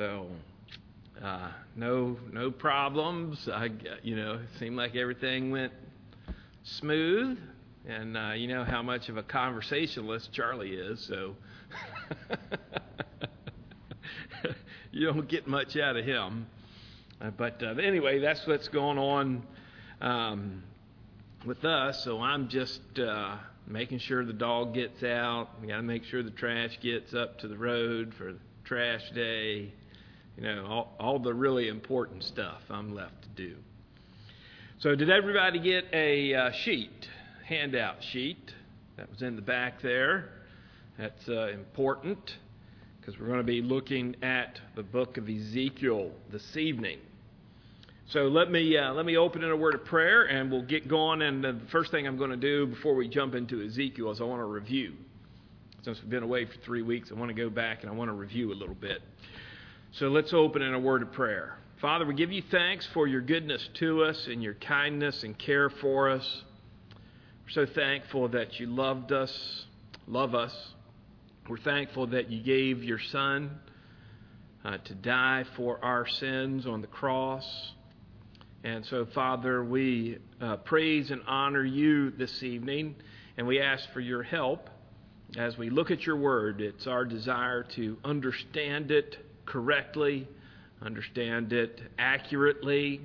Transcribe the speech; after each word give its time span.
So, 0.00 0.28
uh, 1.22 1.50
no, 1.76 2.16
no 2.32 2.50
problems. 2.50 3.46
I, 3.52 3.68
you 4.02 4.16
know, 4.16 4.36
it 4.36 4.48
seemed 4.58 4.74
like 4.74 4.96
everything 4.96 5.50
went 5.50 5.74
smooth, 6.64 7.38
and 7.86 8.16
uh, 8.16 8.30
you 8.34 8.48
know 8.48 8.64
how 8.64 8.80
much 8.80 9.10
of 9.10 9.18
a 9.18 9.22
conversationalist 9.22 10.32
Charlie 10.32 10.70
is, 10.70 11.06
so 11.06 11.36
you 14.90 15.04
don't 15.04 15.28
get 15.28 15.46
much 15.46 15.76
out 15.76 15.98
of 15.98 16.06
him. 16.06 16.46
Uh, 17.20 17.28
but 17.36 17.62
uh, 17.62 17.74
anyway, 17.74 18.20
that's 18.20 18.46
what's 18.46 18.68
going 18.68 18.96
on 18.96 19.46
um, 20.00 20.62
with 21.44 21.62
us. 21.66 22.02
So 22.04 22.22
I'm 22.22 22.48
just 22.48 22.80
uh, 22.98 23.36
making 23.66 23.98
sure 23.98 24.24
the 24.24 24.32
dog 24.32 24.72
gets 24.72 25.02
out. 25.02 25.48
We 25.60 25.68
got 25.68 25.76
to 25.76 25.82
make 25.82 26.04
sure 26.04 26.22
the 26.22 26.30
trash 26.30 26.78
gets 26.82 27.12
up 27.12 27.40
to 27.40 27.48
the 27.48 27.58
road 27.58 28.14
for 28.16 28.32
trash 28.64 29.02
day. 29.14 29.74
You 30.40 30.54
know, 30.54 30.66
all, 30.66 30.96
all 30.98 31.18
the 31.18 31.34
really 31.34 31.68
important 31.68 32.24
stuff 32.24 32.62
I'm 32.70 32.94
left 32.94 33.22
to 33.22 33.28
do. 33.28 33.56
So, 34.78 34.94
did 34.94 35.10
everybody 35.10 35.60
get 35.60 35.84
a 35.92 36.34
uh, 36.34 36.52
sheet, 36.64 37.08
handout 37.46 38.02
sheet? 38.10 38.50
That 38.96 39.10
was 39.10 39.20
in 39.20 39.36
the 39.36 39.42
back 39.42 39.82
there. 39.82 40.30
That's 40.98 41.28
uh, 41.28 41.48
important 41.48 42.36
because 42.98 43.20
we're 43.20 43.26
going 43.26 43.38
to 43.38 43.44
be 43.44 43.60
looking 43.60 44.16
at 44.22 44.58
the 44.76 44.82
book 44.82 45.18
of 45.18 45.28
Ezekiel 45.28 46.10
this 46.32 46.56
evening. 46.56 47.00
So 48.08 48.22
let 48.22 48.50
me 48.50 48.78
uh, 48.78 48.94
let 48.94 49.04
me 49.04 49.18
open 49.18 49.44
in 49.44 49.50
a 49.50 49.56
word 49.56 49.74
of 49.74 49.84
prayer, 49.84 50.24
and 50.24 50.50
we'll 50.50 50.64
get 50.64 50.88
going. 50.88 51.20
And 51.20 51.44
the 51.44 51.60
first 51.70 51.90
thing 51.90 52.06
I'm 52.06 52.16
going 52.16 52.30
to 52.30 52.36
do 52.36 52.66
before 52.66 52.94
we 52.94 53.08
jump 53.08 53.34
into 53.34 53.62
Ezekiel 53.62 54.10
is 54.10 54.22
I 54.22 54.24
want 54.24 54.40
to 54.40 54.46
review. 54.46 54.94
Since 55.82 56.00
we've 56.00 56.10
been 56.10 56.22
away 56.22 56.46
for 56.46 56.56
three 56.64 56.82
weeks, 56.82 57.10
I 57.14 57.18
want 57.18 57.28
to 57.28 57.34
go 57.34 57.50
back 57.50 57.82
and 57.82 57.92
I 57.92 57.94
want 57.94 58.08
to 58.08 58.14
review 58.14 58.52
a 58.52 58.56
little 58.56 58.74
bit. 58.74 59.02
So 59.94 60.06
let's 60.06 60.32
open 60.32 60.62
in 60.62 60.72
a 60.72 60.78
word 60.78 61.02
of 61.02 61.10
prayer. 61.10 61.58
Father, 61.80 62.06
we 62.06 62.14
give 62.14 62.30
you 62.30 62.44
thanks 62.48 62.86
for 62.94 63.08
your 63.08 63.20
goodness 63.20 63.68
to 63.80 64.04
us 64.04 64.28
and 64.28 64.40
your 64.40 64.54
kindness 64.54 65.24
and 65.24 65.36
care 65.36 65.68
for 65.68 66.10
us. 66.10 66.42
We're 67.44 67.66
so 67.66 67.72
thankful 67.74 68.28
that 68.28 68.60
you 68.60 68.66
loved 68.66 69.10
us, 69.10 69.66
love 70.06 70.32
us. 70.32 70.54
We're 71.48 71.58
thankful 71.58 72.06
that 72.08 72.30
you 72.30 72.40
gave 72.40 72.84
your 72.84 73.00
Son 73.00 73.58
uh, 74.64 74.78
to 74.78 74.94
die 74.94 75.44
for 75.56 75.84
our 75.84 76.06
sins 76.06 76.68
on 76.68 76.82
the 76.82 76.86
cross. 76.86 77.72
And 78.62 78.86
so, 78.86 79.08
Father, 79.12 79.64
we 79.64 80.18
uh, 80.40 80.58
praise 80.58 81.10
and 81.10 81.22
honor 81.26 81.64
you 81.64 82.10
this 82.12 82.44
evening, 82.44 82.94
and 83.36 83.44
we 83.44 83.60
ask 83.60 83.92
for 83.92 84.00
your 84.00 84.22
help 84.22 84.70
as 85.36 85.58
we 85.58 85.68
look 85.68 85.90
at 85.90 86.06
your 86.06 86.16
word. 86.16 86.60
It's 86.60 86.86
our 86.86 87.04
desire 87.04 87.64
to 87.74 87.98
understand 88.04 88.92
it 88.92 89.16
correctly 89.50 90.28
understand 90.80 91.52
it 91.52 91.80
accurately. 91.98 93.00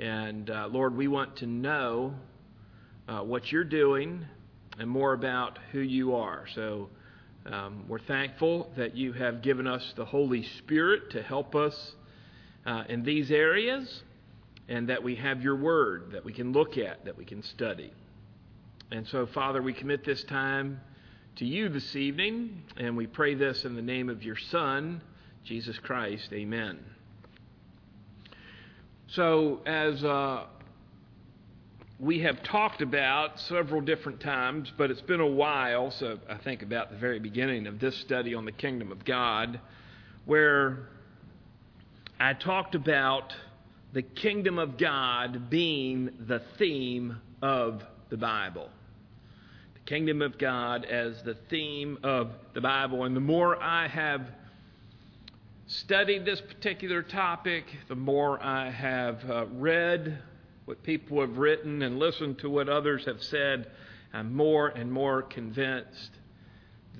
And 0.00 0.50
uh, 0.50 0.68
Lord, 0.70 0.96
we 0.96 1.08
want 1.08 1.36
to 1.36 1.46
know 1.46 2.14
uh, 3.08 3.20
what 3.20 3.50
you're 3.52 3.64
doing 3.64 4.26
and 4.78 4.90
more 4.90 5.12
about 5.12 5.58
who 5.70 5.80
you 5.80 6.16
are. 6.16 6.44
So 6.54 6.88
um, 7.46 7.84
we're 7.88 8.00
thankful 8.00 8.72
that 8.76 8.96
you 8.96 9.12
have 9.12 9.42
given 9.42 9.66
us 9.66 9.92
the 9.96 10.04
Holy 10.04 10.42
Spirit 10.58 11.10
to 11.10 11.22
help 11.22 11.54
us 11.54 11.94
uh, 12.66 12.84
in 12.88 13.04
these 13.04 13.30
areas 13.30 14.02
and 14.68 14.88
that 14.88 15.02
we 15.02 15.16
have 15.16 15.42
your 15.42 15.56
word 15.56 16.10
that 16.12 16.24
we 16.24 16.32
can 16.32 16.52
look 16.52 16.76
at, 16.78 17.04
that 17.04 17.16
we 17.16 17.24
can 17.24 17.42
study. 17.42 17.92
And 18.90 19.06
so, 19.08 19.26
Father, 19.26 19.62
we 19.62 19.72
commit 19.72 20.04
this 20.04 20.22
time 20.24 20.80
to 21.36 21.44
you 21.44 21.68
this 21.68 21.96
evening, 21.96 22.62
and 22.76 22.96
we 22.96 23.06
pray 23.06 23.34
this 23.34 23.64
in 23.64 23.74
the 23.74 23.82
name 23.82 24.08
of 24.08 24.22
your 24.22 24.36
Son. 24.50 25.00
Jesus 25.44 25.78
Christ. 25.78 26.28
Amen. 26.32 26.78
So, 29.08 29.60
as 29.66 30.02
uh, 30.04 30.44
we 31.98 32.20
have 32.20 32.42
talked 32.42 32.80
about 32.80 33.38
several 33.40 33.80
different 33.80 34.20
times, 34.20 34.72
but 34.78 34.90
it's 34.90 35.00
been 35.00 35.20
a 35.20 35.26
while, 35.26 35.90
so 35.90 36.18
I 36.28 36.36
think 36.38 36.62
about 36.62 36.90
the 36.90 36.96
very 36.96 37.18
beginning 37.18 37.66
of 37.66 37.78
this 37.78 37.96
study 37.98 38.34
on 38.34 38.44
the 38.44 38.52
kingdom 38.52 38.90
of 38.92 39.04
God, 39.04 39.60
where 40.24 40.88
I 42.18 42.34
talked 42.34 42.74
about 42.74 43.34
the 43.92 44.02
kingdom 44.02 44.58
of 44.58 44.78
God 44.78 45.50
being 45.50 46.10
the 46.26 46.40
theme 46.56 47.20
of 47.42 47.82
the 48.10 48.16
Bible. 48.16 48.70
The 49.74 49.80
kingdom 49.80 50.22
of 50.22 50.38
God 50.38 50.84
as 50.84 51.22
the 51.24 51.36
theme 51.50 51.98
of 52.02 52.30
the 52.54 52.60
Bible. 52.60 53.04
And 53.04 53.14
the 53.14 53.20
more 53.20 53.60
I 53.60 53.88
have 53.88 54.22
studied 55.72 56.24
this 56.24 56.40
particular 56.40 57.02
topic, 57.02 57.64
the 57.88 57.94
more 57.94 58.42
I 58.42 58.70
have 58.70 59.30
uh, 59.30 59.46
read 59.46 60.18
what 60.66 60.82
people 60.82 61.20
have 61.20 61.38
written 61.38 61.82
and 61.82 61.98
listened 61.98 62.38
to 62.40 62.50
what 62.50 62.68
others 62.68 63.06
have 63.06 63.22
said, 63.22 63.70
I'm 64.12 64.34
more 64.34 64.68
and 64.68 64.92
more 64.92 65.22
convinced 65.22 66.10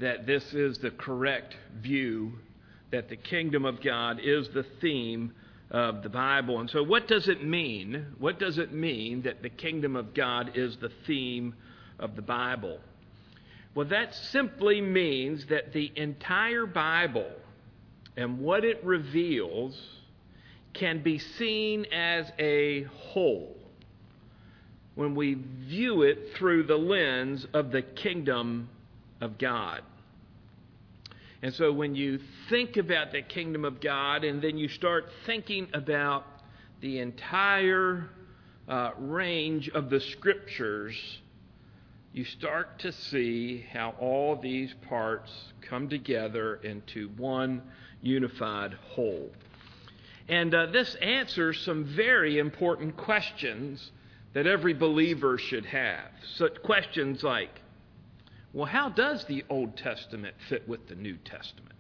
that 0.00 0.26
this 0.26 0.54
is 0.54 0.78
the 0.78 0.90
correct 0.90 1.54
view, 1.82 2.32
that 2.90 3.10
the 3.10 3.16
kingdom 3.16 3.66
of 3.66 3.82
God 3.82 4.20
is 4.22 4.48
the 4.48 4.64
theme 4.80 5.32
of 5.70 6.02
the 6.02 6.08
Bible. 6.08 6.60
And 6.60 6.70
so, 6.70 6.82
what 6.82 7.06
does 7.06 7.28
it 7.28 7.44
mean? 7.44 8.14
What 8.18 8.38
does 8.38 8.56
it 8.56 8.72
mean 8.72 9.22
that 9.22 9.42
the 9.42 9.50
kingdom 9.50 9.96
of 9.96 10.14
God 10.14 10.52
is 10.54 10.76
the 10.78 10.92
theme 11.06 11.54
of 11.98 12.16
the 12.16 12.22
Bible? 12.22 12.78
Well, 13.74 13.88
that 13.88 14.14
simply 14.14 14.80
means 14.80 15.46
that 15.46 15.72
the 15.72 15.92
entire 15.94 16.66
Bible 16.66 17.30
and 18.16 18.38
what 18.38 18.64
it 18.64 18.82
reveals 18.84 19.78
can 20.74 21.02
be 21.02 21.18
seen 21.18 21.86
as 21.86 22.30
a 22.38 22.84
whole 22.84 23.56
when 24.94 25.14
we 25.14 25.34
view 25.34 26.02
it 26.02 26.34
through 26.34 26.64
the 26.64 26.76
lens 26.76 27.46
of 27.54 27.70
the 27.70 27.82
kingdom 27.82 28.68
of 29.20 29.38
God. 29.38 29.82
And 31.42 31.52
so 31.54 31.72
when 31.72 31.94
you 31.94 32.20
think 32.48 32.76
about 32.76 33.10
the 33.12 33.22
kingdom 33.22 33.64
of 33.64 33.80
God 33.80 34.22
and 34.22 34.40
then 34.40 34.56
you 34.56 34.68
start 34.68 35.06
thinking 35.26 35.68
about 35.74 36.24
the 36.80 37.00
entire 37.00 38.08
uh, 38.68 38.92
range 38.98 39.68
of 39.70 39.90
the 39.90 40.00
scriptures, 40.00 40.94
you 42.12 42.24
start 42.24 42.78
to 42.80 42.92
see 42.92 43.64
how 43.72 43.94
all 43.98 44.36
these 44.36 44.74
parts 44.88 45.32
come 45.62 45.88
together 45.88 46.56
into 46.56 47.08
one 47.16 47.62
unified 48.02 48.74
whole. 48.90 49.30
And 50.28 50.54
uh, 50.54 50.66
this 50.66 50.94
answers 50.96 51.60
some 51.60 51.84
very 51.84 52.38
important 52.38 52.96
questions 52.96 53.90
that 54.34 54.46
every 54.46 54.74
believer 54.74 55.38
should 55.38 55.66
have. 55.66 56.10
Such 56.34 56.62
questions 56.62 57.22
like, 57.22 57.60
well, 58.52 58.66
how 58.66 58.90
does 58.90 59.24
the 59.24 59.44
Old 59.48 59.76
Testament 59.76 60.34
fit 60.48 60.68
with 60.68 60.88
the 60.88 60.94
New 60.94 61.16
Testament? 61.16 61.72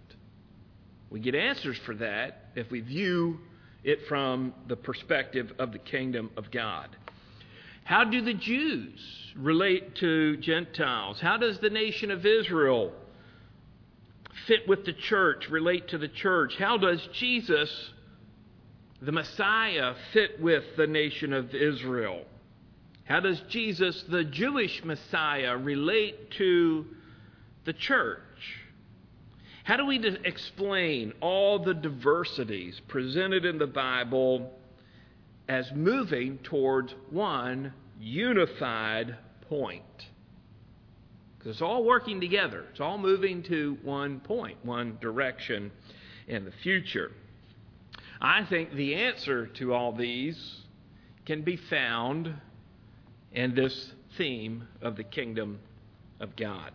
We 1.10 1.20
get 1.20 1.34
answers 1.34 1.78
for 1.84 1.94
that 1.96 2.46
if 2.54 2.70
we 2.70 2.80
view 2.80 3.38
it 3.84 4.06
from 4.08 4.54
the 4.68 4.76
perspective 4.76 5.52
of 5.58 5.72
the 5.72 5.78
kingdom 5.78 6.30
of 6.36 6.50
God. 6.50 6.88
How 7.84 8.04
do 8.04 8.22
the 8.22 8.34
Jews 8.34 9.00
relate 9.36 9.96
to 9.96 10.36
Gentiles? 10.38 11.20
How 11.20 11.36
does 11.36 11.58
the 11.58 11.68
nation 11.68 12.10
of 12.10 12.24
Israel 12.24 12.92
fit 14.46 14.68
with 14.68 14.84
the 14.84 14.92
church, 14.92 15.48
relate 15.50 15.88
to 15.88 15.98
the 15.98 16.08
church? 16.08 16.56
How 16.58 16.76
does 16.76 17.06
Jesus, 17.12 17.90
the 19.00 19.12
Messiah, 19.12 19.94
fit 20.12 20.40
with 20.40 20.64
the 20.76 20.86
nation 20.86 21.32
of 21.32 21.54
Israel? 21.54 22.24
How 23.04 23.20
does 23.20 23.40
Jesus, 23.48 24.04
the 24.08 24.24
Jewish 24.24 24.82
Messiah, 24.84 25.56
relate 25.56 26.30
to 26.32 26.86
the 27.64 27.72
church? 27.72 28.20
How 29.64 29.76
do 29.76 29.86
we 29.86 30.04
explain 30.24 31.12
all 31.20 31.58
the 31.58 31.74
diversities 31.74 32.80
presented 32.88 33.44
in 33.44 33.58
the 33.58 33.66
Bible 33.66 34.50
as 35.48 35.70
moving 35.72 36.38
towards 36.38 36.94
one 37.10 37.72
unified 38.00 39.16
point? 39.48 39.82
Because 41.42 41.56
it's 41.56 41.62
all 41.62 41.82
working 41.82 42.20
together, 42.20 42.64
it's 42.70 42.78
all 42.78 42.98
moving 42.98 43.42
to 43.44 43.76
one 43.82 44.20
point, 44.20 44.58
one 44.64 44.96
direction 45.00 45.72
in 46.28 46.44
the 46.44 46.52
future. 46.62 47.10
I 48.20 48.44
think 48.44 48.74
the 48.74 48.94
answer 48.94 49.48
to 49.48 49.74
all 49.74 49.90
these 49.90 50.60
can 51.26 51.42
be 51.42 51.56
found 51.56 52.32
in 53.32 53.56
this 53.56 53.92
theme 54.16 54.68
of 54.80 54.94
the 54.94 55.02
kingdom 55.02 55.58
of 56.20 56.36
God. 56.36 56.70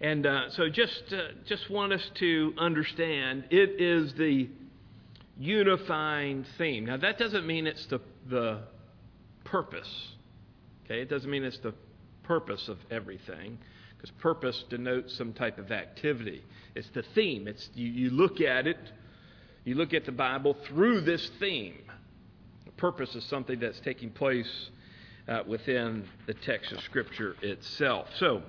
And 0.00 0.24
uh, 0.24 0.50
so, 0.50 0.68
just 0.68 1.12
uh, 1.12 1.32
just 1.46 1.68
want 1.68 1.92
us 1.92 2.10
to 2.14 2.54
understand 2.58 3.44
it 3.50 3.80
is 3.80 4.14
the 4.14 4.48
unifying 5.36 6.46
theme. 6.58 6.86
Now, 6.86 6.96
that 6.98 7.18
doesn't 7.18 7.44
mean 7.44 7.66
it's 7.66 7.86
the 7.86 8.00
the 8.28 8.60
purpose. 9.42 10.12
Okay, 10.84 11.00
it 11.02 11.10
doesn't 11.10 11.28
mean 11.28 11.42
it's 11.42 11.58
the 11.58 11.74
purpose 12.30 12.68
of 12.68 12.78
everything. 12.92 13.58
because 13.96 14.12
purpose 14.18 14.64
denotes 14.70 15.12
some 15.18 15.32
type 15.32 15.58
of 15.58 15.72
activity. 15.72 16.44
It's 16.76 16.88
the 16.90 17.02
theme. 17.12 17.48
It's 17.48 17.68
you, 17.74 17.88
you 17.88 18.10
look 18.10 18.40
at 18.40 18.68
it, 18.68 18.78
you 19.64 19.74
look 19.74 19.92
at 19.92 20.04
the 20.06 20.12
Bible 20.12 20.56
through 20.68 21.00
this 21.00 21.28
theme. 21.40 21.82
The 22.66 22.70
Purpose 22.72 23.16
is 23.16 23.24
something 23.24 23.58
that's 23.58 23.80
taking 23.80 24.10
place 24.10 24.70
uh, 25.26 25.42
within 25.44 26.04
the 26.28 26.34
text 26.34 26.70
of 26.70 26.80
Scripture 26.82 27.34
itself. 27.42 28.06
So 28.20 28.42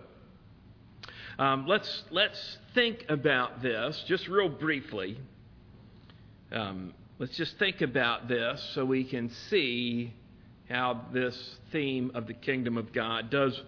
um, 1.39 1.65
let's 1.65 2.03
let's 2.11 2.57
think 2.75 3.05
about 3.09 3.63
this 3.63 4.03
just 4.07 4.27
real 4.27 4.47
briefly. 4.47 5.17
Um, 6.51 6.93
let's 7.17 7.35
just 7.35 7.57
think 7.57 7.81
about 7.81 8.27
this 8.27 8.61
so 8.75 8.85
we 8.85 9.05
can 9.05 9.31
see 9.49 10.13
how 10.69 11.01
this 11.13 11.55
theme 11.71 12.11
of 12.13 12.27
the 12.27 12.33
kingdom 12.33 12.77
of 12.77 12.93
God 12.93 13.29
does 13.29 13.59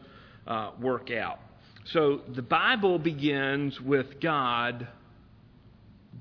uh, 0.48 0.72
work 0.80 1.12
out. 1.12 1.40
So 1.86 2.22
the 2.34 2.42
Bible 2.42 2.98
begins 2.98 3.80
with 3.82 4.22
God 4.22 4.88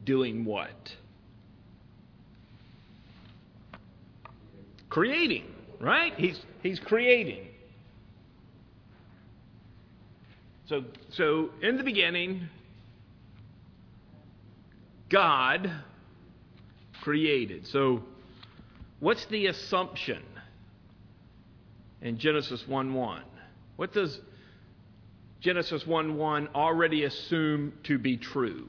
doing 0.05 0.45
what? 0.45 0.71
Creating, 4.89 5.47
right? 5.81 6.13
He's, 6.17 6.41
he's 6.63 6.81
creating. 6.81 7.47
So, 10.67 10.85
so 11.11 11.51
in 11.63 11.77
the 11.77 11.85
beginning, 11.85 12.49
God 15.09 15.71
created. 17.03 17.67
So, 17.67 18.03
what's 19.01 19.25
the 19.27 19.47
assumption 19.47 20.23
in 22.03 22.19
Genesis 22.19 22.67
1 22.67 22.93
1? 22.93 23.23
What 23.77 23.93
does 23.93 24.21
Genesis 25.41 25.87
1 25.87 26.17
1 26.17 26.49
already 26.55 27.05
assume 27.05 27.73
to 27.85 27.99
be 27.99 28.17
true? 28.17 28.69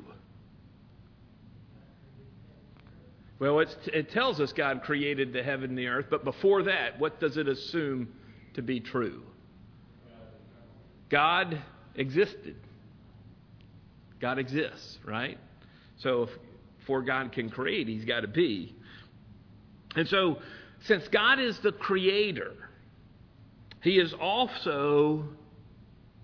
Well, 3.40 3.60
it 3.60 4.12
tells 4.12 4.40
us 4.40 4.54
God 4.54 4.84
created 4.84 5.34
the 5.34 5.44
heaven 5.44 5.72
and 5.72 5.78
the 5.78 5.88
earth, 5.88 6.06
but 6.10 6.24
before 6.24 6.64
that, 6.64 6.98
what 7.00 7.20
does 7.20 7.36
it 7.36 7.50
assume 7.50 8.08
to 8.54 8.62
be 8.62 8.80
true? 8.80 9.24
God 11.10 11.62
existed. 11.96 12.56
God 14.22 14.40
exists, 14.40 14.98
right? 15.06 15.38
So, 15.98 16.24
if, 16.24 16.30
before 16.80 17.02
God 17.02 17.34
can 17.34 17.50
create, 17.50 17.88
He's 17.90 18.06
got 18.06 18.22
to 18.22 18.28
be. 18.28 18.74
And 19.96 20.08
so, 20.08 20.40
since 20.86 21.08
God 21.10 21.40
is 21.40 21.60
the 21.60 21.74
creator, 21.74 22.54
He 23.84 24.00
is 24.00 24.14
also 24.14 25.26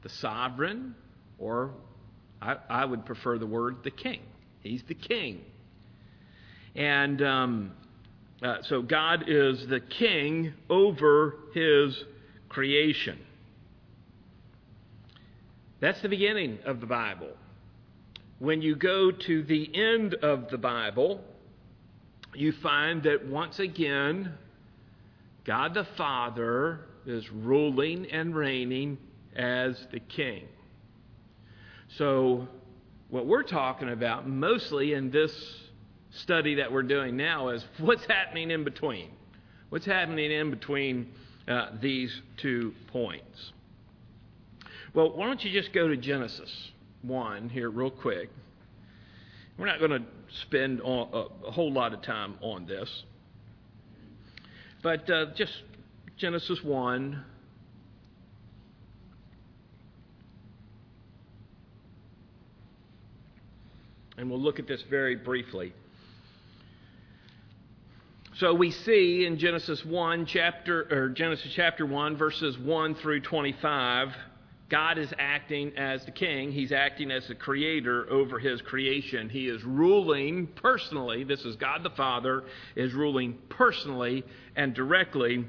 the 0.02 0.10
sovereign, 0.10 0.96
or 1.38 1.72
I, 2.42 2.56
I 2.70 2.86
would 2.86 3.06
prefer 3.06 3.38
the 3.38 3.46
word 3.46 3.84
the 3.84 3.92
king. 3.92 4.22
He's 4.62 4.82
the 4.84 4.96
king. 4.96 5.42
And 6.74 7.22
um, 7.22 7.72
uh, 8.42 8.58
so 8.62 8.82
God 8.82 9.26
is 9.28 9.68
the 9.68 9.82
king 9.82 10.54
over 10.70 11.36
his 11.54 12.02
creation. 12.48 13.20
That's 15.82 16.02
the 16.02 16.10
beginning 16.10 16.60
of 16.66 16.80
the 16.80 16.86
Bible. 16.86 17.32
When 18.40 18.62
you 18.62 18.78
go 18.78 19.12
to 19.12 19.44
the 19.44 19.70
end 19.76 20.14
of 20.14 20.50
the 20.50 20.58
Bible, 20.58 21.22
you 22.34 22.54
find 22.54 23.04
that 23.04 23.28
once 23.28 23.60
again, 23.60 24.34
God 25.44 25.74
the 25.74 25.88
Father 25.98 26.86
is 27.06 27.30
ruling 27.32 28.06
and 28.12 28.36
reigning 28.36 28.98
as 29.36 29.88
the 29.92 30.00
king. 30.00 30.48
So, 31.98 32.48
what 33.10 33.26
we're 33.26 33.44
talking 33.44 33.90
about 33.90 34.28
mostly 34.28 34.94
in 34.94 35.10
this 35.10 35.32
study 36.12 36.56
that 36.56 36.72
we're 36.72 36.84
doing 36.84 37.18
now 37.18 37.50
is 37.50 37.66
what's 37.80 38.06
happening 38.06 38.52
in 38.52 38.64
between. 38.64 39.10
What's 39.70 39.86
happening 39.86 40.32
in 40.32 40.50
between 40.50 41.12
uh, 41.48 41.70
these 41.82 42.22
two 42.38 42.74
points? 42.88 43.52
Well, 44.94 45.16
why 45.16 45.28
don't 45.28 45.44
you 45.44 45.52
just 45.52 45.74
go 45.74 45.88
to 45.88 45.98
Genesis 45.98 46.72
1 47.04 47.50
here, 47.50 47.70
real 47.70 47.92
quick. 47.92 48.30
We're 49.58 49.68
not 49.68 49.80
going 49.80 49.92
to 49.92 50.04
spend 50.42 50.80
a, 50.80 51.26
whole 51.52 51.72
lot 51.72 51.94
of 51.94 52.02
time 52.02 52.36
on 52.42 52.66
this, 52.66 53.04
but 54.82 55.10
uh, 55.10 55.28
just 55.36 55.52
Genesis 56.20 56.62
1 56.62 57.24
and 64.18 64.30
we'll 64.30 64.42
look 64.42 64.60
at 64.60 64.68
this 64.68 64.82
very 64.90 65.16
briefly. 65.16 65.72
So 68.36 68.54
we 68.54 68.72
see 68.72 69.26
in 69.26 69.38
Genesis 69.38 69.86
1 69.86 70.26
chapter 70.26 70.88
or 70.92 71.08
Genesis 71.08 71.54
chapter 71.56 71.86
1 71.86 72.18
verses 72.18 72.58
1 72.58 72.96
through 72.96 73.22
25 73.22 74.14
God 74.70 75.00
is 75.00 75.12
acting 75.18 75.76
as 75.78 76.06
the 76.06 76.12
king. 76.12 76.52
He's 76.52 76.72
acting 76.72 77.10
as 77.10 77.28
the 77.28 77.34
creator 77.34 78.08
over 78.12 78.38
his 78.38 78.62
creation. 78.62 79.28
He 79.28 79.48
is 79.48 79.64
ruling 79.64 80.48
personally. 80.48 81.24
This 81.24 81.44
is 81.44 81.56
God 81.56 81.82
the 81.82 81.90
Father 81.92 82.44
is 82.76 82.94
ruling 82.94 83.36
personally 83.50 84.24
and 84.56 84.76
directly 84.76 85.46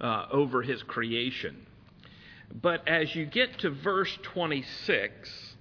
uh, 0.00 0.26
over 0.30 0.62
his 0.62 0.82
creation. 0.82 1.66
But 2.62 2.86
as 2.88 3.14
you 3.14 3.26
get 3.26 3.58
to 3.60 3.70
verse 3.70 4.16
26, 4.22 5.54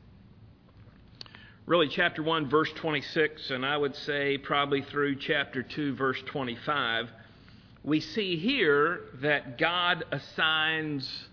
really 1.66 1.88
chapter 1.88 2.22
1, 2.22 2.50
verse 2.50 2.72
26, 2.76 3.50
and 3.50 3.66
I 3.66 3.76
would 3.76 3.96
say 3.96 4.38
probably 4.38 4.82
through 4.82 5.16
chapter 5.18 5.64
2, 5.64 5.96
verse 5.96 6.22
25, 6.28 7.10
we 7.84 8.00
see 8.00 8.38
here 8.38 9.02
that 9.22 9.58
God 9.58 10.06
assigns 10.12 11.28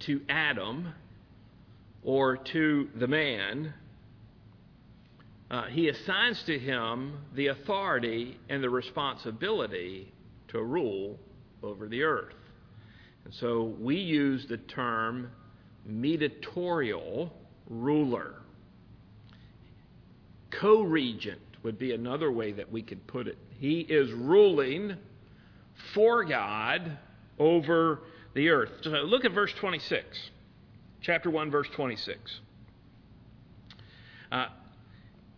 to 0.00 0.20
Adam 0.28 0.94
or 2.02 2.38
to 2.38 2.88
the 2.94 3.06
man, 3.06 3.74
uh, 5.50 5.64
he 5.64 5.88
assigns 5.88 6.42
to 6.44 6.58
him 6.58 7.18
the 7.34 7.48
authority 7.48 8.38
and 8.48 8.62
the 8.62 8.70
responsibility 8.70 10.12
to 10.48 10.62
rule 10.62 11.18
over 11.62 11.88
the 11.88 12.02
earth. 12.02 12.34
And 13.24 13.34
so 13.34 13.74
we 13.78 13.96
use 13.96 14.46
the 14.46 14.56
term 14.56 15.30
mediatorial 15.84 17.32
ruler. 17.68 18.34
Co 20.50 20.82
regent 20.82 21.40
would 21.62 21.78
be 21.78 21.92
another 21.92 22.30
way 22.32 22.52
that 22.52 22.70
we 22.70 22.82
could 22.82 23.06
put 23.06 23.26
it. 23.26 23.38
He 23.58 23.80
is 23.80 24.10
ruling 24.12 24.96
for 25.94 26.24
God 26.24 26.98
over 27.38 28.00
the 28.34 28.48
earth. 28.48 28.70
So 28.82 28.90
look 28.90 29.24
at 29.24 29.32
verse 29.32 29.52
26, 29.58 30.30
chapter 31.00 31.30
1, 31.30 31.50
verse 31.50 31.68
26. 31.74 32.40
Uh, 34.32 34.46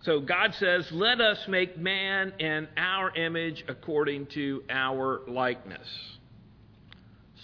so 0.02 0.18
God 0.18 0.54
says, 0.54 0.90
Let 0.90 1.20
us 1.20 1.38
make 1.46 1.78
man 1.78 2.32
in 2.38 2.68
our 2.76 3.14
image 3.14 3.64
according 3.68 4.26
to 4.28 4.64
our 4.68 5.22
likeness. 5.28 5.86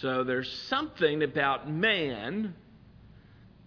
So 0.01 0.25
there's 0.25 0.51
something 0.69 1.23
about 1.23 1.71
man 1.71 2.55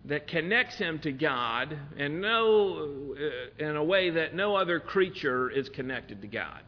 that 0.05 0.27
connects 0.27 0.77
him 0.77 0.99
to 0.99 1.11
God 1.11 1.77
and 1.97 2.21
no, 2.21 3.13
uh, 3.15 3.63
in 3.63 3.75
a 3.75 3.83
way 3.83 4.09
that 4.09 4.33
no 4.33 4.55
other 4.55 4.79
creature 4.79 5.49
is 5.49 5.69
connected 5.69 6.21
to 6.21 6.27
God, 6.27 6.61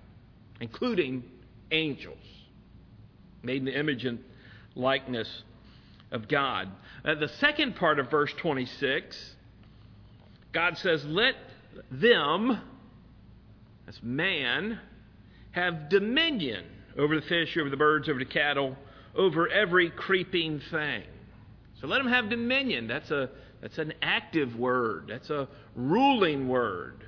including 0.62 1.24
angels, 1.72 2.18
made 3.42 3.58
in 3.58 3.66
the 3.66 3.78
image 3.78 4.06
and 4.06 4.20
likeness 4.76 5.44
of 6.12 6.28
God. 6.30 6.70
Uh, 7.04 7.16
the 7.16 7.28
second 7.40 7.76
part 7.76 8.00
of 8.00 8.10
verse 8.10 8.32
26, 8.38 9.36
God 10.54 10.78
says, 10.78 11.04
Let 11.06 11.36
them, 11.92 12.62
that's 13.86 14.02
man, 14.02 14.80
have 15.52 15.90
dominion 15.90 16.66
over 16.98 17.16
the 17.16 17.26
fish, 17.28 17.58
over 17.58 17.70
the 17.70 17.78
birds, 17.78 18.10
over 18.10 18.20
the 18.20 18.26
cattle, 18.26 18.76
over 19.16 19.48
every 19.48 19.90
creeping 19.90 20.62
thing. 20.72 21.04
So 21.82 21.88
let 21.88 21.98
them 21.98 22.12
have 22.12 22.30
dominion. 22.30 22.88
That's, 22.88 23.12
a, 23.12 23.30
that's 23.62 23.78
an 23.78 23.94
active 24.02 24.56
word, 24.56 25.08
that's 25.10 25.30
a 25.30 25.48
ruling 25.76 26.48
word. 26.48 27.06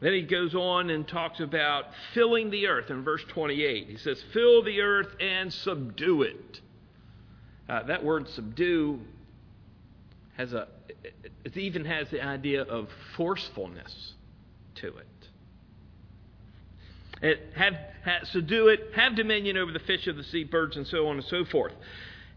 Then 0.00 0.12
he 0.12 0.22
goes 0.22 0.54
on 0.54 0.90
and 0.90 1.08
talks 1.08 1.40
about 1.40 1.86
filling 2.12 2.50
the 2.50 2.66
earth 2.66 2.90
in 2.90 3.04
verse 3.04 3.22
28. 3.28 3.88
He 3.88 3.96
says, 3.96 4.22
Fill 4.34 4.62
the 4.62 4.82
earth 4.82 5.08
and 5.18 5.50
subdue 5.50 6.22
it. 6.22 6.60
Uh, 7.68 7.84
that 7.84 8.04
word 8.04 8.28
subdue 8.28 9.00
has 10.36 10.52
a, 10.52 10.68
it 11.44 11.56
even 11.56 11.84
has 11.84 12.08
the 12.10 12.22
idea 12.22 12.62
of 12.62 12.88
forcefulness 13.16 14.14
to 14.76 14.88
it. 14.88 15.06
It 17.22 17.40
have, 17.56 17.74
have 18.04 18.46
do 18.46 18.68
it, 18.68 18.90
have 18.94 19.14
dominion 19.14 19.56
over 19.56 19.72
the 19.72 19.78
fish 19.80 20.06
of 20.06 20.16
the 20.16 20.24
sea, 20.24 20.44
birds, 20.44 20.76
and 20.76 20.86
so 20.86 21.08
on 21.08 21.16
and 21.16 21.24
so 21.24 21.44
forth. 21.44 21.72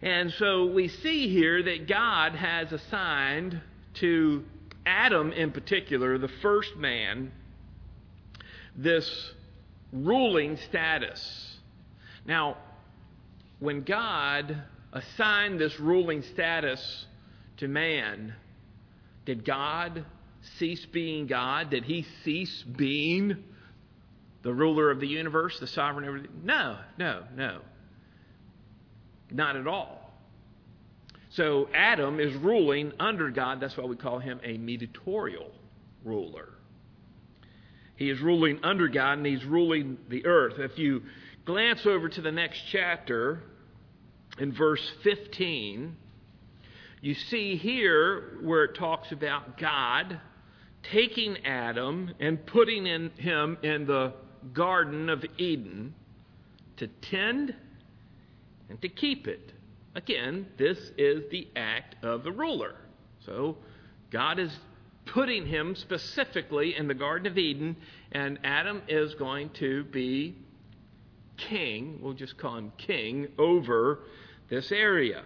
And 0.02 0.32
so 0.34 0.68
we 0.68 0.88
see 0.88 1.30
here 1.30 1.64
that 1.64 1.88
God 1.88 2.34
has 2.36 2.72
assigned 2.72 3.60
to 3.96 4.44
Adam 4.86 5.34
in 5.34 5.52
particular, 5.52 6.18
the 6.18 6.30
first 6.42 6.76
man, 6.78 7.32
this 8.76 9.34
ruling 9.92 10.58
status. 10.70 11.58
Now, 12.26 12.58
when 13.60 13.82
God 13.82 14.64
assigned 14.94 15.60
this 15.60 15.80
ruling 15.80 16.22
status 16.22 17.06
to 17.58 17.68
man, 17.68 18.36
did 19.28 19.44
God 19.44 20.06
cease 20.58 20.86
being 20.86 21.28
God? 21.28 21.70
Did 21.70 21.84
he 21.84 22.08
cease 22.24 22.64
being 22.64 23.44
the 24.42 24.54
ruler 24.54 24.90
of 24.90 25.02
the 25.02 25.08
universe, 25.08 25.60
the 25.60 25.68
sovereign? 25.68 26.30
No, 26.46 26.78
no, 26.98 27.24
no. 27.36 27.60
Not 29.30 29.58
at 29.58 29.68
all. 29.68 30.14
So 31.32 31.68
Adam 31.76 32.22
is 32.22 32.34
ruling 32.36 32.94
under 33.02 33.30
God. 33.30 33.60
That's 33.60 33.76
why 33.76 33.84
we 33.84 33.98
call 33.98 34.20
him 34.20 34.40
a 34.46 34.58
mediatorial 34.58 35.52
ruler. 36.06 36.48
He 37.98 38.10
is 38.10 38.22
ruling 38.22 38.62
under 38.64 38.88
God 38.88 39.18
and 39.18 39.26
he's 39.26 39.44
ruling 39.44 39.98
the 40.08 40.26
earth. 40.26 40.54
If 40.58 40.80
you 40.80 41.04
glance 41.44 41.86
over 41.86 42.08
to 42.08 42.22
the 42.22 42.32
next 42.32 42.62
chapter 42.72 43.44
in 44.40 44.54
verse 44.54 44.90
15, 45.04 45.98
you 47.02 47.14
see 47.14 47.56
here 47.56 48.38
where 48.42 48.66
it 48.66 48.76
talks 48.76 49.12
about 49.12 49.58
God 49.58 50.20
taking 50.84 51.46
Adam 51.46 52.14
and 52.20 52.44
putting 52.46 52.88
in 52.88 53.12
him 53.18 53.58
in 53.62 53.86
the 53.86 54.14
Garden 54.54 55.10
of 55.10 55.24
Eden 55.38 55.94
to 56.78 56.88
tend 56.88 57.54
and 58.70 58.82
to 58.82 58.90
keep 58.90 59.28
it. 59.28 59.54
Again, 59.96 60.48
this 60.58 60.92
is 60.98 61.24
the 61.32 61.48
act 61.56 62.04
of 62.04 62.24
the 62.24 62.32
ruler. 62.32 62.76
So 63.26 63.58
God 64.12 64.40
is 64.40 64.52
putting 65.06 65.46
him 65.46 65.76
specifically 65.76 66.76
in 66.76 66.88
the 66.88 66.94
Garden 66.94 67.28
of 67.32 67.38
Eden, 67.38 67.76
and 68.12 68.40
Adam 68.44 68.82
is 68.88 69.16
going 69.16 69.50
to 69.52 69.84
be 69.86 70.36
king. 71.38 72.00
We'll 72.02 72.14
just 72.14 72.38
call 72.38 72.58
him 72.58 72.72
king 72.78 73.28
over 73.38 74.00
this 74.50 74.72
area. 74.72 75.24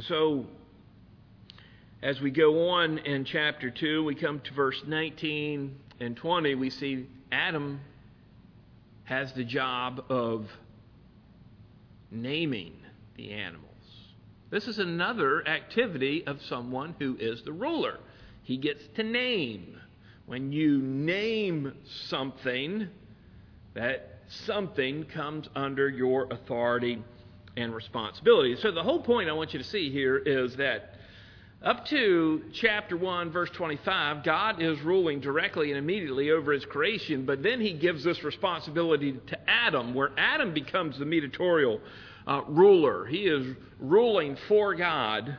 So, 0.00 0.46
as 2.02 2.20
we 2.20 2.32
go 2.32 2.70
on 2.70 2.98
in 2.98 3.24
chapter 3.24 3.70
2, 3.70 4.02
we 4.02 4.16
come 4.16 4.40
to 4.40 4.52
verse 4.52 4.82
19 4.84 5.76
and 6.00 6.16
20, 6.16 6.56
we 6.56 6.68
see 6.68 7.06
Adam 7.30 7.80
has 9.04 9.32
the 9.34 9.44
job 9.44 10.04
of 10.08 10.50
naming 12.10 12.74
the 13.14 13.30
animals. 13.30 13.70
This 14.50 14.66
is 14.66 14.80
another 14.80 15.46
activity 15.46 16.26
of 16.26 16.42
someone 16.42 16.96
who 16.98 17.16
is 17.20 17.42
the 17.42 17.52
ruler. 17.52 18.00
He 18.42 18.56
gets 18.56 18.82
to 18.96 19.04
name. 19.04 19.78
When 20.26 20.50
you 20.50 20.78
name 20.78 21.72
something, 22.08 22.88
that 23.74 24.18
something 24.26 25.04
comes 25.04 25.48
under 25.54 25.88
your 25.88 26.26
authority 26.32 27.00
and 27.56 27.74
responsibility. 27.74 28.56
So, 28.56 28.70
the 28.70 28.82
whole 28.82 29.00
point 29.00 29.28
I 29.28 29.32
want 29.32 29.52
you 29.52 29.58
to 29.58 29.64
see 29.64 29.90
here 29.90 30.16
is 30.16 30.56
that 30.56 30.94
up 31.62 31.86
to 31.86 32.42
chapter 32.52 32.94
1, 32.94 33.30
verse 33.30 33.48
25, 33.50 34.22
God 34.22 34.60
is 34.60 34.78
ruling 34.82 35.20
directly 35.20 35.70
and 35.70 35.78
immediately 35.78 36.30
over 36.30 36.52
his 36.52 36.64
creation, 36.66 37.24
but 37.24 37.42
then 37.42 37.58
he 37.58 37.72
gives 37.72 38.04
this 38.04 38.22
responsibility 38.22 39.12
to 39.28 39.50
Adam, 39.50 39.94
where 39.94 40.10
Adam 40.18 40.52
becomes 40.52 40.98
the 40.98 41.06
mediatorial 41.06 41.80
uh, 42.26 42.42
ruler. 42.48 43.06
He 43.06 43.26
is 43.26 43.56
ruling 43.78 44.36
for 44.46 44.74
God 44.74 45.38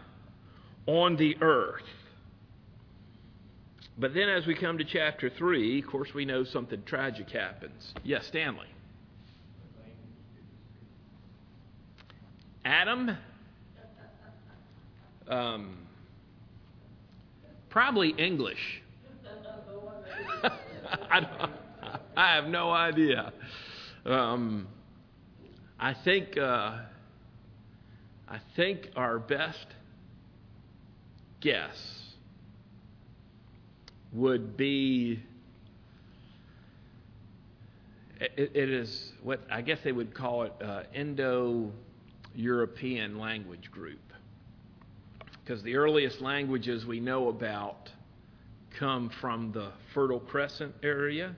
on 0.87 1.15
the 1.15 1.37
earth. 1.41 1.83
But 3.97 4.13
then, 4.13 4.27
as 4.27 4.45
we 4.45 4.55
come 4.55 4.79
to 4.79 4.83
chapter 4.83 5.29
3, 5.29 5.79
of 5.79 5.87
course, 5.87 6.13
we 6.13 6.25
know 6.25 6.43
something 6.43 6.81
tragic 6.85 7.29
happens. 7.29 7.93
Yes, 8.03 8.25
Stanley. 8.25 8.67
Adam, 12.95 13.17
um, 15.27 15.77
probably 17.69 18.11
English. 18.11 18.81
I, 21.11 21.49
I, 22.15 22.35
have 22.35 22.47
no 22.47 22.71
idea. 22.71 23.33
Um, 24.05 24.67
I 25.77 25.93
think 25.93 26.37
uh, 26.37 26.77
I 28.29 28.39
think 28.55 28.91
our 28.95 29.19
best 29.19 29.67
guess 31.41 32.13
would 34.13 34.55
be 34.55 35.19
it, 38.21 38.51
it 38.53 38.69
is 38.69 39.11
what 39.21 39.41
I 39.51 39.61
guess 39.61 39.79
they 39.83 39.91
would 39.91 40.13
call 40.13 40.43
it 40.43 40.53
uh, 40.63 40.83
Indo-European 42.35 43.17
language 43.17 43.71
group 43.71 43.99
because 45.43 45.61
the 45.63 45.75
earliest 45.75 46.21
languages 46.21 46.85
we 46.85 46.99
know 46.99 47.29
about 47.29 47.89
come 48.79 49.09
from 49.21 49.51
the 49.51 49.71
Fertile 49.93 50.19
Crescent 50.19 50.73
area, 50.83 51.35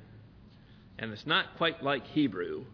and 0.97 1.11
it's 1.11 1.27
not 1.27 1.57
quite 1.57 1.83
like 1.83 2.05
Hebrew 2.07 2.65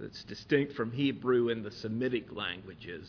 It's 0.00 0.24
distinct 0.24 0.74
from 0.74 0.90
Hebrew 0.90 1.50
and 1.50 1.64
the 1.64 1.70
Semitic 1.70 2.32
languages. 2.32 3.08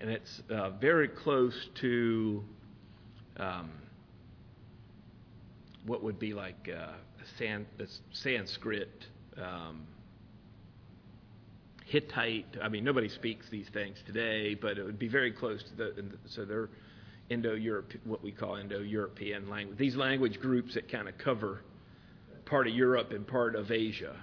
And 0.00 0.10
it's 0.10 0.42
uh, 0.50 0.70
very 0.70 1.08
close 1.08 1.54
to 1.80 2.44
um, 3.38 3.70
what 5.86 6.02
would 6.02 6.18
be 6.18 6.32
like 6.32 6.70
uh, 6.74 6.92
San, 7.38 7.66
Sanskrit, 8.12 9.06
um, 9.36 9.86
Hittite. 11.94 12.56
I 12.60 12.68
mean, 12.68 12.82
nobody 12.82 13.08
speaks 13.08 13.48
these 13.50 13.68
things 13.72 13.98
today, 14.04 14.54
but 14.54 14.78
it 14.78 14.84
would 14.84 14.98
be 14.98 15.06
very 15.06 15.30
close 15.30 15.62
to 15.62 15.76
the. 15.76 16.04
So 16.26 16.44
they're 16.44 16.68
Indo-Europe, 17.30 17.92
what 18.02 18.20
we 18.20 18.32
call 18.32 18.56
Indo-European 18.56 19.48
language. 19.48 19.78
These 19.78 19.94
language 19.94 20.40
groups 20.40 20.74
that 20.74 20.90
kind 20.90 21.08
of 21.08 21.16
cover 21.18 21.60
part 22.46 22.66
of 22.66 22.74
Europe 22.74 23.12
and 23.12 23.24
part 23.24 23.54
of 23.54 23.70
Asia. 23.70 24.16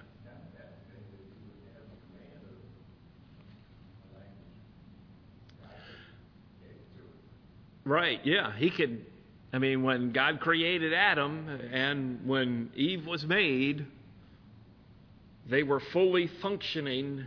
Right, 7.85 8.19
yeah. 8.25 8.51
He 8.57 8.69
could, 8.69 9.05
I 9.53 9.59
mean, 9.59 9.81
when 9.81 10.11
God 10.11 10.41
created 10.41 10.93
Adam 10.93 11.47
and 11.71 12.27
when 12.27 12.69
Eve 12.75 13.07
was 13.07 13.25
made, 13.25 13.85
they 15.49 15.63
were 15.63 15.79
fully 15.93 16.29
functioning 16.41 17.25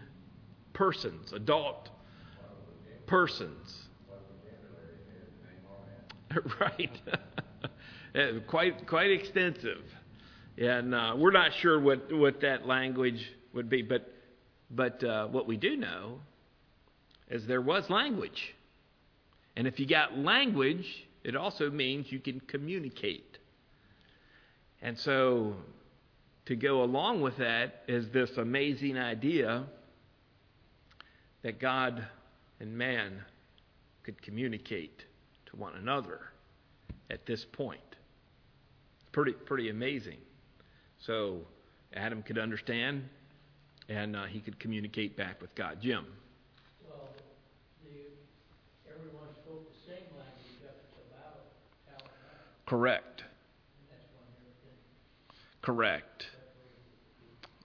persons, 0.74 1.32
adult 1.32 1.88
persons. 3.06 3.88
right. 6.60 6.90
quite, 8.46 8.86
quite 8.86 9.10
extensive. 9.10 9.82
And 10.58 10.94
uh, 10.94 11.14
we're 11.16 11.32
not 11.32 11.52
sure 11.54 11.80
what, 11.80 12.12
what 12.12 12.40
that 12.42 12.66
language 12.66 13.24
would 13.52 13.68
be, 13.68 13.82
but, 13.82 14.12
but 14.70 15.02
uh, 15.02 15.26
what 15.28 15.46
we 15.46 15.56
do 15.56 15.76
know 15.76 16.20
is 17.28 17.46
there 17.46 17.60
was 17.60 17.88
language. 17.90 18.54
And 19.56 19.66
if 19.66 19.80
you 19.80 19.86
got 19.86 20.16
language, 20.16 20.86
it 21.24 21.36
also 21.36 21.70
means 21.70 22.10
you 22.12 22.20
can 22.20 22.40
communicate. 22.40 23.38
And 24.82 24.98
so, 24.98 25.54
to 26.46 26.56
go 26.56 26.82
along 26.82 27.22
with 27.22 27.38
that 27.38 27.84
is 27.88 28.10
this 28.10 28.36
amazing 28.36 28.98
idea 28.98 29.64
that 31.44 31.60
God 31.60 32.04
and 32.58 32.76
man 32.76 33.22
could 34.02 34.20
communicate 34.22 35.04
to 35.46 35.56
one 35.56 35.74
another 35.76 36.20
at 37.10 37.26
this 37.26 37.44
point. 37.52 37.80
Pretty, 39.12 39.32
pretty 39.32 39.68
amazing. 39.68 40.18
So, 40.98 41.42
Adam 41.94 42.22
could 42.22 42.38
understand 42.38 43.04
and 43.88 44.16
uh, 44.16 44.24
he 44.24 44.40
could 44.40 44.58
communicate 44.58 45.16
back 45.16 45.40
with 45.40 45.54
God. 45.54 45.78
Jim. 45.80 46.06
Correct. 52.66 53.22
Correct. 55.60 56.26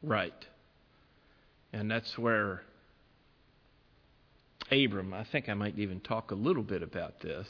Right. 0.04 0.46
And 1.72 1.90
that's 1.90 2.18
where 2.18 2.64
Abram, 4.72 5.14
I 5.14 5.24
think 5.24 5.50
I 5.50 5.54
might 5.54 5.78
even 5.80 6.00
talk 6.00 6.32
a 6.32 6.36
little 6.36 6.64
bit 6.64 6.84
about 6.84 7.22
this, 7.22 7.48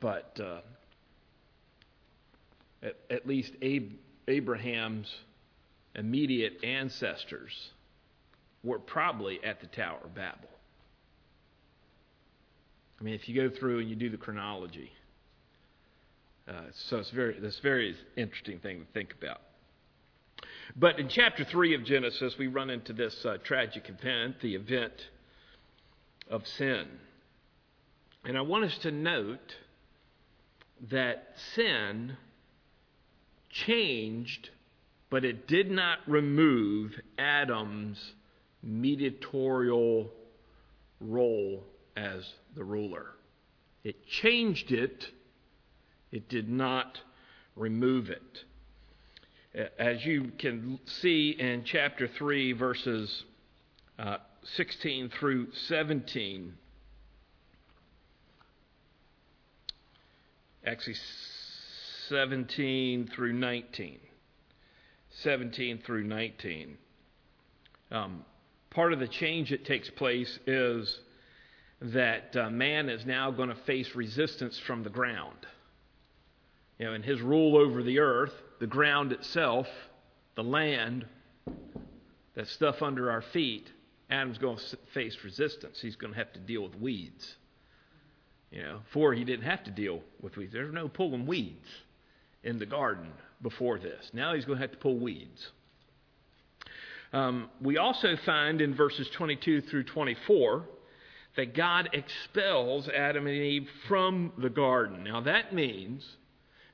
but 0.00 0.38
uh, 0.42 0.60
at, 2.82 2.96
at, 3.10 3.26
least 3.26 3.52
Ab- 3.62 3.96
Abraham's 4.26 5.12
immediate 5.94 6.62
ancestors 6.62 7.70
were 8.62 8.78
probably 8.78 9.42
at 9.42 9.60
the 9.60 9.66
Tower 9.68 10.00
of 10.04 10.14
Babel. 10.14 10.48
I 13.00 13.04
mean, 13.04 13.14
if 13.14 13.28
you 13.28 13.34
go 13.34 13.54
through 13.54 13.80
and 13.80 13.88
you 13.88 13.96
do 13.96 14.10
the 14.10 14.16
chronology, 14.16 14.90
uh, 16.48 16.52
so 16.88 16.98
it's 16.98 17.10
very 17.10 17.38
that's 17.38 17.58
a 17.58 17.62
very 17.62 17.94
interesting 18.16 18.58
thing 18.58 18.80
to 18.80 18.86
think 18.92 19.14
about. 19.16 19.40
But 20.76 20.98
in 20.98 21.08
chapter 21.08 21.44
three 21.44 21.74
of 21.74 21.84
Genesis, 21.84 22.34
we 22.38 22.46
run 22.46 22.70
into 22.70 22.92
this 22.92 23.24
uh, 23.24 23.38
tragic 23.44 23.88
event, 23.88 24.40
the 24.40 24.54
event 24.54 24.92
of 26.30 26.46
sin, 26.46 26.86
and 28.24 28.36
I 28.36 28.42
want 28.42 28.64
us 28.64 28.78
to 28.78 28.90
note 28.90 29.54
that 30.90 31.34
sin 31.54 32.16
changed, 33.50 34.50
but 35.10 35.24
it 35.24 35.46
did 35.46 35.70
not 35.70 35.98
remove 36.06 36.92
Adam's 37.18 38.12
mediatorial 38.62 40.10
role 41.00 41.64
as 41.96 42.28
the 42.54 42.64
ruler. 42.64 43.06
It 43.84 44.06
changed 44.06 44.72
it, 44.72 45.06
it 46.12 46.28
did 46.28 46.48
not 46.48 46.98
remove 47.56 48.10
it. 48.10 48.44
As 49.78 50.04
you 50.04 50.32
can 50.38 50.78
see 50.86 51.30
in 51.30 51.64
chapter 51.64 52.06
3, 52.06 52.52
verses 52.52 53.24
uh, 53.98 54.18
16 54.44 55.10
through 55.10 55.48
17, 55.52 56.54
actually 60.64 60.96
17 62.08 63.08
through 63.14 63.32
19. 63.32 63.98
17 65.22 65.78
through 65.84 66.04
19. 66.04 66.78
Um, 67.90 68.24
part 68.70 68.92
of 68.92 69.00
the 69.00 69.08
change 69.08 69.50
that 69.50 69.64
takes 69.64 69.90
place 69.90 70.38
is 70.46 71.00
that 71.80 72.36
uh, 72.36 72.50
man 72.50 72.88
is 72.88 73.06
now 73.06 73.30
going 73.30 73.48
to 73.48 73.54
face 73.66 73.94
resistance 73.94 74.58
from 74.66 74.82
the 74.82 74.90
ground. 74.90 75.46
You 76.78 76.86
know, 76.86 76.94
in 76.94 77.02
his 77.02 77.20
rule 77.20 77.56
over 77.56 77.82
the 77.82 77.98
earth, 77.98 78.32
the 78.60 78.66
ground 78.66 79.12
itself, 79.12 79.66
the 80.36 80.44
land, 80.44 81.06
that 82.34 82.46
stuff 82.48 82.82
under 82.82 83.10
our 83.10 83.22
feet, 83.22 83.68
Adam's 84.10 84.38
going 84.38 84.56
to 84.56 84.78
face 84.94 85.16
resistance. 85.24 85.78
He's 85.80 85.96
going 85.96 86.12
to 86.12 86.18
have 86.18 86.32
to 86.32 86.40
deal 86.40 86.62
with 86.62 86.76
weeds. 86.76 87.36
You 88.50 88.62
know, 88.62 88.80
before 88.84 89.12
he 89.12 89.24
didn't 89.24 89.44
have 89.44 89.64
to 89.64 89.70
deal 89.70 90.00
with 90.22 90.36
weeds. 90.36 90.52
There's 90.52 90.72
no 90.72 90.88
pulling 90.88 91.26
weeds 91.26 91.66
in 92.42 92.58
the 92.58 92.66
garden 92.66 93.10
before 93.42 93.78
this. 93.78 94.10
Now 94.14 94.34
he's 94.34 94.46
going 94.46 94.58
to 94.58 94.62
have 94.62 94.72
to 94.72 94.78
pull 94.78 94.98
weeds. 94.98 95.50
Um, 97.12 97.50
we 97.60 97.76
also 97.76 98.16
find 98.24 98.60
in 98.60 98.74
verses 98.74 99.08
22 99.16 99.62
through 99.62 99.84
24 99.84 100.64
that 101.36 101.54
God 101.54 101.90
expels 101.92 102.88
Adam 102.88 103.26
and 103.26 103.36
Eve 103.36 103.68
from 103.86 104.32
the 104.38 104.50
garden. 104.50 105.04
Now, 105.04 105.20
that 105.22 105.54
means 105.54 106.04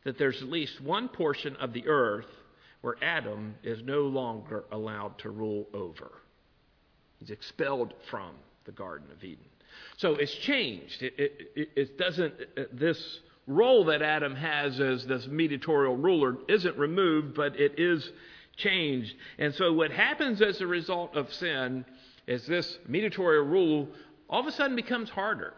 that 0.05 0.19
there's 0.19 0.41
at 0.43 0.49
least 0.49 0.81
one 0.81 1.09
portion 1.09 1.57
of 1.57 1.73
the 1.73 1.87
earth 1.87 2.27
where 2.81 2.97
Adam 3.03 3.55
is 3.63 3.83
no 3.83 4.03
longer 4.03 4.65
allowed 4.71 5.19
to 5.21 5.31
rule 5.31 5.67
over. 5.73 6.11
He's 7.25 7.31
expelled 7.31 7.95
from 8.11 8.33
the 8.67 8.73
Garden 8.73 9.07
of 9.11 9.25
Eden. 9.25 9.47
So 9.97 10.15
it's 10.17 10.35
changed. 10.35 11.03
It, 11.03 11.15
it, 11.57 11.71
it 11.75 11.99
doesn't, 11.99 12.35
this 12.71 13.21
role 13.47 13.87
that 13.87 14.03
Adam 14.03 14.35
has 14.35 14.79
as 14.79 15.07
this 15.07 15.27
mediatorial 15.27 15.97
ruler 15.97 16.37
isn't 16.49 16.77
removed, 16.77 17.35
but 17.35 17.59
it 17.59 17.79
is 17.79 18.13
changed. 18.59 19.15
And 19.39 19.55
so 19.55 19.73
what 19.73 19.91
happens 19.91 20.43
as 20.43 20.61
a 20.61 20.67
result 20.67 21.17
of 21.17 21.33
sin 21.33 21.87
is 22.27 22.47
this 22.47 22.79
mediatorial 22.87 23.45
rule 23.45 23.89
all 24.29 24.41
of 24.41 24.47
a 24.47 24.53
sudden 24.53 24.77
becomes 24.77 25.09
harder. 25.09 25.55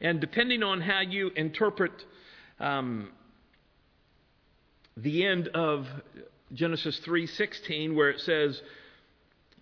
And 0.00 0.20
depending 0.20 0.62
on 0.62 0.80
how 0.80 1.00
you 1.00 1.32
interpret 1.36 1.92
um, 2.58 3.10
the 4.96 5.26
end 5.26 5.48
of 5.48 5.86
Genesis 6.54 6.98
3:16, 7.00 7.94
where 7.94 8.08
it 8.08 8.20
says, 8.20 8.62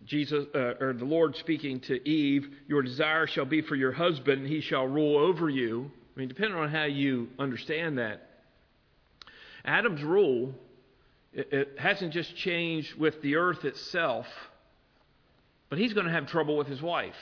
Jesus 0.08 0.46
uh, 0.54 0.74
or 0.80 0.94
the 0.94 1.04
Lord 1.04 1.36
speaking 1.36 1.80
to 1.80 2.08
Eve, 2.08 2.48
"Your 2.66 2.82
desire 2.82 3.26
shall 3.26 3.44
be 3.44 3.60
for 3.60 3.76
your 3.76 3.92
husband; 3.92 4.46
he 4.46 4.60
shall 4.60 4.86
rule 4.86 5.18
over 5.18 5.48
you." 5.48 5.90
I 6.16 6.18
mean, 6.18 6.28
depending 6.28 6.58
on 6.58 6.70
how 6.70 6.84
you 6.84 7.28
understand 7.38 7.98
that, 7.98 8.28
Adam's 9.64 10.02
rule 10.02 10.54
it, 11.32 11.52
it 11.52 11.78
hasn't 11.78 12.12
just 12.12 12.34
changed 12.36 12.94
with 12.96 13.20
the 13.22 13.36
earth 13.36 13.64
itself, 13.64 14.26
but 15.68 15.78
he's 15.78 15.92
going 15.92 16.06
to 16.06 16.12
have 16.12 16.26
trouble 16.26 16.56
with 16.56 16.66
his 16.66 16.82
wife. 16.82 17.16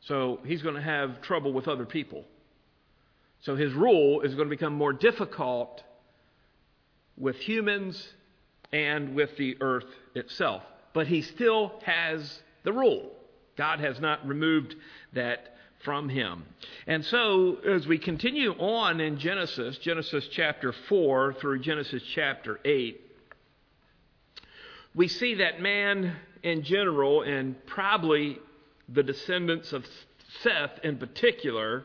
So 0.00 0.38
he's 0.44 0.62
going 0.62 0.76
to 0.76 0.82
have 0.82 1.20
trouble 1.20 1.52
with 1.52 1.66
other 1.66 1.84
people. 1.84 2.24
So 3.40 3.56
his 3.56 3.72
rule 3.72 4.20
is 4.20 4.34
going 4.34 4.48
to 4.48 4.50
become 4.50 4.74
more 4.74 4.92
difficult 4.92 5.82
with 7.16 7.36
humans 7.36 8.08
and 8.72 9.14
with 9.14 9.36
the 9.36 9.56
earth 9.60 9.86
itself. 10.14 10.62
But 10.96 11.08
he 11.08 11.20
still 11.20 11.74
has 11.84 12.40
the 12.62 12.72
rule. 12.72 13.12
God 13.58 13.80
has 13.80 14.00
not 14.00 14.26
removed 14.26 14.74
that 15.12 15.54
from 15.84 16.08
him. 16.08 16.46
And 16.86 17.04
so, 17.04 17.58
as 17.68 17.86
we 17.86 17.98
continue 17.98 18.52
on 18.52 18.98
in 19.02 19.18
Genesis, 19.18 19.76
Genesis 19.76 20.26
chapter 20.28 20.72
4 20.72 21.34
through 21.34 21.58
Genesis 21.58 22.02
chapter 22.14 22.60
8, 22.64 22.98
we 24.94 25.06
see 25.08 25.34
that 25.34 25.60
man 25.60 26.16
in 26.42 26.62
general, 26.62 27.20
and 27.20 27.56
probably 27.66 28.38
the 28.88 29.02
descendants 29.02 29.74
of 29.74 29.84
Seth 30.40 30.78
in 30.82 30.96
particular, 30.96 31.84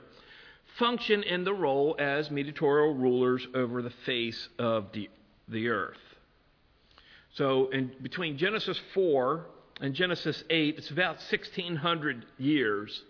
function 0.79 1.23
in 1.23 1.43
the 1.43 1.53
role 1.53 1.97
as 1.99 2.31
mediatorial 2.31 2.93
rulers 2.93 3.45
over 3.53 3.81
the 3.81 3.93
face 4.05 4.47
of 4.57 4.93
the, 4.93 5.09
the 5.49 5.67
earth. 5.67 6.10
So, 7.33 7.69
in, 7.69 7.91
between 8.01 8.37
Genesis 8.37 8.79
4 8.93 9.45
and 9.79 9.93
Genesis 9.93 10.43
8, 10.49 10.77
it's 10.77 10.89
about 10.89 11.15
1600 11.15 12.25
years. 12.37 13.03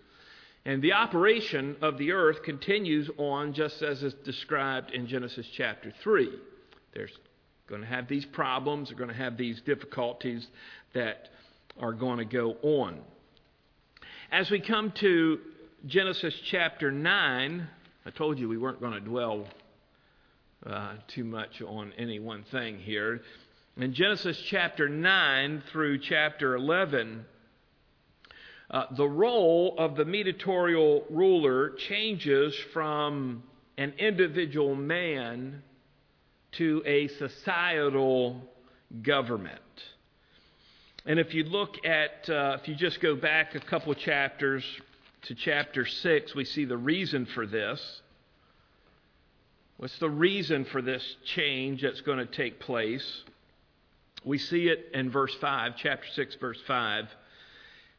And 0.64 0.80
the 0.80 0.92
operation 0.92 1.76
of 1.82 1.98
the 1.98 2.12
earth 2.12 2.42
continues 2.44 3.10
on 3.18 3.52
just 3.52 3.82
as 3.82 4.02
is 4.02 4.14
described 4.24 4.92
in 4.92 5.08
Genesis 5.08 5.46
chapter 5.56 5.92
3. 6.02 6.30
There's 6.94 7.10
going 7.68 7.80
to 7.80 7.88
have 7.88 8.06
these 8.06 8.24
problems, 8.26 8.88
they're 8.88 8.98
going 8.98 9.10
to 9.10 9.16
have 9.16 9.36
these 9.36 9.60
difficulties 9.62 10.46
that 10.94 11.30
are 11.80 11.92
going 11.92 12.18
to 12.18 12.24
go 12.24 12.56
on. 12.62 13.00
As 14.30 14.50
we 14.50 14.60
come 14.60 14.92
to 14.92 15.40
Genesis 15.86 16.34
chapter 16.44 16.92
9, 16.92 17.68
I 18.06 18.10
told 18.10 18.38
you 18.38 18.48
we 18.48 18.58
weren't 18.58 18.80
going 18.80 18.92
to 18.92 19.00
dwell 19.00 19.46
uh, 20.64 20.94
too 21.08 21.24
much 21.24 21.60
on 21.60 21.92
any 21.98 22.20
one 22.20 22.44
thing 22.52 22.78
here. 22.78 23.20
In 23.74 23.94
Genesis 23.94 24.38
chapter 24.38 24.86
9 24.86 25.62
through 25.72 26.00
chapter 26.00 26.54
11, 26.54 27.24
uh, 28.70 28.84
the 28.94 29.08
role 29.08 29.74
of 29.78 29.96
the 29.96 30.04
mediatorial 30.04 31.06
ruler 31.08 31.70
changes 31.70 32.54
from 32.74 33.42
an 33.78 33.94
individual 33.96 34.74
man 34.74 35.62
to 36.52 36.82
a 36.84 37.08
societal 37.08 38.42
government. 39.00 39.58
And 41.06 41.18
if 41.18 41.32
you 41.32 41.44
look 41.44 41.86
at, 41.86 42.28
uh, 42.28 42.58
if 42.60 42.68
you 42.68 42.74
just 42.74 43.00
go 43.00 43.16
back 43.16 43.54
a 43.54 43.60
couple 43.60 43.94
chapters 43.94 44.64
to 45.22 45.34
chapter 45.34 45.86
6, 45.86 46.34
we 46.34 46.44
see 46.44 46.66
the 46.66 46.76
reason 46.76 47.24
for 47.24 47.46
this. 47.46 48.02
What's 49.78 49.98
the 49.98 50.10
reason 50.10 50.66
for 50.66 50.82
this 50.82 51.16
change 51.24 51.80
that's 51.80 52.02
going 52.02 52.18
to 52.18 52.26
take 52.26 52.60
place? 52.60 53.22
We 54.24 54.38
see 54.38 54.68
it 54.68 54.90
in 54.94 55.10
verse 55.10 55.34
5, 55.40 55.74
chapter 55.76 56.06
6, 56.14 56.36
verse 56.36 56.60
5. 56.66 57.08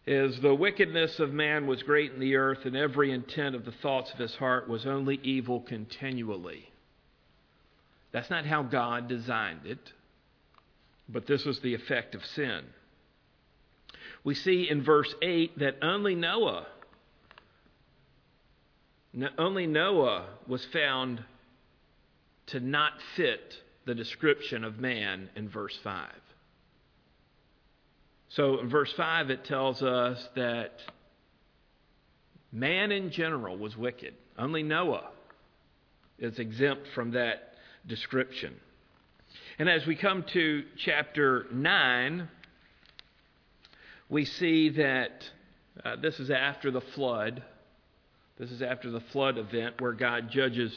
Is 0.06 0.40
the 0.42 0.54
wickedness 0.54 1.20
of 1.20 1.32
man 1.32 1.66
was 1.66 1.82
great 1.84 2.12
in 2.14 2.20
the 2.20 2.36
earth, 2.36 2.66
and 2.66 2.76
every 2.76 3.12
intent 3.12 3.56
of 3.56 3.66
the 3.66 3.72
thoughts 3.72 4.12
of 4.12 4.20
his 4.20 4.36
heart 4.36 4.68
was 4.68 4.86
only 4.86 5.20
evil 5.24 5.62
continually. 5.62 6.70
That's 8.12 8.30
not 8.30 8.46
how 8.46 8.64
God 8.64 9.08
designed 9.08 9.66
it, 9.66 9.94
but 11.08 11.26
this 11.26 11.46
was 11.46 11.60
the 11.60 11.74
effect 11.74 12.16
of 12.16 12.26
sin 12.26 12.66
we 14.24 14.36
see 14.36 14.70
in 14.70 14.84
verse 14.84 15.14
8 15.22 15.60
that 15.60 15.78
only 15.82 16.16
Noah, 16.16 16.68
only 19.38 19.68
Noah 19.68 20.26
was 20.48 20.66
found 20.66 21.24
to 22.48 22.60
not 22.60 22.94
fit 23.16 23.62
the 23.86 23.96
description 23.96 24.64
of 24.64 24.80
man 24.80 25.30
in 25.36 25.50
verse 25.50 25.78
5. 25.84 26.10
So 28.30 28.60
in 28.60 28.70
verse 28.70 28.92
5, 28.96 29.30
it 29.30 29.46
tells 29.46 29.84
us 29.84 30.28
that 30.36 30.72
man 32.52 32.92
in 32.92 33.12
general 33.12 33.58
was 33.58 33.78
wicked. 33.78 34.16
Only 34.38 34.64
Noah 34.64 35.10
is 36.18 36.40
exempt 36.40 36.88
from 36.96 37.12
that 37.12 37.54
description. 37.86 38.56
And 39.60 39.70
as 39.70 39.86
we 39.86 39.96
come 39.96 40.24
to 40.34 40.64
chapter 40.78 41.46
9, 41.52 42.28
we 44.10 44.26
see 44.26 44.70
that 44.70 45.12
uh, 45.84 45.96
this 45.96 46.20
is 46.20 46.30
after 46.30 46.72
the 46.72 46.82
flood. 46.82 47.44
This 48.40 48.52
is 48.52 48.62
after 48.62 48.90
the 48.90 49.02
flood 49.12 49.38
event 49.38 49.80
where 49.80 49.94
God 49.94 50.30
judges 50.32 50.74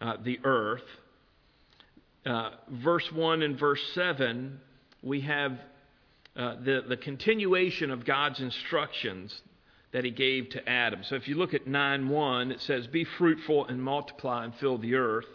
uh, 0.00 0.14
the 0.22 0.40
earth. 0.44 0.82
Uh, 2.26 2.50
verse 2.68 3.10
1 3.12 3.42
and 3.42 3.58
verse 3.58 3.82
7, 3.94 4.60
we 5.02 5.20
have 5.22 5.52
uh, 6.36 6.56
the, 6.64 6.84
the 6.88 6.96
continuation 6.96 7.90
of 7.90 8.04
God's 8.04 8.40
instructions 8.40 9.40
that 9.92 10.04
he 10.04 10.10
gave 10.10 10.50
to 10.50 10.68
Adam. 10.68 11.00
So 11.04 11.14
if 11.16 11.28
you 11.28 11.36
look 11.36 11.54
at 11.54 11.66
9 11.66 12.08
1, 12.08 12.52
it 12.52 12.60
says, 12.60 12.86
Be 12.86 13.04
fruitful 13.04 13.66
and 13.66 13.82
multiply 13.82 14.44
and 14.44 14.54
fill 14.56 14.78
the 14.78 14.96
earth. 14.96 15.28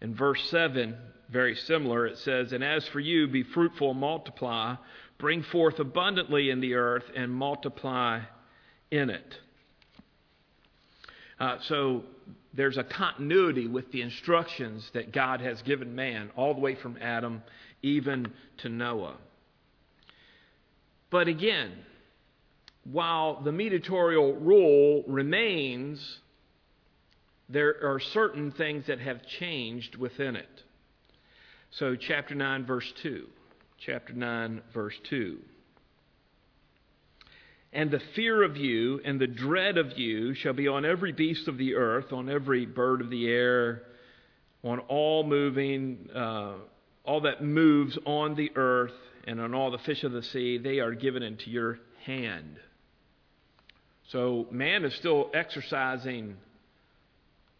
In 0.00 0.14
verse 0.14 0.42
7, 0.50 0.96
very 1.30 1.54
similar, 1.54 2.06
it 2.06 2.18
says, 2.18 2.52
And 2.52 2.64
as 2.64 2.86
for 2.88 3.00
you, 3.00 3.28
be 3.28 3.44
fruitful 3.44 3.92
and 3.92 4.00
multiply, 4.00 4.76
bring 5.18 5.42
forth 5.44 5.78
abundantly 5.78 6.50
in 6.50 6.60
the 6.60 6.74
earth, 6.74 7.04
and 7.14 7.32
multiply 7.32 8.20
in 8.90 9.10
it. 9.10 9.38
Uh, 11.42 11.58
so 11.62 12.04
there's 12.54 12.78
a 12.78 12.84
continuity 12.84 13.66
with 13.66 13.90
the 13.90 14.00
instructions 14.00 14.88
that 14.94 15.10
God 15.10 15.40
has 15.40 15.60
given 15.62 15.92
man, 15.92 16.30
all 16.36 16.54
the 16.54 16.60
way 16.60 16.76
from 16.76 16.96
Adam 17.00 17.42
even 17.82 18.32
to 18.58 18.68
Noah. 18.68 19.16
But 21.10 21.26
again, 21.26 21.72
while 22.84 23.42
the 23.42 23.50
mediatorial 23.50 24.34
rule 24.34 25.02
remains, 25.08 26.20
there 27.48 27.74
are 27.90 27.98
certain 27.98 28.52
things 28.52 28.86
that 28.86 29.00
have 29.00 29.26
changed 29.26 29.96
within 29.96 30.36
it. 30.36 30.62
So, 31.72 31.96
chapter 31.96 32.36
9, 32.36 32.66
verse 32.66 32.92
2. 33.02 33.26
Chapter 33.84 34.12
9, 34.12 34.62
verse 34.72 34.94
2. 35.10 35.40
And 37.72 37.90
the 37.90 38.00
fear 38.14 38.42
of 38.42 38.56
you 38.56 39.00
and 39.04 39.18
the 39.18 39.26
dread 39.26 39.78
of 39.78 39.98
you 39.98 40.34
shall 40.34 40.52
be 40.52 40.68
on 40.68 40.84
every 40.84 41.12
beast 41.12 41.48
of 41.48 41.56
the 41.56 41.74
earth, 41.74 42.12
on 42.12 42.28
every 42.28 42.66
bird 42.66 43.00
of 43.00 43.08
the 43.08 43.26
air, 43.28 43.82
on 44.62 44.78
all 44.80 45.24
moving, 45.24 46.08
uh, 46.14 46.54
all 47.04 47.22
that 47.22 47.42
moves 47.42 47.98
on 48.04 48.34
the 48.34 48.50
earth, 48.56 48.92
and 49.26 49.40
on 49.40 49.54
all 49.54 49.70
the 49.70 49.78
fish 49.78 50.04
of 50.04 50.12
the 50.12 50.22
sea, 50.22 50.58
they 50.58 50.80
are 50.80 50.92
given 50.92 51.22
into 51.22 51.50
your 51.50 51.78
hand. 52.04 52.56
So 54.10 54.46
man 54.50 54.84
is 54.84 54.94
still 54.96 55.30
exercising 55.32 56.36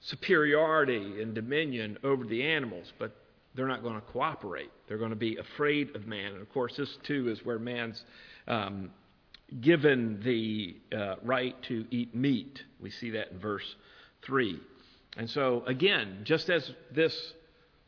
superiority 0.01 1.23
and 1.23 1.35
dominion 1.35 1.97
over 2.05 2.25
the 2.25 2.43
animals, 2.43 2.93
but 2.99 3.17
they're 3.55 3.69
not 3.69 3.83
going 3.83 3.95
to 3.95 4.01
cooperate. 4.01 4.71
They're 4.89 4.99
going 4.99 5.11
to 5.11 5.17
be 5.17 5.37
afraid 5.37 5.95
of 5.97 6.07
man. 6.07 6.33
And 6.33 6.43
of 6.43 6.53
course, 6.53 6.75
this 6.77 6.95
too 7.07 7.31
is 7.31 7.39
where 7.45 7.59
man's 7.59 8.03
um, 8.49 8.91
given 9.61 10.21
the 10.25 10.77
uh, 10.97 11.17
right 11.23 11.61
to 11.65 11.85
eat 11.91 12.15
meat. 12.15 12.63
We 12.81 12.91
see 12.91 13.11
that 13.11 13.33
in 13.33 13.39
verse 13.39 13.77
3. 14.23 14.61
And 15.17 15.29
so, 15.29 15.63
again, 15.67 16.21
just 16.25 16.49
as 16.49 16.71
this, 16.91 17.15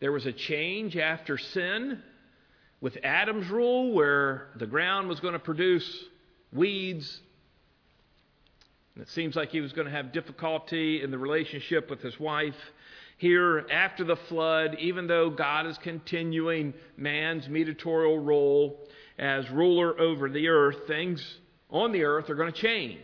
there 0.01 0.13
was 0.13 0.27
a 0.27 0.33
change 0.33 0.97
after 0.97 1.39
sin, 1.39 2.03
with 2.81 2.99
Adam's 3.03 3.49
rule, 3.49 3.93
where 3.93 4.49
the 4.57 4.67
ground 4.67 5.09
was 5.09 5.21
going 5.21 5.33
to 5.33 5.39
produce 5.39 6.05
weeds, 6.53 7.21
and 8.95 9.03
it 9.03 9.09
seems 9.09 9.35
like 9.35 9.51
he 9.51 9.61
was 9.61 9.73
going 9.73 9.87
to 9.87 9.93
have 9.93 10.13
difficulty 10.13 11.03
in 11.03 11.11
the 11.11 11.19
relationship 11.19 11.91
with 11.91 12.01
his 12.01 12.21
wife. 12.21 12.55
Here, 13.17 13.67
after 13.71 14.05
the 14.05 14.17
flood, 14.17 14.77
even 14.79 15.07
though 15.07 15.31
God 15.31 15.67
is 15.67 15.79
continuing 15.79 16.75
man's 16.97 17.49
mediatorial 17.49 18.19
role 18.19 18.79
as 19.19 19.49
ruler 19.51 19.99
over 19.99 20.29
the 20.29 20.49
earth, 20.49 20.87
things 20.87 21.39
on 21.71 21.93
the 21.93 22.05
earth 22.05 22.31
are 22.31 22.35
going 22.35 22.53
to 22.53 22.59
change. 22.59 22.99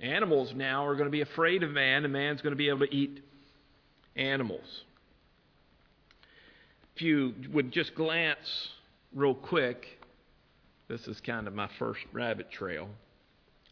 Animals 0.00 0.52
now 0.54 0.86
are 0.86 0.94
going 0.94 1.06
to 1.06 1.10
be 1.12 1.20
afraid 1.20 1.62
of 1.62 1.70
man, 1.70 2.04
and 2.04 2.12
man's 2.12 2.40
going 2.42 2.52
to 2.52 2.56
be 2.56 2.68
able 2.68 2.80
to 2.80 2.94
eat 2.94 3.20
animals. 4.16 4.82
If 6.94 7.02
you 7.02 7.34
would 7.52 7.72
just 7.72 7.94
glance 7.94 8.68
real 9.14 9.34
quick, 9.34 9.86
this 10.88 11.06
is 11.06 11.20
kind 11.20 11.46
of 11.46 11.54
my 11.54 11.68
first 11.78 12.00
rabbit 12.12 12.50
trail, 12.50 12.88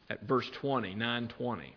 at 0.08 0.22
verse 0.22 0.48
20, 0.60 0.94
920. 0.94 1.76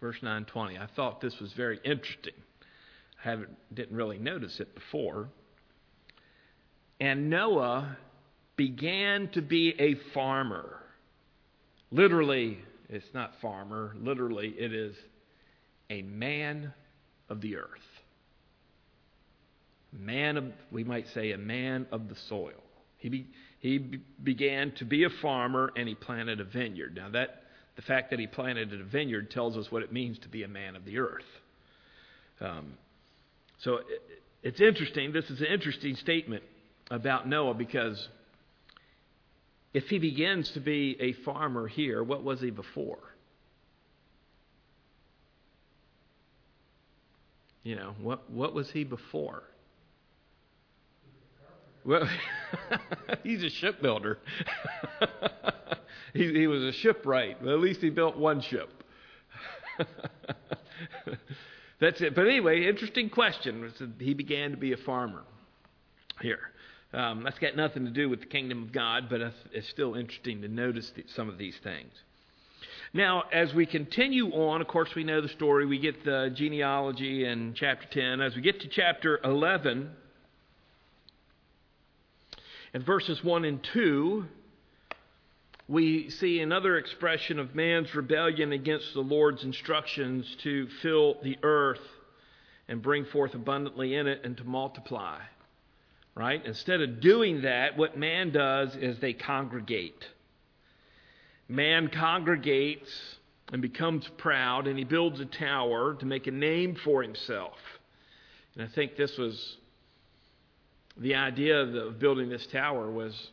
Verse 0.00 0.16
920. 0.22 0.78
I 0.78 0.88
thought 0.96 1.20
this 1.20 1.38
was 1.40 1.52
very 1.52 1.78
interesting. 1.84 2.32
I 3.24 3.28
haven't, 3.28 3.50
didn't 3.74 3.96
really 3.96 4.18
notice 4.18 4.58
it 4.58 4.74
before. 4.74 5.28
And 6.98 7.30
Noah 7.30 7.96
began 8.56 9.28
to 9.32 9.42
be 9.42 9.74
a 9.78 9.94
farmer. 10.14 10.78
Literally, 11.90 12.58
it's 12.88 13.12
not 13.14 13.32
farmer. 13.40 13.94
Literally, 13.96 14.48
it 14.48 14.72
is 14.72 14.94
a 15.90 16.02
man 16.02 16.72
of 17.28 17.40
the 17.40 17.56
earth 17.56 17.68
man 19.92 20.36
of, 20.36 20.44
we 20.70 20.84
might 20.84 21.06
say, 21.14 21.32
a 21.32 21.38
man 21.38 21.86
of 21.92 22.08
the 22.08 22.16
soil. 22.28 22.62
He, 22.98 23.08
be, 23.08 23.26
he 23.60 23.78
be, 23.78 24.00
began 24.22 24.72
to 24.78 24.84
be 24.84 25.04
a 25.04 25.10
farmer 25.20 25.70
and 25.76 25.88
he 25.88 25.94
planted 25.94 26.40
a 26.40 26.44
vineyard. 26.44 26.94
Now, 26.96 27.10
that, 27.10 27.42
the 27.76 27.82
fact 27.82 28.10
that 28.10 28.18
he 28.18 28.26
planted 28.26 28.72
a 28.72 28.84
vineyard 28.84 29.30
tells 29.30 29.56
us 29.56 29.70
what 29.70 29.82
it 29.82 29.92
means 29.92 30.18
to 30.20 30.28
be 30.28 30.42
a 30.42 30.48
man 30.48 30.76
of 30.76 30.84
the 30.84 30.98
earth. 30.98 31.24
Um, 32.40 32.74
so 33.62 33.76
it, 33.76 33.84
it's 34.42 34.60
interesting. 34.60 35.12
This 35.12 35.26
is 35.26 35.40
an 35.40 35.46
interesting 35.46 35.96
statement 35.96 36.42
about 36.90 37.28
Noah 37.28 37.54
because 37.54 38.08
if 39.74 39.84
he 39.84 39.98
begins 39.98 40.50
to 40.52 40.60
be 40.60 40.96
a 41.00 41.12
farmer 41.24 41.66
here, 41.66 42.02
what 42.02 42.22
was 42.22 42.40
he 42.40 42.50
before? 42.50 42.98
You 47.62 47.76
know, 47.76 47.94
what, 48.00 48.28
what 48.30 48.54
was 48.54 48.70
he 48.70 48.84
before? 48.84 49.44
Well, 51.84 52.08
he's 53.22 53.42
a 53.42 53.50
shipbuilder. 53.50 54.18
he, 56.12 56.32
he 56.32 56.46
was 56.46 56.62
a 56.62 56.72
shipwright. 56.72 57.42
Well, 57.42 57.54
at 57.54 57.60
least 57.60 57.80
he 57.80 57.90
built 57.90 58.16
one 58.16 58.40
ship. 58.40 58.68
That's 61.80 62.00
it. 62.00 62.14
But 62.14 62.26
anyway, 62.26 62.66
interesting 62.66 63.10
question. 63.10 63.72
He 63.98 64.14
began 64.14 64.52
to 64.52 64.56
be 64.56 64.72
a 64.72 64.76
farmer 64.76 65.24
here. 66.20 66.51
Um, 66.92 67.22
that's 67.22 67.38
got 67.38 67.56
nothing 67.56 67.84
to 67.86 67.90
do 67.90 68.08
with 68.08 68.20
the 68.20 68.26
kingdom 68.26 68.62
of 68.62 68.72
God, 68.72 69.08
but 69.08 69.20
it's 69.52 69.68
still 69.68 69.94
interesting 69.94 70.42
to 70.42 70.48
notice 70.48 70.92
some 71.14 71.28
of 71.28 71.38
these 71.38 71.56
things. 71.62 71.92
Now, 72.94 73.24
as 73.32 73.54
we 73.54 73.64
continue 73.64 74.30
on, 74.32 74.60
of 74.60 74.68
course, 74.68 74.94
we 74.94 75.02
know 75.02 75.22
the 75.22 75.28
story. 75.28 75.64
We 75.64 75.78
get 75.78 76.04
the 76.04 76.30
genealogy 76.34 77.24
in 77.24 77.54
chapter 77.54 77.86
10. 77.90 78.20
As 78.20 78.36
we 78.36 78.42
get 78.42 78.60
to 78.60 78.68
chapter 78.68 79.18
11, 79.24 79.90
in 82.74 82.82
verses 82.82 83.24
1 83.24 83.46
and 83.46 83.66
2, 83.72 84.26
we 85.68 86.10
see 86.10 86.40
another 86.40 86.76
expression 86.76 87.38
of 87.38 87.54
man's 87.54 87.94
rebellion 87.94 88.52
against 88.52 88.92
the 88.92 89.00
Lord's 89.00 89.42
instructions 89.42 90.26
to 90.42 90.68
fill 90.82 91.16
the 91.22 91.38
earth 91.42 91.80
and 92.68 92.82
bring 92.82 93.06
forth 93.06 93.34
abundantly 93.34 93.94
in 93.94 94.06
it 94.06 94.20
and 94.24 94.36
to 94.36 94.44
multiply. 94.44 95.18
Right? 96.14 96.44
Instead 96.44 96.82
of 96.82 97.00
doing 97.00 97.42
that, 97.42 97.76
what 97.78 97.96
man 97.96 98.32
does 98.32 98.76
is 98.76 98.98
they 98.98 99.14
congregate. 99.14 100.06
Man 101.48 101.88
congregates 101.88 102.90
and 103.50 103.62
becomes 103.62 104.06
proud, 104.18 104.66
and 104.66 104.78
he 104.78 104.84
builds 104.84 105.20
a 105.20 105.24
tower 105.24 105.94
to 105.94 106.06
make 106.06 106.26
a 106.26 106.30
name 106.30 106.76
for 106.84 107.02
himself. 107.02 107.56
And 108.54 108.62
I 108.62 108.68
think 108.74 108.96
this 108.96 109.16
was 109.16 109.56
the 110.96 111.14
idea 111.14 111.60
of 111.60 111.98
building 111.98 112.28
this 112.28 112.46
tower 112.46 112.90
was 112.90 113.30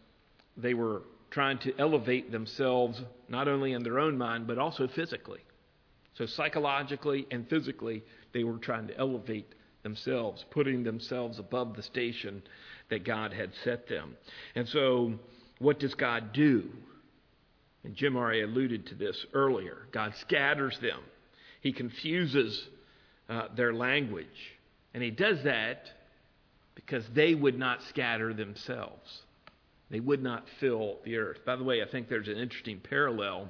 they 0.55 0.73
were 0.73 1.01
trying 1.31 1.57
to 1.59 1.77
elevate 1.77 2.31
themselves 2.31 3.01
not 3.27 3.47
only 3.47 3.73
in 3.73 3.83
their 3.83 3.99
own 3.99 4.17
mind 4.17 4.47
but 4.47 4.57
also 4.57 4.87
physically. 4.87 5.41
So 6.15 6.25
psychologically 6.25 7.27
and 7.31 7.47
physically, 7.49 8.03
they 8.33 8.43
were 8.43 8.57
trying 8.57 8.87
to 8.87 8.97
elevate 8.97 9.53
themselves, 9.83 10.45
putting 10.51 10.83
themselves 10.83 11.39
above 11.39 11.75
the 11.75 11.83
station 11.83 12.41
that 12.89 13.03
God 13.03 13.33
had 13.33 13.51
set 13.63 13.87
them. 13.87 14.15
And 14.55 14.67
so, 14.67 15.13
what 15.59 15.79
does 15.79 15.95
God 15.95 16.33
do? 16.33 16.69
And 17.83 17.95
Jim 17.95 18.17
already 18.17 18.41
alluded 18.41 18.87
to 18.87 18.95
this 18.95 19.25
earlier. 19.33 19.87
God 19.91 20.13
scatters 20.19 20.77
them. 20.79 20.99
He 21.61 21.71
confuses 21.71 22.67
uh, 23.29 23.47
their 23.55 23.73
language. 23.73 24.27
And 24.93 25.03
he 25.03 25.11
does 25.11 25.43
that 25.43 25.89
because 26.75 27.05
they 27.13 27.35
would 27.35 27.57
not 27.57 27.83
scatter 27.83 28.33
themselves. 28.33 29.21
They 29.89 29.99
would 29.99 30.21
not 30.21 30.45
fill 30.59 30.97
the 31.03 31.17
earth. 31.17 31.39
By 31.45 31.55
the 31.55 31.63
way, 31.63 31.81
I 31.81 31.87
think 31.87 32.09
there's 32.09 32.27
an 32.27 32.37
interesting 32.37 32.79
parallel 32.79 33.49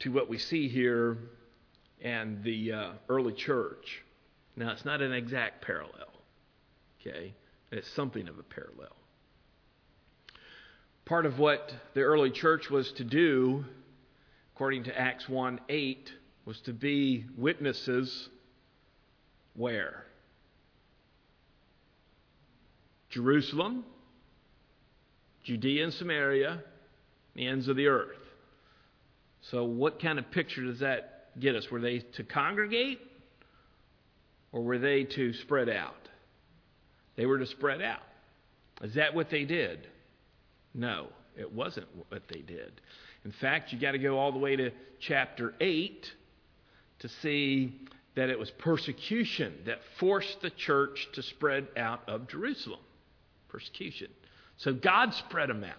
to 0.00 0.12
what 0.12 0.28
we 0.28 0.38
see 0.38 0.68
here 0.68 1.18
and 2.02 2.42
the 2.44 2.72
uh, 2.72 2.90
early 3.08 3.32
church. 3.32 4.02
Now, 4.56 4.70
it's 4.70 4.84
not 4.84 5.02
an 5.02 5.12
exact 5.12 5.62
parallel, 5.62 6.12
okay? 7.00 7.34
It's 7.72 7.90
something 7.92 8.28
of 8.28 8.38
a 8.38 8.42
parallel. 8.42 8.94
Part 11.04 11.26
of 11.26 11.38
what 11.38 11.72
the 11.94 12.02
early 12.02 12.30
church 12.30 12.70
was 12.70 12.90
to 12.92 13.04
do, 13.04 13.64
according 14.54 14.84
to 14.84 14.98
Acts 14.98 15.28
1 15.28 15.60
8, 15.68 16.10
was 16.44 16.60
to 16.60 16.72
be 16.72 17.26
witnesses 17.36 18.28
where? 19.54 20.04
Jerusalem, 23.10 23.84
Judea 25.44 25.84
and 25.84 25.92
Samaria, 25.92 26.62
the 27.34 27.46
ends 27.46 27.68
of 27.68 27.76
the 27.76 27.88
earth. 27.88 28.16
So, 29.50 29.64
what 29.64 30.00
kind 30.00 30.18
of 30.18 30.30
picture 30.30 30.64
does 30.64 30.80
that 30.80 31.38
get 31.38 31.54
us? 31.54 31.70
Were 31.70 31.80
they 31.80 31.98
to 31.98 32.24
congregate 32.24 33.00
or 34.54 34.62
were 34.62 34.78
they 34.78 35.02
to 35.02 35.32
spread 35.32 35.68
out? 35.68 36.08
They 37.16 37.26
were 37.26 37.40
to 37.40 37.46
spread 37.46 37.82
out. 37.82 38.02
Is 38.82 38.94
that 38.94 39.12
what 39.12 39.28
they 39.28 39.44
did? 39.44 39.88
No, 40.72 41.08
it 41.36 41.52
wasn't 41.52 41.88
what 42.08 42.22
they 42.28 42.40
did. 42.40 42.80
In 43.24 43.32
fact, 43.32 43.72
you 43.72 43.80
got 43.80 43.92
to 43.92 43.98
go 43.98 44.16
all 44.16 44.30
the 44.30 44.38
way 44.38 44.54
to 44.54 44.70
chapter 45.00 45.54
8 45.60 46.10
to 47.00 47.08
see 47.08 47.80
that 48.14 48.30
it 48.30 48.38
was 48.38 48.50
persecution 48.52 49.54
that 49.66 49.80
forced 49.98 50.40
the 50.40 50.50
church 50.50 51.08
to 51.14 51.22
spread 51.22 51.66
out 51.76 52.08
of 52.08 52.28
Jerusalem. 52.28 52.80
Persecution. 53.48 54.08
So 54.56 54.72
God 54.72 55.14
spread 55.14 55.48
them 55.48 55.64
out. 55.64 55.74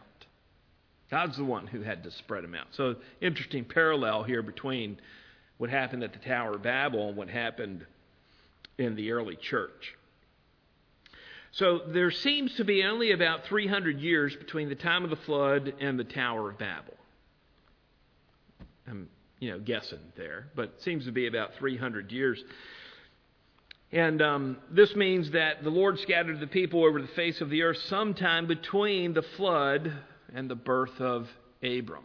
God's 1.09 1.37
the 1.37 1.45
one 1.45 1.67
who 1.67 1.81
had 1.81 2.03
to 2.03 2.11
spread 2.11 2.43
them 2.43 2.55
out. 2.55 2.67
So, 2.71 2.95
interesting 3.21 3.63
parallel 3.63 4.23
here 4.23 4.41
between 4.41 4.97
what 5.59 5.69
happened 5.69 6.03
at 6.03 6.11
the 6.11 6.19
Tower 6.19 6.55
of 6.55 6.63
Babel 6.63 7.07
and 7.09 7.15
what 7.15 7.29
happened 7.29 7.85
in 8.77 8.95
the 8.95 9.11
early 9.11 9.35
church. 9.35 9.95
So, 11.51 11.81
there 11.87 12.11
seems 12.11 12.53
to 12.55 12.65
be 12.65 12.83
only 12.83 13.11
about 13.11 13.45
300 13.45 13.99
years 13.99 14.35
between 14.35 14.67
the 14.67 14.75
time 14.75 15.05
of 15.05 15.09
the 15.09 15.15
flood 15.15 15.73
and 15.79 15.97
the 15.97 16.03
Tower 16.03 16.49
of 16.49 16.57
Babel. 16.57 16.95
I'm, 18.87 19.07
you 19.39 19.51
know, 19.51 19.59
guessing 19.59 19.99
there, 20.17 20.47
but 20.55 20.65
it 20.65 20.81
seems 20.81 21.05
to 21.05 21.13
be 21.13 21.27
about 21.27 21.51
300 21.57 22.11
years. 22.11 22.43
And 23.91 24.21
um, 24.21 24.57
this 24.69 24.93
means 24.95 25.31
that 25.31 25.63
the 25.63 25.69
Lord 25.69 25.99
scattered 25.99 26.41
the 26.41 26.47
people 26.47 26.83
over 26.83 27.01
the 27.01 27.07
face 27.09 27.39
of 27.39 27.49
the 27.49 27.63
earth 27.63 27.77
sometime 27.87 28.47
between 28.47 29.13
the 29.13 29.23
flood 29.37 29.93
and 30.33 30.49
the 30.49 30.55
birth 30.55 30.99
of 30.99 31.29
Abram. 31.63 32.03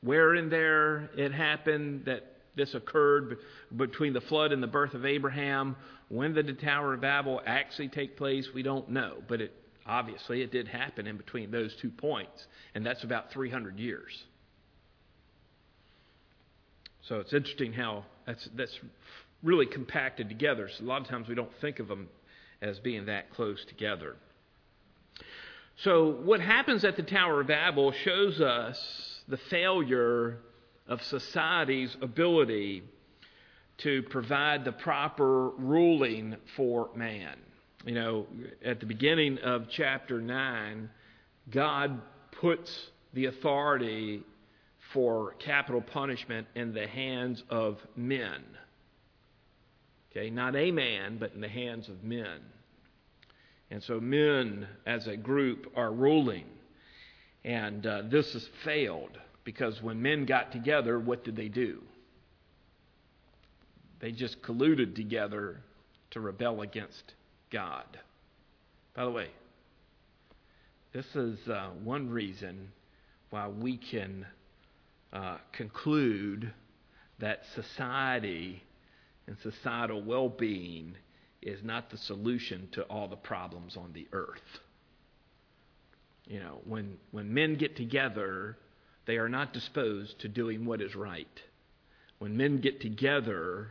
Where 0.00 0.36
in 0.36 0.48
there 0.48 1.10
it 1.16 1.32
happened 1.32 2.04
that 2.04 2.37
this 2.58 2.74
occurred 2.74 3.38
between 3.74 4.12
the 4.12 4.20
flood 4.20 4.52
and 4.52 4.62
the 4.62 4.66
birth 4.66 4.92
of 4.92 5.06
Abraham, 5.06 5.76
when 6.08 6.34
did 6.34 6.46
the 6.46 6.52
Tower 6.52 6.92
of 6.92 7.00
Babel 7.00 7.40
actually 7.46 7.88
take 7.88 8.18
place, 8.18 8.46
we 8.54 8.62
don't 8.62 8.90
know. 8.90 9.22
But 9.26 9.40
it, 9.40 9.54
obviously 9.86 10.42
it 10.42 10.52
did 10.52 10.68
happen 10.68 11.06
in 11.06 11.16
between 11.16 11.50
those 11.50 11.74
two 11.80 11.90
points, 11.90 12.46
and 12.74 12.84
that's 12.84 13.02
about 13.04 13.32
300 13.32 13.78
years. 13.78 14.24
So 17.08 17.20
it's 17.20 17.32
interesting 17.32 17.72
how 17.72 18.04
that's, 18.26 18.46
that's 18.54 18.78
really 19.42 19.66
compacted 19.66 20.28
together. 20.28 20.68
So 20.76 20.84
a 20.84 20.86
lot 20.86 21.00
of 21.00 21.08
times 21.08 21.28
we 21.28 21.34
don't 21.34 21.50
think 21.62 21.78
of 21.78 21.88
them 21.88 22.08
as 22.60 22.78
being 22.80 23.06
that 23.06 23.30
close 23.30 23.64
together. 23.66 24.16
So, 25.84 26.10
what 26.24 26.40
happens 26.40 26.84
at 26.84 26.96
the 26.96 27.04
Tower 27.04 27.40
of 27.40 27.46
Babel 27.46 27.92
shows 27.92 28.40
us 28.40 28.76
the 29.28 29.36
failure 29.48 30.38
of 30.88 31.02
society's 31.02 31.96
ability 32.00 32.82
to 33.78 34.02
provide 34.04 34.64
the 34.64 34.72
proper 34.72 35.50
ruling 35.50 36.36
for 36.56 36.90
man. 36.94 37.36
You 37.84 37.94
know, 37.94 38.26
at 38.64 38.80
the 38.80 38.86
beginning 38.86 39.38
of 39.38 39.68
chapter 39.70 40.20
9, 40.20 40.90
God 41.50 42.00
puts 42.32 42.90
the 43.12 43.26
authority 43.26 44.22
for 44.92 45.34
capital 45.38 45.80
punishment 45.80 46.46
in 46.54 46.72
the 46.72 46.86
hands 46.86 47.42
of 47.50 47.78
men. 47.94 48.42
Okay, 50.10 50.30
not 50.30 50.56
a 50.56 50.70
man, 50.70 51.18
but 51.18 51.34
in 51.34 51.40
the 51.40 51.48
hands 51.48 51.88
of 51.88 52.02
men. 52.02 52.40
And 53.70 53.82
so 53.82 54.00
men 54.00 54.66
as 54.86 55.06
a 55.06 55.16
group 55.16 55.70
are 55.76 55.92
ruling. 55.92 56.46
And 57.44 57.86
uh, 57.86 58.02
this 58.10 58.32
has 58.32 58.48
failed 58.64 59.18
because 59.48 59.80
when 59.80 60.02
men 60.02 60.26
got 60.26 60.52
together, 60.52 61.00
what 61.00 61.24
did 61.24 61.34
they 61.34 61.48
do? 61.48 61.80
They 63.98 64.12
just 64.12 64.42
colluded 64.42 64.94
together 64.94 65.62
to 66.10 66.20
rebel 66.20 66.60
against 66.60 67.14
God. 67.50 67.98
By 68.94 69.06
the 69.06 69.10
way, 69.10 69.28
this 70.92 71.06
is 71.14 71.38
uh, 71.48 71.70
one 71.82 72.10
reason 72.10 72.72
why 73.30 73.48
we 73.48 73.78
can 73.78 74.26
uh, 75.14 75.38
conclude 75.52 76.52
that 77.18 77.40
society 77.54 78.62
and 79.26 79.38
societal 79.42 80.02
well 80.02 80.28
being 80.28 80.94
is 81.40 81.60
not 81.62 81.88
the 81.88 81.96
solution 81.96 82.68
to 82.72 82.82
all 82.82 83.08
the 83.08 83.16
problems 83.16 83.78
on 83.78 83.94
the 83.94 84.06
earth. 84.12 84.60
You 86.26 86.40
know, 86.40 86.58
when, 86.66 86.98
when 87.12 87.32
men 87.32 87.54
get 87.54 87.76
together, 87.76 88.58
they 89.08 89.16
are 89.16 89.28
not 89.28 89.54
disposed 89.54 90.20
to 90.20 90.28
doing 90.28 90.66
what 90.66 90.82
is 90.82 90.94
right. 90.94 91.42
When 92.18 92.36
men 92.36 92.60
get 92.60 92.82
together, 92.82 93.68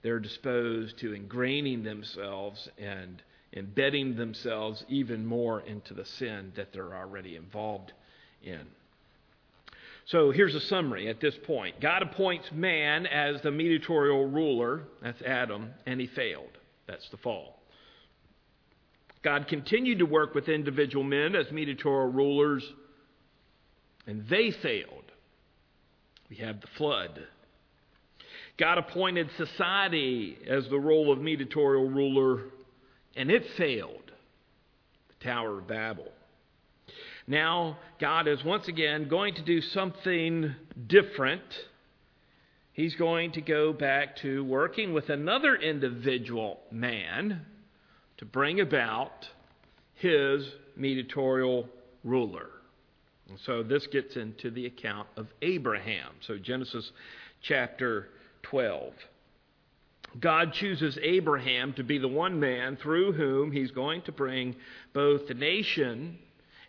they're 0.00 0.20
disposed 0.20 0.98
to 1.00 1.12
ingraining 1.12 1.84
themselves 1.84 2.66
and 2.78 3.22
embedding 3.52 4.16
themselves 4.16 4.86
even 4.88 5.26
more 5.26 5.60
into 5.60 5.92
the 5.92 6.06
sin 6.06 6.50
that 6.56 6.72
they're 6.72 6.96
already 6.96 7.36
involved 7.36 7.92
in. 8.42 8.62
So 10.06 10.30
here's 10.30 10.54
a 10.54 10.62
summary 10.62 11.08
at 11.08 11.20
this 11.20 11.36
point 11.44 11.78
God 11.78 12.00
appoints 12.00 12.50
man 12.50 13.06
as 13.06 13.42
the 13.42 13.50
mediatorial 13.50 14.30
ruler, 14.30 14.84
that's 15.02 15.20
Adam, 15.20 15.74
and 15.84 16.00
he 16.00 16.06
failed. 16.06 16.56
That's 16.86 17.06
the 17.10 17.18
fall. 17.18 17.60
God 19.22 19.46
continued 19.46 19.98
to 19.98 20.06
work 20.06 20.34
with 20.34 20.48
individual 20.48 21.04
men 21.04 21.36
as 21.36 21.52
mediatorial 21.52 22.10
rulers, 22.10 22.64
and 24.08 24.26
they 24.28 24.50
failed. 24.50 25.04
We 26.28 26.36
have 26.36 26.60
the 26.60 26.66
flood. 26.76 27.20
God 28.58 28.78
appointed 28.78 29.30
society 29.36 30.36
as 30.48 30.68
the 30.68 30.80
role 30.80 31.12
of 31.12 31.20
mediatorial 31.20 31.88
ruler, 31.88 32.46
and 33.14 33.30
it 33.30 33.44
failed. 33.56 34.10
The 35.20 35.24
Tower 35.24 35.58
of 35.58 35.68
Babel. 35.68 36.08
Now, 37.28 37.78
God 38.00 38.26
is 38.26 38.42
once 38.42 38.66
again 38.66 39.08
going 39.08 39.36
to 39.36 39.42
do 39.42 39.60
something 39.60 40.54
different 40.88 41.42
he's 42.78 42.94
going 42.94 43.32
to 43.32 43.40
go 43.40 43.72
back 43.72 44.14
to 44.14 44.44
working 44.44 44.92
with 44.94 45.08
another 45.08 45.56
individual 45.56 46.60
man 46.70 47.44
to 48.16 48.24
bring 48.24 48.60
about 48.60 49.26
his 49.94 50.48
mediatorial 50.76 51.68
ruler. 52.04 52.46
And 53.28 53.38
so 53.40 53.62
this 53.62 53.86
gets 53.86 54.16
into 54.16 54.50
the 54.50 54.66
account 54.66 55.08
of 55.16 55.26
Abraham. 55.42 56.12
So 56.20 56.38
Genesis 56.38 56.92
chapter 57.42 58.08
12. 58.42 58.92
God 60.20 60.54
chooses 60.54 60.98
Abraham 61.02 61.74
to 61.74 61.84
be 61.84 61.98
the 61.98 62.08
one 62.08 62.40
man 62.40 62.76
through 62.76 63.12
whom 63.12 63.52
he's 63.52 63.70
going 63.70 64.02
to 64.02 64.12
bring 64.12 64.56
both 64.94 65.28
the 65.28 65.34
nation 65.34 66.18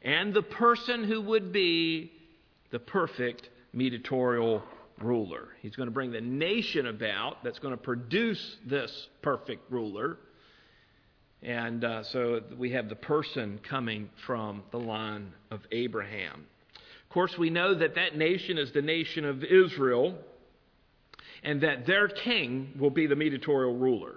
and 0.01 0.33
the 0.33 0.41
person 0.41 1.03
who 1.03 1.21
would 1.21 1.51
be 1.51 2.11
the 2.71 2.79
perfect 2.79 3.49
mediatorial 3.73 4.61
ruler. 5.01 5.49
He's 5.61 5.75
going 5.75 5.87
to 5.87 5.93
bring 5.93 6.11
the 6.11 6.21
nation 6.21 6.87
about 6.87 7.43
that's 7.43 7.59
going 7.59 7.73
to 7.73 7.81
produce 7.81 8.57
this 8.65 9.07
perfect 9.21 9.71
ruler. 9.71 10.17
And 11.41 11.83
uh, 11.83 12.03
so 12.03 12.41
we 12.57 12.71
have 12.71 12.89
the 12.89 12.95
person 12.95 13.59
coming 13.67 14.09
from 14.25 14.63
the 14.71 14.77
line 14.77 15.33
of 15.51 15.61
Abraham. 15.71 16.45
Of 16.75 17.09
course, 17.13 17.37
we 17.37 17.49
know 17.49 17.73
that 17.73 17.95
that 17.95 18.17
nation 18.17 18.57
is 18.57 18.71
the 18.71 18.81
nation 18.81 19.25
of 19.25 19.43
Israel, 19.43 20.17
and 21.43 21.61
that 21.61 21.85
their 21.87 22.07
king 22.07 22.73
will 22.77 22.89
be 22.89 23.07
the 23.07 23.15
mediatorial 23.15 23.75
ruler. 23.75 24.15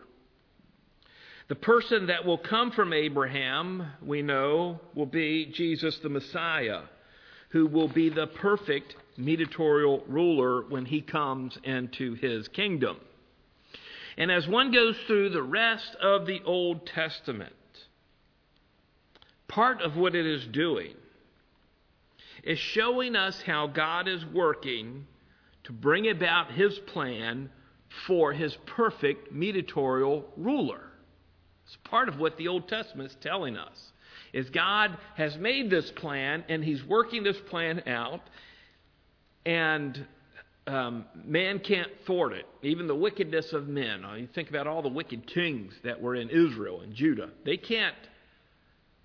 The 1.48 1.54
person 1.54 2.06
that 2.06 2.24
will 2.24 2.38
come 2.38 2.70
from 2.72 2.92
Abraham, 2.92 3.86
we 4.04 4.22
know, 4.22 4.80
will 4.94 5.06
be 5.06 5.46
Jesus 5.46 5.98
the 6.02 6.08
Messiah, 6.08 6.82
who 7.50 7.66
will 7.66 7.88
be 7.88 8.08
the 8.08 8.26
perfect 8.26 8.96
mediatorial 9.16 10.02
ruler 10.08 10.62
when 10.68 10.86
he 10.86 11.02
comes 11.02 11.56
into 11.64 12.14
his 12.14 12.48
kingdom. 12.48 12.96
And 14.16 14.30
as 14.30 14.46
one 14.46 14.72
goes 14.72 14.96
through 15.06 15.30
the 15.30 15.42
rest 15.42 15.94
of 16.00 16.26
the 16.26 16.42
Old 16.44 16.86
Testament, 16.86 17.52
part 19.48 19.80
of 19.80 19.96
what 19.96 20.14
it 20.14 20.26
is 20.26 20.46
doing 20.46 20.94
is 22.42 22.58
showing 22.58 23.16
us 23.16 23.40
how 23.42 23.66
God 23.68 24.08
is 24.08 24.24
working 24.26 25.06
to 25.64 25.72
bring 25.72 26.08
about 26.08 26.50
his 26.50 26.78
plan 26.78 27.50
for 28.06 28.32
his 28.32 28.56
perfect 28.66 29.32
mediatorial 29.32 30.24
ruler. 30.36 30.80
It's 31.66 31.76
part 31.84 32.08
of 32.08 32.18
what 32.18 32.36
the 32.36 32.48
Old 32.48 32.68
Testament 32.68 33.10
is 33.10 33.16
telling 33.20 33.56
us. 33.56 33.92
is 34.32 34.50
God 34.50 34.96
has 35.14 35.36
made 35.36 35.70
this 35.70 35.90
plan 35.92 36.44
and 36.48 36.64
He's 36.64 36.82
working 36.84 37.22
this 37.22 37.38
plan 37.48 37.82
out, 37.86 38.20
and 39.44 40.06
um, 40.66 41.06
man 41.24 41.58
can't 41.58 41.90
thwart 42.06 42.32
it. 42.32 42.46
Even 42.62 42.86
the 42.86 42.94
wickedness 42.94 43.52
of 43.52 43.68
men. 43.68 44.04
Uh, 44.04 44.14
you 44.14 44.28
think 44.32 44.48
about 44.48 44.66
all 44.66 44.82
the 44.82 44.88
wicked 44.88 45.26
kings 45.26 45.72
that 45.84 46.00
were 46.00 46.14
in 46.14 46.30
Israel 46.30 46.80
and 46.80 46.94
Judah. 46.94 47.30
They 47.44 47.56
can't 47.56 47.96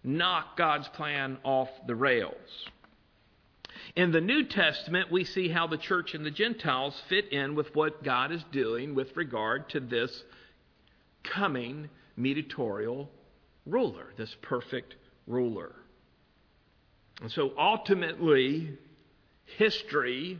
knock 0.03 0.57
God's 0.57 0.87
plan 0.89 1.37
off 1.43 1.69
the 1.87 1.95
rails. 1.95 2.35
In 3.95 4.11
the 4.11 4.21
New 4.21 4.43
Testament, 4.43 5.11
we 5.11 5.23
see 5.23 5.49
how 5.49 5.67
the 5.67 5.77
church 5.77 6.13
and 6.13 6.25
the 6.25 6.31
Gentiles 6.31 7.01
fit 7.09 7.31
in 7.31 7.55
with 7.55 7.73
what 7.75 8.03
God 8.03 8.31
is 8.31 8.43
doing 8.51 8.95
with 8.95 9.15
regard 9.15 9.69
to 9.69 9.79
this 9.79 10.23
coming 11.23 11.89
mediatorial 12.15 13.09
ruler, 13.65 14.13
this 14.17 14.35
perfect 14.41 14.95
ruler. 15.25 15.73
And 17.21 17.31
so 17.31 17.51
ultimately, 17.57 18.77
history 19.57 20.39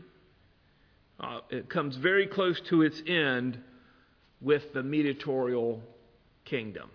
uh, 1.20 1.40
it 1.50 1.68
comes 1.68 1.96
very 1.96 2.26
close 2.26 2.60
to 2.68 2.82
its 2.82 3.02
end 3.06 3.58
with 4.40 4.72
the 4.72 4.82
mediatorial 4.82 5.82
kingdom. 6.44 6.90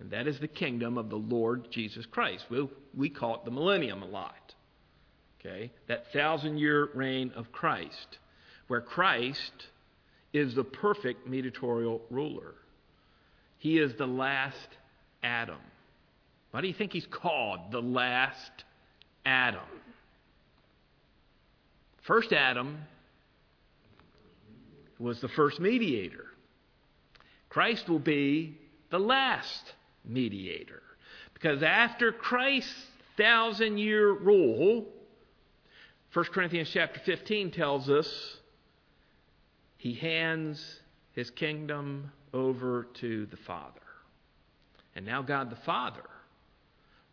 And 0.00 0.10
that 0.12 0.26
is 0.26 0.38
the 0.38 0.48
kingdom 0.48 0.96
of 0.96 1.10
the 1.10 1.16
Lord 1.16 1.70
Jesus 1.70 2.06
Christ. 2.06 2.46
We, 2.50 2.68
we 2.96 3.10
call 3.10 3.36
it 3.36 3.44
the 3.44 3.50
millennium 3.50 4.02
a 4.02 4.06
lot. 4.06 4.54
Okay? 5.40 5.70
That 5.88 6.12
thousand 6.12 6.58
year 6.58 6.88
reign 6.94 7.32
of 7.36 7.52
Christ, 7.52 8.18
where 8.68 8.80
Christ 8.80 9.52
is 10.32 10.54
the 10.54 10.64
perfect 10.64 11.26
mediatorial 11.26 12.00
ruler. 12.10 12.54
He 13.58 13.78
is 13.78 13.94
the 13.94 14.06
last 14.06 14.68
Adam. 15.22 15.58
Why 16.50 16.60
do 16.60 16.68
you 16.68 16.74
think 16.74 16.92
he's 16.92 17.06
called 17.06 17.72
the 17.72 17.82
last 17.82 18.64
Adam? 19.26 19.60
First 22.02 22.32
Adam 22.32 22.78
was 24.98 25.20
the 25.20 25.28
first 25.28 25.60
mediator. 25.60 26.26
Christ 27.48 27.88
will 27.88 27.98
be 27.98 28.58
the 28.90 28.98
last 28.98 29.74
mediator. 30.04 30.82
Because 31.34 31.62
after 31.62 32.12
Christ's 32.12 32.74
thousand 33.16 33.78
year 33.78 34.12
rule, 34.12 34.86
1 36.12 36.24
Corinthians 36.26 36.70
chapter 36.72 37.00
15 37.00 37.50
tells 37.50 37.88
us 37.88 38.36
he 39.76 39.94
hands 39.94 40.80
his 41.12 41.30
kingdom 41.30 42.10
over 42.32 42.88
to 42.94 43.26
the 43.26 43.36
Father. 43.36 43.80
And 44.94 45.06
now 45.06 45.22
God 45.22 45.50
the 45.50 45.56
Father 45.56 46.02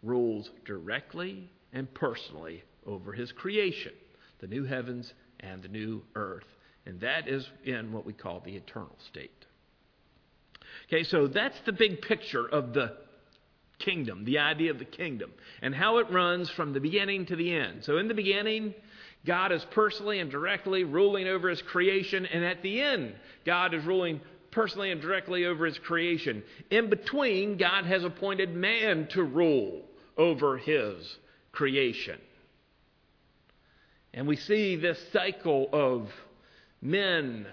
rules 0.01 0.49
directly 0.65 1.49
and 1.73 1.91
personally 1.93 2.63
over 2.85 3.11
his 3.11 3.31
creation, 3.31 3.93
the 4.39 4.47
new 4.47 4.63
heavens 4.63 5.13
and 5.39 5.61
the 5.61 5.67
new 5.67 6.01
earth. 6.15 6.54
And 6.85 6.99
that 7.01 7.27
is 7.27 7.47
in 7.63 7.91
what 7.91 8.05
we 8.05 8.13
call 8.13 8.41
the 8.41 8.55
eternal 8.55 8.95
state. 9.09 9.45
Okay, 10.87 11.03
so 11.03 11.27
that's 11.27 11.59
the 11.65 11.73
big 11.73 12.01
picture 12.01 12.45
of 12.45 12.73
the 12.73 12.97
kingdom, 13.79 14.23
the 14.23 14.39
idea 14.39 14.71
of 14.71 14.79
the 14.79 14.85
kingdom, 14.85 15.31
and 15.61 15.73
how 15.73 15.97
it 15.97 16.09
runs 16.11 16.49
from 16.49 16.73
the 16.73 16.79
beginning 16.79 17.25
to 17.25 17.35
the 17.35 17.53
end. 17.53 17.83
So 17.83 17.97
in 17.97 18.07
the 18.07 18.13
beginning, 18.13 18.73
God 19.25 19.51
is 19.51 19.65
personally 19.71 20.19
and 20.19 20.29
directly 20.29 20.83
ruling 20.83 21.27
over 21.27 21.49
his 21.49 21.61
creation, 21.61 22.25
and 22.25 22.43
at 22.45 22.61
the 22.61 22.81
end, 22.81 23.15
God 23.45 23.73
is 23.73 23.83
ruling 23.83 24.21
personally 24.51 24.91
and 24.91 25.01
directly 25.01 25.45
over 25.45 25.65
his 25.65 25.77
creation. 25.79 26.43
In 26.69 26.89
between, 26.89 27.57
God 27.57 27.85
has 27.85 28.03
appointed 28.03 28.55
man 28.55 29.07
to 29.07 29.23
rule 29.23 29.83
over 30.17 30.57
his 30.57 31.17
creation. 31.51 32.19
And 34.13 34.27
we 34.27 34.37
see 34.37 34.77
this 34.77 34.99
cycle 35.11 35.67
of 35.73 36.09
men 36.85 37.47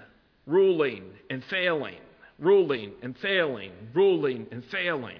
ruling 0.46 1.04
and 1.30 1.42
failing, 1.44 1.98
ruling 2.38 2.92
and 3.02 3.16
failing, 3.18 3.72
ruling 3.94 4.46
and 4.52 4.64
failing. 4.66 5.18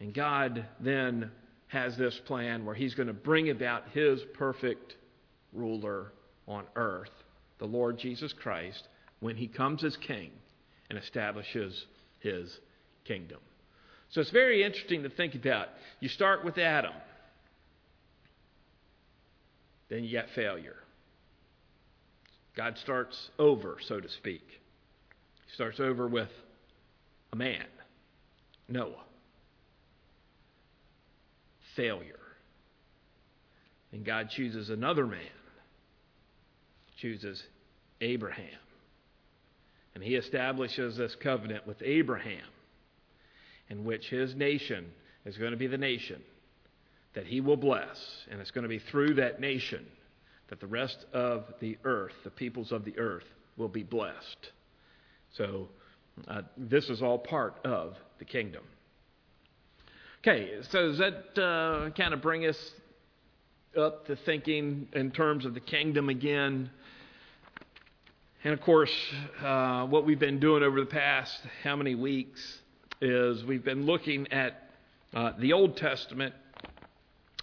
And 0.00 0.14
God 0.14 0.66
then 0.80 1.30
has 1.68 1.96
this 1.96 2.18
plan 2.26 2.64
where 2.64 2.74
He's 2.74 2.94
going 2.94 3.08
to 3.08 3.12
bring 3.12 3.50
about 3.50 3.84
His 3.92 4.20
perfect 4.34 4.96
ruler 5.52 6.12
on 6.48 6.64
earth, 6.74 7.10
the 7.58 7.66
Lord 7.66 7.98
Jesus 7.98 8.32
Christ, 8.32 8.88
when 9.20 9.36
He 9.36 9.46
comes 9.46 9.84
as 9.84 9.96
King 9.96 10.30
and 10.90 10.98
establishes 10.98 11.86
His 12.20 12.58
kingdom. 13.04 13.38
So 14.10 14.20
it's 14.20 14.30
very 14.30 14.62
interesting 14.64 15.02
to 15.04 15.08
think 15.10 15.34
about. 15.34 15.68
You 16.00 16.08
start 16.08 16.44
with 16.44 16.58
Adam, 16.58 16.92
then 19.88 20.04
you 20.04 20.10
get 20.10 20.28
failure. 20.34 20.76
God 22.56 22.76
starts 22.78 23.30
over, 23.38 23.78
so 23.80 24.00
to 24.00 24.08
speak. 24.08 24.46
He 25.46 25.54
starts 25.54 25.80
over 25.80 26.06
with 26.06 26.28
a 27.32 27.36
man, 27.36 27.64
Noah. 28.68 29.04
Failure. 31.76 32.18
And 33.92 34.04
God 34.04 34.30
chooses 34.30 34.70
another 34.70 35.06
man, 35.06 35.20
chooses 36.98 37.42
Abraham. 38.00 38.46
And 39.94 40.02
he 40.02 40.14
establishes 40.14 40.96
this 40.96 41.14
covenant 41.22 41.66
with 41.66 41.82
Abraham, 41.82 42.44
in 43.68 43.84
which 43.84 44.08
his 44.08 44.34
nation 44.34 44.86
is 45.24 45.36
going 45.36 45.52
to 45.52 45.56
be 45.56 45.66
the 45.66 45.78
nation 45.78 46.22
that 47.14 47.26
he 47.26 47.40
will 47.40 47.56
bless. 47.56 47.98
And 48.30 48.40
it's 48.40 48.50
going 48.50 48.62
to 48.62 48.68
be 48.68 48.78
through 48.78 49.14
that 49.14 49.40
nation 49.40 49.86
that 50.52 50.60
the 50.60 50.66
rest 50.66 51.06
of 51.14 51.44
the 51.60 51.78
earth, 51.82 52.12
the 52.24 52.30
peoples 52.30 52.72
of 52.72 52.84
the 52.84 52.98
earth, 52.98 53.24
will 53.56 53.70
be 53.70 53.82
blessed. 53.82 54.50
So, 55.30 55.70
uh, 56.28 56.42
this 56.58 56.90
is 56.90 57.00
all 57.00 57.16
part 57.16 57.54
of 57.64 57.96
the 58.18 58.26
kingdom. 58.26 58.62
Okay, 60.20 60.50
so 60.68 60.88
does 60.88 60.98
that 60.98 61.42
uh, 61.42 61.88
kind 61.96 62.12
of 62.12 62.20
bring 62.20 62.44
us 62.44 62.58
up 63.78 64.04
to 64.08 64.16
thinking 64.26 64.88
in 64.92 65.10
terms 65.10 65.46
of 65.46 65.54
the 65.54 65.60
kingdom 65.60 66.10
again? 66.10 66.68
And 68.44 68.52
of 68.52 68.60
course, 68.60 68.92
uh, 69.42 69.86
what 69.86 70.04
we've 70.04 70.20
been 70.20 70.38
doing 70.38 70.62
over 70.62 70.80
the 70.80 70.84
past 70.84 71.34
how 71.62 71.76
many 71.76 71.94
weeks 71.94 72.58
is 73.00 73.42
we've 73.44 73.64
been 73.64 73.86
looking 73.86 74.30
at 74.30 74.68
uh, 75.14 75.32
the 75.38 75.54
Old 75.54 75.78
Testament 75.78 76.34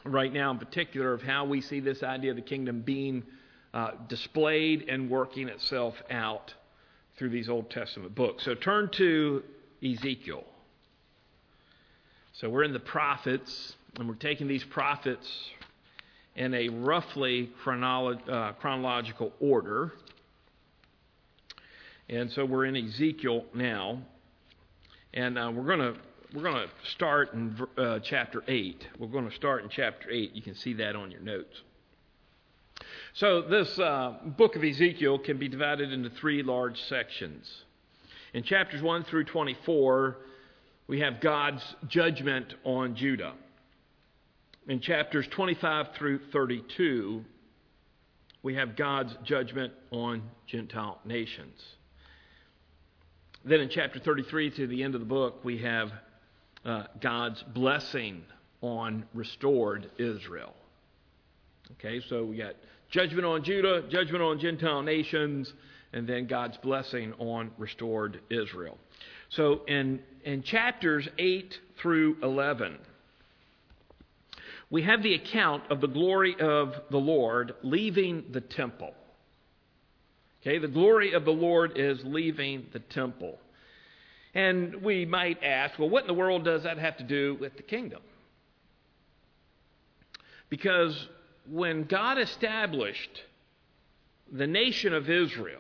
right 0.04 0.32
now, 0.32 0.52
in 0.52 0.58
particular, 0.58 1.14
of 1.14 1.22
how 1.22 1.46
we 1.46 1.62
see 1.62 1.80
this 1.80 2.04
idea 2.04 2.32
of 2.32 2.38
the 2.38 2.42
kingdom 2.42 2.82
being 2.82 3.24
uh, 3.74 3.92
displayed 4.08 4.88
and 4.90 5.10
working 5.10 5.48
itself 5.48 5.96
out 6.10 6.54
through 7.18 7.30
these 7.30 7.50
Old 7.50 7.70
Testament 7.70 8.16
books. 8.16 8.46
So 8.46 8.56
turn 8.56 8.90
to 8.94 9.44
Ezekiel. 9.84 10.44
So 12.34 12.50
we're 12.50 12.64
in 12.64 12.74
the 12.74 12.80
prophets, 12.80 13.76
and 13.98 14.08
we're 14.08 14.16
taking 14.16 14.48
these 14.48 14.64
prophets 14.64 15.28
in 16.36 16.54
a 16.54 16.70
roughly 16.70 17.52
uh, 17.66 18.54
chronological 18.54 19.34
order. 19.42 19.92
And 22.08 22.32
so 22.32 22.46
we're 22.46 22.66
in 22.66 22.78
Ezekiel 22.78 23.46
now. 23.54 24.02
And 25.14 25.38
uh, 25.38 25.52
we're 25.54 25.66
going 25.66 25.94
to 25.94 26.00
we're 26.34 26.44
going 26.44 26.68
to 26.68 26.90
start 26.92 27.34
in 27.34 27.56
uh, 27.78 28.00
chapter 28.04 28.44
8. 28.48 28.88
We're 29.00 29.08
going 29.08 29.28
to 29.28 29.36
start 29.36 29.64
in 29.64 29.70
chapter 29.70 30.12
8. 30.12 30.34
You 30.34 30.42
can 30.42 30.54
see 30.54 30.74
that 30.74 30.96
on 30.96 31.10
your 31.10 31.22
notes. 31.22 31.62
So, 33.14 33.42
this 33.42 33.80
uh, 33.80 34.18
book 34.38 34.56
of 34.56 34.64
Ezekiel 34.64 35.18
can 35.20 35.38
be 35.38 35.48
divided 35.48 35.92
into 35.92 36.10
three 36.12 36.44
large 36.44 36.80
sections. 36.84 37.52
In 38.34 38.44
chapters 38.44 38.82
1 38.82 39.06
through 39.06 39.26
24, 39.26 40.18
we 40.88 41.00
have 41.00 41.20
God's 41.20 41.64
judgment 41.88 42.54
on 42.64 42.96
Judah. 42.96 43.34
In 44.68 44.80
chapters 44.82 45.28
25 45.32 45.96
through 45.96 46.20
32, 46.32 47.26
we 48.44 48.54
have 48.54 48.76
God's 48.76 49.16
judgment 49.24 49.74
on 49.90 50.22
Gentile 50.46 51.00
nations. 51.04 51.60
Then 53.44 53.62
in 53.62 53.70
chapter 53.70 54.00
33 54.00 54.52
to 54.52 54.68
the 54.68 54.84
end 54.84 54.94
of 54.94 55.02
the 55.02 55.08
book, 55.08 55.44
we 55.44 55.58
have 55.60 55.92
uh, 56.66 56.84
God's 57.02 57.44
blessing 57.54 58.24
on 58.62 59.06
restored 59.14 59.90
Israel. 59.98 60.54
Okay, 61.74 62.02
so 62.10 62.26
we 62.26 62.38
got 62.38 62.56
judgment 62.90 63.26
on 63.26 63.44
Judah, 63.44 63.84
judgment 63.90 64.24
on 64.24 64.40
Gentile 64.40 64.82
nations, 64.82 65.54
and 65.94 66.08
then 66.08 66.28
God's 66.28 66.58
blessing 66.58 67.14
on 67.20 67.52
restored 67.58 68.20
Israel. 68.30 68.78
So 69.30 69.62
in, 69.68 70.00
in 70.24 70.44
chapters 70.44 71.08
8 71.18 71.58
through 71.82 72.18
11, 72.24 72.78
we 74.72 74.84
have 74.84 75.02
the 75.02 75.16
account 75.16 75.64
of 75.72 75.82
the 75.82 75.88
glory 75.88 76.36
of 76.40 76.74
the 76.92 76.98
Lord 76.98 77.54
leaving 77.64 78.26
the 78.32 78.42
temple. 78.42 78.94
Okay, 80.42 80.58
the 80.58 80.68
glory 80.68 81.14
of 81.14 81.26
the 81.26 81.32
Lord 81.32 81.74
is 81.76 82.00
leaving 82.04 82.68
the 82.72 82.80
temple. 82.80 83.38
And 84.40 84.82
we 84.84 85.06
might 85.06 85.44
ask, 85.44 85.78
well, 85.78 85.90
what 85.90 86.04
in 86.04 86.08
the 86.08 86.14
world 86.14 86.46
does 86.46 86.64
that 86.64 86.78
have 86.78 86.96
to 86.96 87.04
do 87.04 87.36
with 87.42 87.58
the 87.58 87.62
kingdom? 87.62 88.02
Because 90.48 91.10
when 91.52 91.84
God 91.84 92.18
established 92.18 93.22
the 94.32 94.48
nation 94.48 94.94
of 94.94 95.10
Israel, 95.10 95.60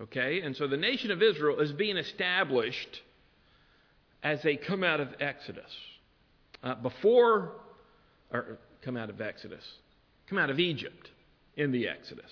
okay, 0.00 0.40
and 0.42 0.54
so 0.54 0.68
the 0.68 0.76
nation 0.76 1.10
of 1.10 1.20
Israel 1.20 1.58
is 1.58 1.72
being 1.72 1.96
established 1.96 3.02
as 4.22 4.40
they 4.42 4.54
come 4.54 4.84
out 4.84 5.00
of 5.00 5.08
Exodus. 5.18 5.72
Uh, 6.62 6.76
before, 6.76 7.54
or 8.32 8.58
come 8.82 8.96
out 8.96 9.10
of 9.10 9.20
Exodus, 9.20 9.64
come 10.28 10.38
out 10.38 10.48
of 10.48 10.60
Egypt 10.60 11.10
in 11.56 11.72
the 11.72 11.88
Exodus. 11.88 12.30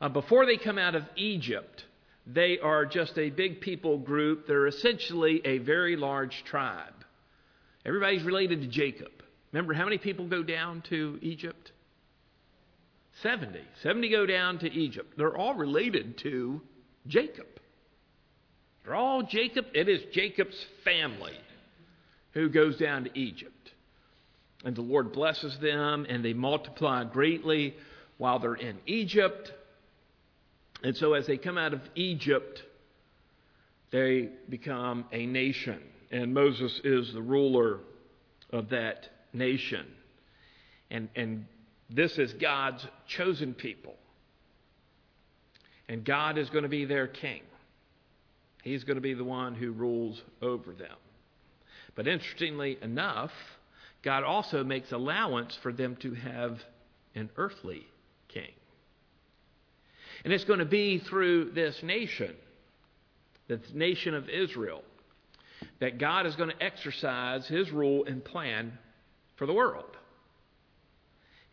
Uh, 0.00 0.08
before 0.08 0.46
they 0.46 0.56
come 0.56 0.78
out 0.78 0.94
of 0.94 1.02
Egypt, 1.16 1.84
they 2.32 2.58
are 2.58 2.86
just 2.86 3.18
a 3.18 3.30
big 3.30 3.60
people 3.60 3.98
group. 3.98 4.46
They're 4.46 4.66
essentially 4.66 5.40
a 5.44 5.58
very 5.58 5.96
large 5.96 6.44
tribe. 6.44 6.94
Everybody's 7.84 8.22
related 8.22 8.60
to 8.62 8.68
Jacob. 8.68 9.10
Remember 9.52 9.72
how 9.72 9.84
many 9.84 9.98
people 9.98 10.26
go 10.26 10.42
down 10.42 10.82
to 10.90 11.18
Egypt? 11.22 11.72
70. 13.22 13.60
70 13.82 14.08
go 14.10 14.26
down 14.26 14.58
to 14.60 14.72
Egypt. 14.72 15.14
They're 15.16 15.36
all 15.36 15.54
related 15.54 16.18
to 16.18 16.60
Jacob. 17.06 17.46
They're 18.84 18.94
all 18.94 19.22
Jacob. 19.22 19.66
It 19.74 19.88
is 19.88 20.00
Jacob's 20.12 20.64
family 20.84 21.36
who 22.32 22.48
goes 22.48 22.76
down 22.76 23.04
to 23.04 23.18
Egypt. 23.18 23.72
And 24.64 24.76
the 24.76 24.82
Lord 24.82 25.12
blesses 25.12 25.58
them, 25.58 26.06
and 26.08 26.24
they 26.24 26.34
multiply 26.34 27.04
greatly 27.04 27.74
while 28.18 28.38
they're 28.38 28.54
in 28.54 28.78
Egypt. 28.86 29.52
And 30.82 30.96
so, 30.96 31.14
as 31.14 31.26
they 31.26 31.36
come 31.36 31.58
out 31.58 31.74
of 31.74 31.80
Egypt, 31.94 32.62
they 33.90 34.30
become 34.48 35.04
a 35.12 35.26
nation. 35.26 35.80
And 36.10 36.32
Moses 36.34 36.80
is 36.84 37.12
the 37.12 37.22
ruler 37.22 37.80
of 38.50 38.70
that 38.70 39.08
nation. 39.32 39.86
And, 40.90 41.08
and 41.14 41.46
this 41.88 42.18
is 42.18 42.32
God's 42.32 42.86
chosen 43.06 43.54
people. 43.54 43.94
And 45.88 46.04
God 46.04 46.38
is 46.38 46.48
going 46.50 46.62
to 46.62 46.68
be 46.68 46.84
their 46.84 47.06
king. 47.06 47.42
He's 48.62 48.84
going 48.84 48.96
to 48.96 49.02
be 49.02 49.14
the 49.14 49.24
one 49.24 49.54
who 49.54 49.72
rules 49.72 50.20
over 50.40 50.72
them. 50.72 50.96
But 51.94 52.06
interestingly 52.06 52.78
enough, 52.82 53.32
God 54.02 54.22
also 54.22 54.64
makes 54.64 54.92
allowance 54.92 55.58
for 55.62 55.72
them 55.72 55.96
to 55.96 56.14
have 56.14 56.60
an 57.14 57.30
earthly 57.36 57.86
king. 58.28 58.52
And 60.24 60.32
it's 60.32 60.44
going 60.44 60.58
to 60.58 60.64
be 60.64 60.98
through 60.98 61.52
this 61.52 61.82
nation, 61.82 62.34
the 63.48 63.60
nation 63.72 64.14
of 64.14 64.28
Israel, 64.28 64.82
that 65.80 65.98
God 65.98 66.26
is 66.26 66.36
going 66.36 66.50
to 66.50 66.62
exercise 66.62 67.46
his 67.46 67.70
rule 67.70 68.04
and 68.04 68.24
plan 68.24 68.78
for 69.36 69.46
the 69.46 69.52
world. 69.52 69.96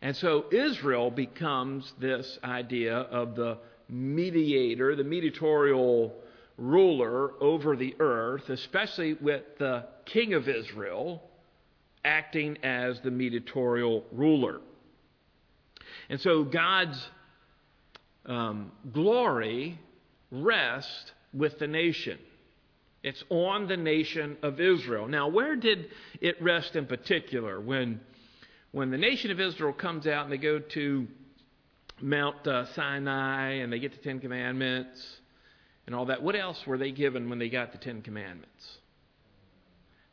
And 0.00 0.16
so 0.16 0.44
Israel 0.52 1.10
becomes 1.10 1.92
this 1.98 2.38
idea 2.44 2.96
of 2.96 3.34
the 3.34 3.58
mediator, 3.88 4.94
the 4.94 5.04
mediatorial 5.04 6.14
ruler 6.56 7.32
over 7.40 7.76
the 7.76 7.94
earth, 7.98 8.48
especially 8.48 9.14
with 9.14 9.42
the 9.58 9.86
king 10.04 10.34
of 10.34 10.48
Israel 10.48 11.22
acting 12.04 12.58
as 12.62 13.00
the 13.00 13.10
mediatorial 13.10 14.04
ruler. 14.12 14.60
And 16.08 16.20
so 16.20 16.44
God's 16.44 16.98
um, 18.26 18.72
glory 18.92 19.78
rests 20.30 21.12
with 21.32 21.58
the 21.58 21.66
nation. 21.66 22.18
It's 23.02 23.22
on 23.30 23.68
the 23.68 23.76
nation 23.76 24.36
of 24.42 24.60
Israel. 24.60 25.06
Now, 25.06 25.28
where 25.28 25.56
did 25.56 25.90
it 26.20 26.40
rest 26.42 26.74
in 26.74 26.86
particular? 26.86 27.60
When, 27.60 28.00
when 28.72 28.90
the 28.90 28.98
nation 28.98 29.30
of 29.30 29.40
Israel 29.40 29.72
comes 29.72 30.06
out 30.06 30.24
and 30.24 30.32
they 30.32 30.38
go 30.38 30.58
to 30.58 31.06
Mount 32.00 32.46
uh, 32.46 32.66
Sinai 32.74 33.54
and 33.54 33.72
they 33.72 33.78
get 33.78 33.92
the 33.92 33.98
Ten 33.98 34.20
Commandments 34.20 35.00
and 35.86 35.94
all 35.94 36.06
that, 36.06 36.22
what 36.22 36.34
else 36.34 36.66
were 36.66 36.76
they 36.76 36.90
given 36.90 37.30
when 37.30 37.38
they 37.38 37.48
got 37.48 37.72
the 37.72 37.78
Ten 37.78 38.02
Commandments? 38.02 38.78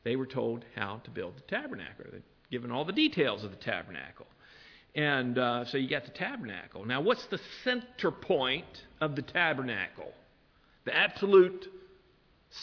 They 0.03 0.15
were 0.15 0.27
told 0.27 0.63
how 0.75 1.01
to 1.03 1.09
build 1.09 1.35
the 1.37 1.41
tabernacle. 1.41 2.05
They're 2.11 2.21
given 2.51 2.71
all 2.71 2.85
the 2.85 2.93
details 2.93 3.43
of 3.43 3.49
the 3.49 3.57
tabernacle. 3.57 4.27
And 4.95 5.37
uh, 5.37 5.65
so 5.65 5.77
you 5.77 5.89
got 5.89 6.05
the 6.05 6.11
tabernacle. 6.11 6.85
Now, 6.85 7.01
what's 7.01 7.25
the 7.25 7.39
center 7.63 8.11
point 8.11 8.65
of 9.01 9.15
the 9.15 9.21
tabernacle? 9.21 10.11
The 10.85 10.95
absolute 10.95 11.67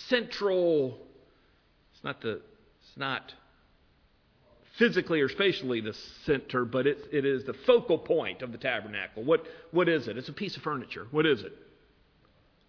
central, 0.09 0.99
it's 1.93 2.03
not 2.03 2.23
the, 2.23 2.41
it's 2.81 2.97
not 2.97 3.35
physically 4.79 5.21
or 5.21 5.29
spatially 5.29 5.83
the 5.83 5.95
center, 6.25 6.65
but 6.65 6.87
it 6.87 7.27
is 7.27 7.45
the 7.45 7.55
focal 7.67 7.99
point 7.99 8.41
of 8.41 8.53
the 8.53 8.59
tabernacle. 8.59 9.23
What, 9.23 9.45
what 9.71 9.89
is 9.89 10.09
it? 10.09 10.17
It's 10.17 10.31
a 10.31 10.33
piece 10.33 10.57
of 10.57 10.63
furniture. 10.63 11.07
What 11.11 11.27
is 11.27 11.43
it? 11.43 11.53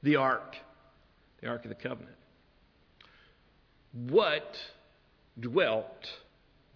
The 0.02 0.18
ark, 0.18 0.58
the 1.42 1.48
ark 1.48 1.64
of 1.64 1.70
the 1.70 1.76
covenant. 1.76 2.18
What 4.10 4.58
dwelt 5.40 6.10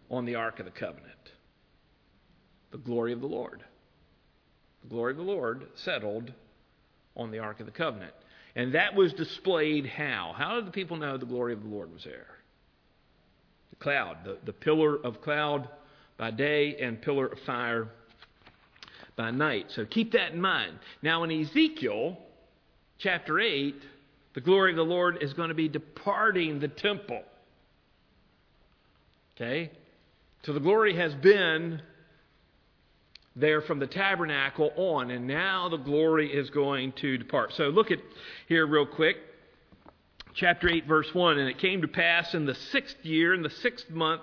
on 0.10 0.26
the 0.26 0.36
ark 0.36 0.60
of 0.60 0.66
the 0.66 0.72
covenant? 0.72 1.17
The 2.72 2.78
glory 2.78 3.14
of 3.14 3.22
the 3.22 3.28
Lord. 3.28 3.64
The 4.84 4.90
glory 4.90 5.12
of 5.12 5.18
the 5.18 5.24
Lord 5.24 5.68
settled 5.76 6.32
on 7.16 7.32
the 7.32 7.40
ark 7.40 7.60
of 7.60 7.66
the 7.66 7.72
covenant. 7.72 8.14
And 8.56 8.74
that 8.74 8.96
was 8.96 9.14
displayed 9.14 9.86
how? 9.86 10.34
How 10.36 10.56
did 10.56 10.66
the 10.66 10.72
people 10.72 10.98
know 10.98 11.18
the 11.18 11.26
glory 11.26 11.54
of 11.54 11.62
the 11.62 11.70
Lord 11.70 11.94
was 11.94 12.04
there? 12.04 12.28
The 13.70 13.76
cloud, 13.76 14.18
the, 14.24 14.38
the 14.46 14.54
pillar 14.54 14.96
of 15.04 15.22
cloud 15.22 15.70
by 16.18 16.32
day 16.32 16.78
and 16.78 17.02
pillar 17.02 17.28
of 17.28 17.40
fire 17.46 17.90
by 19.16 19.32
night. 19.32 19.68
So 19.70 19.86
keep 19.86 20.14
that 20.14 20.32
in 20.32 20.42
mind. 20.42 20.80
Now, 21.02 21.24
in 21.24 21.32
Ezekiel 21.32 22.18
chapter 23.00 23.40
8, 23.40 23.76
the 24.34 24.42
glory 24.42 24.72
of 24.72 24.78
the 24.78 24.84
Lord 24.84 25.22
is 25.22 25.34
going 25.34 25.50
to 25.50 25.56
be 25.56 25.68
departing 25.68 26.60
the 26.60 26.68
temple. 26.68 27.24
Okay? 29.36 29.72
So 30.44 30.54
the 30.54 30.60
glory 30.60 30.96
has 30.96 31.14
been 31.16 31.82
there 33.40 33.62
from 33.62 33.80
the 33.80 33.88
tabernacle 33.88 34.72
on, 34.76 35.12
and 35.12 35.28
now 35.28 35.70
the 35.70 35.78
glory 35.78 36.34
is 36.34 36.50
going 36.50 36.92
to 36.94 37.18
depart. 37.18 37.54
So 37.54 37.66
look 37.66 37.92
at 37.92 38.00
here 38.48 38.66
real 38.66 38.86
quick. 38.86 39.18
Chapter 40.34 40.70
8, 40.70 40.88
verse 40.88 41.14
1 41.14 41.38
And 41.38 41.50
it 41.50 41.60
came 41.60 41.82
to 41.82 41.88
pass 41.88 42.34
in 42.34 42.46
the 42.46 42.56
sixth 42.56 42.98
year, 43.04 43.34
in 43.34 43.44
the 43.44 43.50
sixth 43.50 43.90
month, 43.90 44.22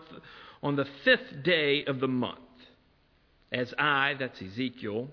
on 0.62 0.76
the 0.76 0.86
fifth 1.04 1.42
day 1.42 1.84
of 1.84 2.00
the 2.00 2.08
month, 2.08 2.38
as 3.52 3.72
I, 3.78 4.14
that's 4.18 4.40
Ezekiel, 4.40 5.08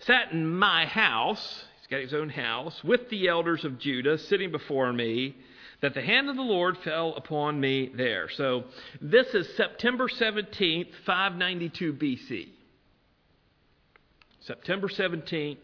sat 0.00 0.32
in 0.32 0.46
my 0.46 0.86
house, 0.86 1.64
he's 1.80 1.86
got 1.88 2.00
his 2.00 2.14
own 2.14 2.30
house, 2.30 2.82
with 2.82 3.10
the 3.10 3.28
elders 3.28 3.64
of 3.64 3.78
Judah 3.78 4.16
sitting 4.18 4.50
before 4.50 4.92
me, 4.92 5.36
that 5.82 5.92
the 5.94 6.02
hand 6.02 6.30
of 6.30 6.36
the 6.36 6.42
Lord 6.42 6.78
fell 6.78 7.14
upon 7.14 7.60
me 7.60 7.90
there. 7.94 8.30
So 8.30 8.64
this 9.02 9.26
is 9.34 9.54
September 9.56 10.08
17th, 10.08 10.88
592 11.04 11.92
BC. 11.92 12.48
September 14.46 14.88
17th, 14.88 15.56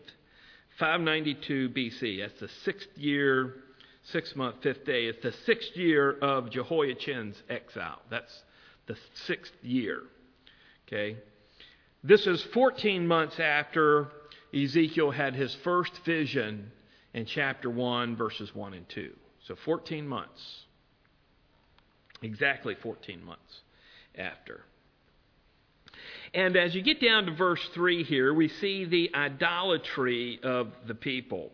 592 0.78 1.68
BC. 1.70 2.20
That's 2.20 2.40
the 2.40 2.48
sixth 2.64 2.88
year, 2.96 3.56
sixth 4.04 4.34
month, 4.36 4.56
fifth 4.62 4.84
day. 4.86 5.04
It's 5.04 5.22
the 5.22 5.32
sixth 5.44 5.76
year 5.76 6.12
of 6.20 6.50
Jehoiachin's 6.50 7.36
exile. 7.50 8.00
That's 8.10 8.42
the 8.86 8.96
sixth 9.26 9.52
year. 9.62 10.02
Okay? 10.88 11.16
This 12.02 12.26
is 12.26 12.42
14 12.54 13.06
months 13.06 13.38
after 13.38 14.08
Ezekiel 14.54 15.10
had 15.10 15.34
his 15.34 15.54
first 15.56 15.92
vision 16.06 16.72
in 17.12 17.26
chapter 17.26 17.68
1, 17.68 18.16
verses 18.16 18.54
1 18.54 18.72
and 18.72 18.88
2. 18.88 19.12
So 19.46 19.56
14 19.64 20.08
months. 20.08 20.64
Exactly 22.22 22.74
14 22.74 23.22
months 23.22 23.60
after. 24.16 24.62
And 26.32 26.56
as 26.56 26.74
you 26.74 26.82
get 26.82 27.00
down 27.00 27.26
to 27.26 27.32
verse 27.32 27.64
3 27.74 28.04
here, 28.04 28.32
we 28.32 28.48
see 28.48 28.84
the 28.84 29.10
idolatry 29.14 30.38
of 30.42 30.68
the 30.86 30.94
people. 30.94 31.50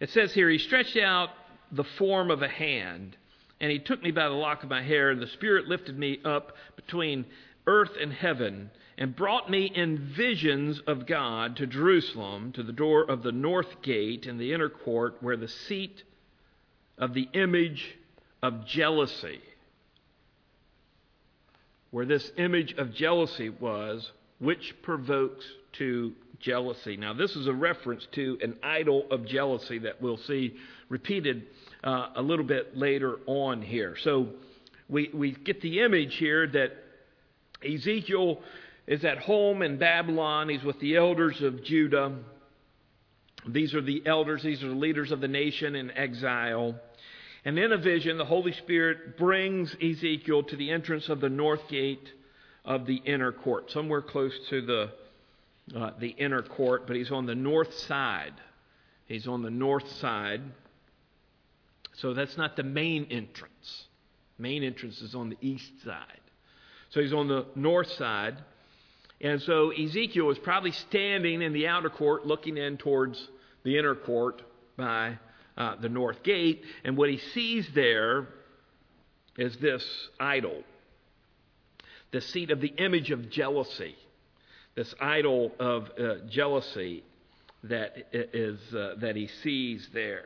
It 0.00 0.10
says 0.10 0.32
here, 0.32 0.48
He 0.48 0.58
stretched 0.58 0.96
out 0.96 1.30
the 1.70 1.84
form 1.84 2.30
of 2.30 2.42
a 2.42 2.48
hand, 2.48 3.16
and 3.60 3.70
He 3.70 3.78
took 3.78 4.02
me 4.02 4.10
by 4.10 4.28
the 4.28 4.34
lock 4.34 4.64
of 4.64 4.70
my 4.70 4.82
hair, 4.82 5.10
and 5.10 5.22
the 5.22 5.28
Spirit 5.28 5.68
lifted 5.68 5.96
me 5.96 6.18
up 6.24 6.56
between 6.74 7.24
earth 7.66 7.92
and 8.00 8.12
heaven, 8.12 8.70
and 8.98 9.14
brought 9.14 9.48
me 9.48 9.66
in 9.66 10.12
visions 10.16 10.80
of 10.86 11.06
God 11.06 11.56
to 11.56 11.66
Jerusalem, 11.66 12.50
to 12.52 12.64
the 12.64 12.72
door 12.72 13.08
of 13.08 13.22
the 13.22 13.32
north 13.32 13.80
gate 13.82 14.26
in 14.26 14.38
the 14.38 14.52
inner 14.52 14.68
court, 14.68 15.18
where 15.20 15.36
the 15.36 15.46
seat 15.46 16.02
of 16.98 17.14
the 17.14 17.28
image 17.32 17.96
of 18.42 18.66
jealousy 18.66 19.40
where 21.90 22.06
this 22.06 22.30
image 22.36 22.74
of 22.78 22.94
jealousy 22.94 23.48
was, 23.48 24.10
which 24.38 24.74
provokes 24.82 25.44
to 25.72 26.12
jealousy. 26.40 26.96
Now, 26.96 27.12
this 27.12 27.36
is 27.36 27.46
a 27.46 27.52
reference 27.52 28.06
to 28.12 28.38
an 28.42 28.56
idol 28.62 29.06
of 29.10 29.26
jealousy 29.26 29.78
that 29.80 30.00
we'll 30.00 30.16
see 30.16 30.56
repeated 30.88 31.46
uh, 31.84 32.08
a 32.16 32.22
little 32.22 32.44
bit 32.44 32.76
later 32.76 33.18
on 33.26 33.62
here. 33.62 33.96
So 34.02 34.28
we, 34.88 35.10
we 35.12 35.32
get 35.32 35.60
the 35.60 35.80
image 35.80 36.16
here 36.16 36.46
that 36.48 36.72
Ezekiel 37.64 38.40
is 38.86 39.04
at 39.04 39.18
home 39.18 39.62
in 39.62 39.78
Babylon. 39.78 40.48
He's 40.48 40.64
with 40.64 40.80
the 40.80 40.96
elders 40.96 41.40
of 41.42 41.62
Judah. 41.62 42.16
These 43.46 43.74
are 43.74 43.80
the 43.80 44.02
elders, 44.04 44.42
these 44.42 44.62
are 44.62 44.68
the 44.68 44.74
leaders 44.74 45.12
of 45.12 45.20
the 45.20 45.28
nation 45.28 45.74
in 45.74 45.90
exile. 45.92 46.74
And 47.44 47.58
in 47.58 47.72
a 47.72 47.78
vision, 47.78 48.18
the 48.18 48.24
Holy 48.24 48.52
Spirit 48.52 49.16
brings 49.16 49.74
Ezekiel 49.82 50.42
to 50.44 50.56
the 50.56 50.70
entrance 50.70 51.08
of 51.08 51.20
the 51.20 51.28
north 51.28 51.68
gate 51.68 52.12
of 52.64 52.86
the 52.86 52.96
inner 52.96 53.32
court, 53.32 53.70
somewhere 53.70 54.02
close 54.02 54.38
to 54.50 54.60
the, 54.60 54.90
uh, 55.74 55.92
the 55.98 56.08
inner 56.08 56.42
court, 56.42 56.86
but 56.86 56.96
he's 56.96 57.10
on 57.10 57.26
the 57.26 57.34
north 57.34 57.72
side. 57.72 58.34
He's 59.06 59.26
on 59.26 59.42
the 59.42 59.50
north 59.50 59.90
side. 59.92 60.42
So 61.94 62.14
that's 62.14 62.36
not 62.36 62.56
the 62.56 62.62
main 62.62 63.06
entrance. 63.10 63.86
Main 64.38 64.62
entrance 64.62 65.00
is 65.00 65.14
on 65.14 65.30
the 65.30 65.36
east 65.40 65.82
side. 65.84 66.20
So 66.90 67.00
he's 67.00 67.12
on 67.12 67.28
the 67.28 67.46
north 67.54 67.90
side. 67.92 68.36
And 69.20 69.40
so 69.42 69.70
Ezekiel 69.70 70.30
is 70.30 70.38
probably 70.38 70.72
standing 70.72 71.42
in 71.42 71.52
the 71.52 71.68
outer 71.68 71.90
court 71.90 72.26
looking 72.26 72.56
in 72.56 72.76
towards 72.76 73.28
the 73.64 73.78
inner 73.78 73.94
court 73.94 74.42
by 74.76 75.18
uh, 75.56 75.76
the 75.76 75.88
north 75.88 76.22
gate. 76.22 76.62
And 76.84 76.96
what 76.96 77.08
he 77.08 77.18
sees 77.18 77.68
there 77.74 78.28
is 79.36 79.56
this 79.58 79.84
idol, 80.18 80.62
the 82.12 82.20
seat 82.20 82.50
of 82.50 82.60
the 82.60 82.72
image 82.78 83.10
of 83.10 83.30
jealousy, 83.30 83.96
this 84.74 84.94
idol 85.00 85.52
of 85.58 85.90
uh, 85.98 86.14
jealousy 86.28 87.04
that 87.64 88.08
is 88.12 88.58
uh, 88.74 88.94
that 88.98 89.16
he 89.16 89.28
sees 89.42 89.88
there. 89.92 90.24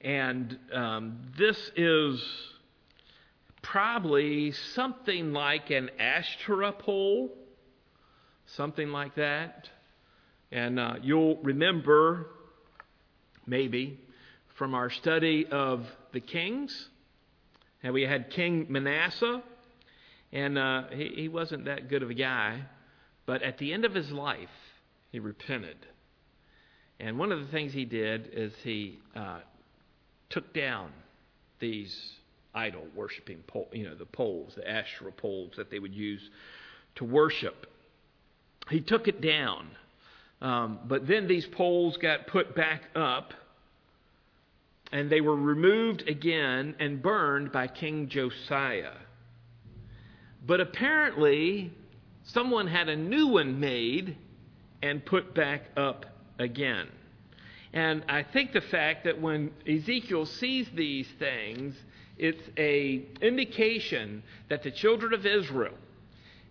And 0.00 0.58
um, 0.72 1.18
this 1.38 1.70
is 1.76 2.20
probably 3.62 4.50
something 4.50 5.32
like 5.32 5.70
an 5.70 5.90
Ashtoreth 6.00 6.80
pole 6.80 7.30
something 8.46 8.90
like 8.90 9.14
that. 9.16 9.68
And 10.50 10.78
uh, 10.78 10.94
you'll 11.02 11.36
remember, 11.36 12.26
maybe, 13.46 13.98
from 14.56 14.74
our 14.74 14.90
study 14.90 15.46
of 15.50 15.86
the 16.12 16.20
kings, 16.20 16.88
and 17.82 17.92
we 17.92 18.02
had 18.02 18.30
King 18.30 18.66
Manasseh, 18.68 19.42
and 20.32 20.58
uh, 20.58 20.84
he, 20.92 21.12
he 21.16 21.28
wasn't 21.28 21.64
that 21.66 21.88
good 21.88 22.02
of 22.02 22.10
a 22.10 22.14
guy, 22.14 22.60
but 23.26 23.42
at 23.42 23.58
the 23.58 23.72
end 23.72 23.84
of 23.84 23.94
his 23.94 24.10
life, 24.10 24.48
he 25.10 25.18
repented. 25.18 25.76
And 27.00 27.18
one 27.18 27.32
of 27.32 27.40
the 27.40 27.46
things 27.46 27.72
he 27.72 27.84
did 27.84 28.30
is 28.32 28.52
he 28.62 28.98
uh, 29.16 29.40
took 30.30 30.54
down 30.54 30.92
these 31.58 32.12
idol 32.54 32.84
worshiping, 32.94 33.38
pole, 33.46 33.68
you 33.72 33.84
know, 33.84 33.94
the 33.94 34.06
poles, 34.06 34.54
the 34.54 34.68
Asherah 34.68 35.12
poles 35.12 35.52
that 35.56 35.70
they 35.70 35.78
would 35.78 35.94
use 35.94 36.22
to 36.96 37.04
worship 37.04 37.66
he 38.70 38.80
took 38.80 39.08
it 39.08 39.20
down. 39.20 39.68
Um, 40.42 40.80
but 40.86 41.06
then 41.06 41.28
these 41.28 41.46
poles 41.46 41.96
got 41.96 42.26
put 42.26 42.54
back 42.56 42.82
up, 42.96 43.32
and 44.90 45.08
they 45.08 45.20
were 45.20 45.36
removed 45.36 46.02
again 46.08 46.74
and 46.80 47.00
burned 47.00 47.52
by 47.52 47.68
King 47.68 48.08
Josiah. 48.08 48.96
But 50.44 50.60
apparently, 50.60 51.72
someone 52.24 52.66
had 52.66 52.88
a 52.88 52.96
new 52.96 53.28
one 53.28 53.60
made 53.60 54.16
and 54.82 55.06
put 55.06 55.32
back 55.32 55.62
up 55.76 56.06
again. 56.40 56.88
And 57.72 58.04
I 58.08 58.24
think 58.24 58.52
the 58.52 58.60
fact 58.60 59.04
that 59.04 59.20
when 59.20 59.52
Ezekiel 59.66 60.26
sees 60.26 60.68
these 60.74 61.06
things, 61.20 61.76
it's 62.18 62.42
a 62.58 63.06
indication 63.22 64.24
that 64.48 64.64
the 64.64 64.72
children 64.72 65.14
of 65.14 65.24
Israel 65.24 65.74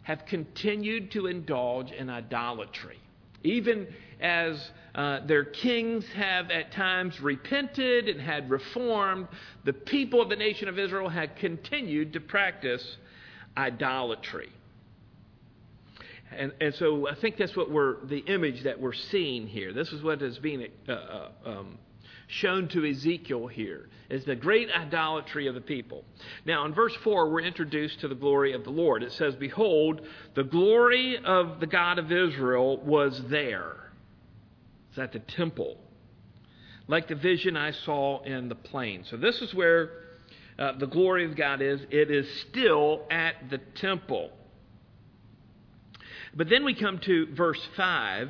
have 0.03 0.25
continued 0.25 1.11
to 1.11 1.27
indulge 1.27 1.91
in 1.91 2.09
idolatry. 2.09 2.97
Even 3.43 3.87
as 4.19 4.71
uh, 4.93 5.25
their 5.25 5.45
kings 5.45 6.05
have 6.15 6.51
at 6.51 6.71
times 6.71 7.19
repented 7.21 8.07
and 8.07 8.19
had 8.19 8.49
reformed, 8.49 9.27
the 9.63 9.73
people 9.73 10.21
of 10.21 10.29
the 10.29 10.35
nation 10.35 10.67
of 10.67 10.77
Israel 10.77 11.09
had 11.09 11.35
continued 11.37 12.13
to 12.13 12.19
practice 12.19 12.97
idolatry. 13.57 14.49
And, 16.31 16.53
and 16.61 16.73
so 16.75 17.09
I 17.09 17.15
think 17.15 17.37
that's 17.37 17.55
what 17.55 17.69
we're, 17.69 18.05
the 18.05 18.19
image 18.19 18.63
that 18.63 18.79
we're 18.79 18.93
seeing 18.93 19.47
here. 19.47 19.73
This 19.73 19.91
is 19.91 20.01
what 20.01 20.21
is 20.21 20.37
being 20.37 20.67
uh, 20.87 20.91
uh, 20.91 21.29
um, 21.45 21.77
shown 22.31 22.69
to 22.69 22.85
Ezekiel 22.85 23.47
here 23.47 23.89
is 24.09 24.23
the 24.23 24.35
great 24.35 24.69
idolatry 24.71 25.47
of 25.47 25.55
the 25.55 25.61
people. 25.61 26.03
Now, 26.45 26.65
in 26.65 26.73
verse 26.73 26.95
4, 27.03 27.29
we're 27.29 27.41
introduced 27.41 27.99
to 28.01 28.07
the 28.07 28.15
glory 28.15 28.53
of 28.53 28.63
the 28.63 28.69
Lord. 28.69 29.03
It 29.03 29.11
says, 29.13 29.35
Behold, 29.35 30.01
the 30.33 30.43
glory 30.43 31.17
of 31.23 31.59
the 31.59 31.67
God 31.67 31.99
of 31.99 32.11
Israel 32.11 32.77
was 32.77 33.21
there. 33.29 33.91
It's 34.89 34.99
at 34.99 35.11
the 35.11 35.19
temple, 35.19 35.77
like 36.87 37.07
the 37.07 37.15
vision 37.15 37.57
I 37.57 37.71
saw 37.71 38.21
in 38.23 38.47
the 38.49 38.55
plain. 38.55 39.03
So, 39.09 39.17
this 39.17 39.41
is 39.41 39.53
where 39.53 39.91
uh, 40.57 40.77
the 40.77 40.87
glory 40.87 41.25
of 41.25 41.35
God 41.35 41.61
is. 41.61 41.81
It 41.89 42.09
is 42.11 42.27
still 42.49 43.05
at 43.11 43.49
the 43.49 43.57
temple. 43.75 44.31
But 46.33 46.49
then 46.49 46.63
we 46.63 46.75
come 46.75 46.99
to 46.99 47.27
verse 47.35 47.61
5 47.75 48.29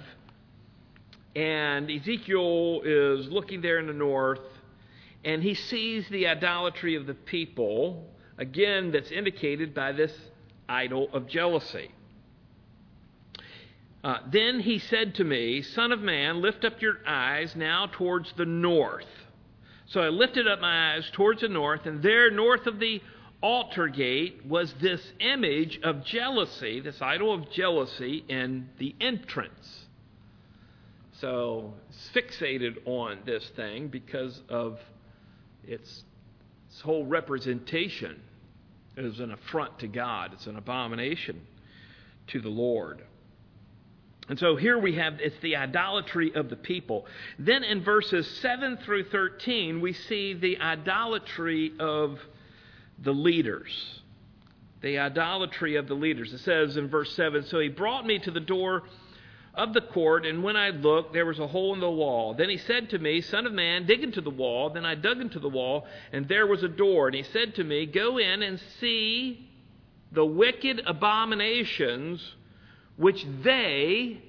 and 1.35 1.89
Ezekiel 1.89 2.81
is 2.83 3.27
looking 3.27 3.61
there 3.61 3.79
in 3.79 3.87
the 3.87 3.93
north, 3.93 4.41
and 5.23 5.41
he 5.41 5.53
sees 5.53 6.07
the 6.09 6.27
idolatry 6.27 6.95
of 6.95 7.07
the 7.07 7.13
people, 7.13 8.09
again, 8.37 8.91
that's 8.91 9.11
indicated 9.11 9.73
by 9.73 9.91
this 9.91 10.11
idol 10.67 11.09
of 11.13 11.27
jealousy. 11.27 11.91
Uh, 14.03 14.17
then 14.31 14.59
he 14.59 14.79
said 14.79 15.15
to 15.15 15.23
me, 15.23 15.61
Son 15.61 15.91
of 15.91 16.01
man, 16.01 16.41
lift 16.41 16.65
up 16.65 16.81
your 16.81 16.97
eyes 17.07 17.55
now 17.55 17.87
towards 17.91 18.33
the 18.33 18.45
north. 18.45 19.05
So 19.85 20.01
I 20.01 20.09
lifted 20.09 20.47
up 20.47 20.59
my 20.59 20.95
eyes 20.95 21.09
towards 21.13 21.41
the 21.41 21.49
north, 21.49 21.85
and 21.85 22.01
there, 22.01 22.31
north 22.31 22.65
of 22.65 22.79
the 22.79 23.01
altar 23.41 23.87
gate, 23.87 24.45
was 24.45 24.73
this 24.81 25.01
image 25.19 25.79
of 25.83 26.03
jealousy, 26.03 26.79
this 26.79 27.01
idol 27.01 27.33
of 27.33 27.51
jealousy, 27.51 28.25
in 28.27 28.69
the 28.79 28.95
entrance 28.99 29.80
so 31.21 31.73
fixated 32.13 32.77
on 32.85 33.19
this 33.25 33.47
thing 33.55 33.87
because 33.87 34.41
of 34.49 34.79
its, 35.63 36.03
its 36.67 36.81
whole 36.81 37.05
representation 37.05 38.19
is 38.97 39.19
an 39.19 39.31
affront 39.31 39.79
to 39.79 39.87
God. 39.87 40.33
It's 40.33 40.47
an 40.47 40.57
abomination 40.57 41.39
to 42.27 42.41
the 42.41 42.49
Lord. 42.49 43.03
And 44.27 44.39
so 44.39 44.55
here 44.55 44.77
we 44.77 44.95
have 44.95 45.19
it's 45.19 45.39
the 45.41 45.55
idolatry 45.55 46.33
of 46.33 46.49
the 46.49 46.55
people. 46.55 47.05
Then 47.37 47.63
in 47.63 47.83
verses 47.83 48.27
7 48.41 48.77
through 48.77 49.05
13, 49.05 49.79
we 49.81 49.93
see 49.93 50.33
the 50.33 50.59
idolatry 50.59 51.73
of 51.79 52.19
the 52.99 53.13
leaders. 53.13 54.01
The 54.81 54.97
idolatry 54.97 55.75
of 55.75 55.87
the 55.87 55.93
leaders. 55.93 56.33
It 56.33 56.39
says 56.39 56.77
in 56.77 56.87
verse 56.87 57.15
7 57.15 57.45
So 57.45 57.59
he 57.59 57.69
brought 57.69 58.05
me 58.05 58.19
to 58.19 58.31
the 58.31 58.39
door 58.39 58.83
of 59.53 59.73
the 59.73 59.81
court, 59.81 60.25
and 60.25 60.43
when 60.43 60.55
I 60.55 60.69
looked, 60.69 61.13
there 61.13 61.25
was 61.25 61.39
a 61.39 61.47
hole 61.47 61.73
in 61.73 61.81
the 61.81 61.91
wall. 61.91 62.33
Then 62.33 62.49
he 62.49 62.57
said 62.57 62.89
to 62.91 62.99
me, 62.99 63.21
Son 63.21 63.45
of 63.45 63.51
man, 63.51 63.85
dig 63.85 64.01
into 64.01 64.21
the 64.21 64.29
wall. 64.29 64.69
Then 64.69 64.85
I 64.85 64.95
dug 64.95 65.19
into 65.19 65.39
the 65.39 65.49
wall, 65.49 65.87
and 66.13 66.27
there 66.27 66.47
was 66.47 66.63
a 66.63 66.69
door. 66.69 67.07
And 67.07 67.15
he 67.15 67.23
said 67.23 67.55
to 67.55 67.63
me, 67.63 67.85
Go 67.85 68.17
in 68.17 68.41
and 68.43 68.61
see 68.79 69.49
the 70.11 70.25
wicked 70.25 70.81
abominations 70.85 72.35
which 72.95 73.25
they 73.43 74.21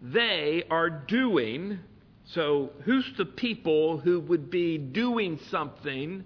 they 0.00 0.64
are 0.70 0.90
doing. 0.90 1.78
So, 2.26 2.70
who's 2.84 3.10
the 3.16 3.24
people 3.24 3.98
who 3.98 4.20
would 4.20 4.50
be 4.50 4.76
doing 4.76 5.38
something 5.50 6.24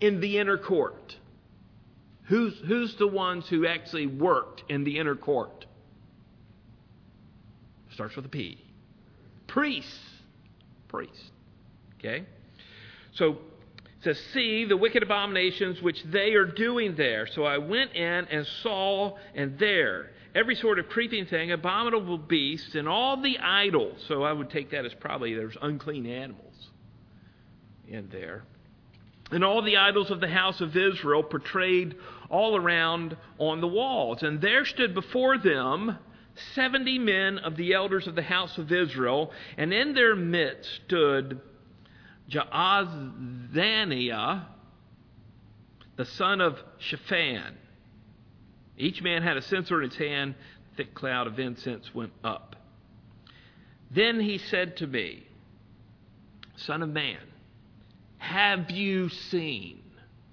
in 0.00 0.20
the 0.20 0.38
inner 0.38 0.58
court? 0.58 1.16
Who's, 2.24 2.58
who's 2.66 2.94
the 2.96 3.06
ones 3.06 3.48
who 3.48 3.66
actually 3.66 4.06
worked 4.06 4.64
in 4.68 4.84
the 4.84 4.98
inner 4.98 5.16
court? 5.16 5.64
Starts 7.98 8.14
with 8.14 8.26
a 8.26 8.28
P. 8.28 8.64
Priests. 9.48 9.98
Priests. 10.86 11.32
Okay? 11.98 12.24
So 13.10 13.30
it 13.30 13.38
says, 14.04 14.20
See 14.32 14.66
the 14.66 14.76
wicked 14.76 15.02
abominations 15.02 15.82
which 15.82 16.04
they 16.04 16.34
are 16.34 16.44
doing 16.44 16.94
there. 16.94 17.26
So 17.26 17.42
I 17.42 17.58
went 17.58 17.96
in 17.96 18.26
and 18.26 18.46
saw, 18.62 19.16
and 19.34 19.58
there, 19.58 20.10
every 20.32 20.54
sort 20.54 20.78
of 20.78 20.88
creeping 20.88 21.26
thing, 21.26 21.50
abominable 21.50 22.18
beasts, 22.18 22.76
and 22.76 22.88
all 22.88 23.20
the 23.20 23.36
idols. 23.40 24.00
So 24.06 24.22
I 24.22 24.32
would 24.32 24.48
take 24.48 24.70
that 24.70 24.84
as 24.84 24.94
probably 24.94 25.34
there's 25.34 25.56
unclean 25.60 26.06
animals 26.06 26.68
in 27.88 28.10
there. 28.10 28.44
And 29.32 29.42
all 29.42 29.60
the 29.60 29.76
idols 29.76 30.12
of 30.12 30.20
the 30.20 30.28
house 30.28 30.60
of 30.60 30.76
Israel 30.76 31.24
portrayed 31.24 31.96
all 32.30 32.54
around 32.54 33.16
on 33.38 33.60
the 33.60 33.66
walls. 33.66 34.22
And 34.22 34.40
there 34.40 34.64
stood 34.64 34.94
before 34.94 35.36
them 35.36 35.98
seventy 36.54 36.98
men 36.98 37.38
of 37.38 37.56
the 37.56 37.72
elders 37.74 38.06
of 38.06 38.14
the 38.14 38.22
house 38.22 38.58
of 38.58 38.72
Israel, 38.72 39.32
and 39.56 39.72
in 39.72 39.94
their 39.94 40.14
midst 40.16 40.70
stood 40.86 41.40
Jaazaniah, 42.30 43.26
the 45.96 46.04
son 46.04 46.40
of 46.40 46.58
Shaphan. 46.78 47.56
Each 48.76 49.02
man 49.02 49.22
had 49.22 49.36
a 49.36 49.42
censer 49.42 49.82
in 49.82 49.90
his 49.90 49.98
hand. 49.98 50.34
A 50.72 50.76
thick 50.76 50.94
cloud 50.94 51.26
of 51.26 51.38
incense 51.38 51.92
went 51.94 52.12
up. 52.22 52.54
Then 53.90 54.20
he 54.20 54.38
said 54.38 54.76
to 54.78 54.86
me, 54.86 55.26
Son 56.56 56.82
of 56.82 56.90
man, 56.90 57.18
have 58.18 58.70
you 58.70 59.08
seen? 59.08 59.82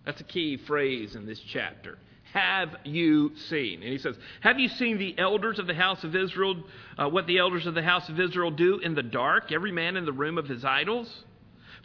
That's 0.06 0.22
a 0.22 0.26
key 0.26 0.58
phrase 0.58 1.16
in 1.16 1.26
this 1.26 1.40
chapter. 1.40 1.98
Have 2.36 2.76
you 2.84 3.32
seen? 3.48 3.82
And 3.82 3.90
he 3.90 3.98
says, 3.98 4.18
Have 4.42 4.60
you 4.60 4.68
seen 4.68 4.98
the 4.98 5.18
elders 5.18 5.58
of 5.58 5.68
the 5.68 5.74
house 5.74 6.04
of 6.04 6.14
Israel, 6.18 6.66
uh, 6.98 7.08
what 7.08 7.28
the 7.28 7.38
elders 7.38 7.66
of 7.66 7.76
the 7.76 7.82
house 7.82 8.10
of 8.10 8.20
Israel 8.20 8.52
do 8.52 8.80
in 8.80 8.94
the 8.94 9.02
dark, 9.02 9.54
every 9.54 9.72
man 9.72 9.96
in 9.96 10.06
the 10.06 10.12
room 10.12 10.38
of 10.38 10.46
his 10.46 10.66
idols? 10.66 11.10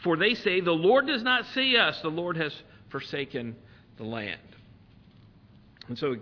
For 0.03 0.17
they 0.17 0.35
say, 0.35 0.61
The 0.61 0.73
Lord 0.73 1.07
does 1.07 1.23
not 1.23 1.47
see 1.55 1.77
us, 1.77 2.01
the 2.03 2.09
Lord 2.09 2.37
has 2.37 2.53
forsaken 2.89 3.55
the 3.97 4.03
land. 4.03 4.41
And 5.87 5.97
so 5.97 6.17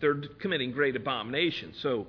they're 0.00 0.22
committing 0.40 0.72
great 0.72 0.96
abomination. 0.96 1.74
So 1.82 2.06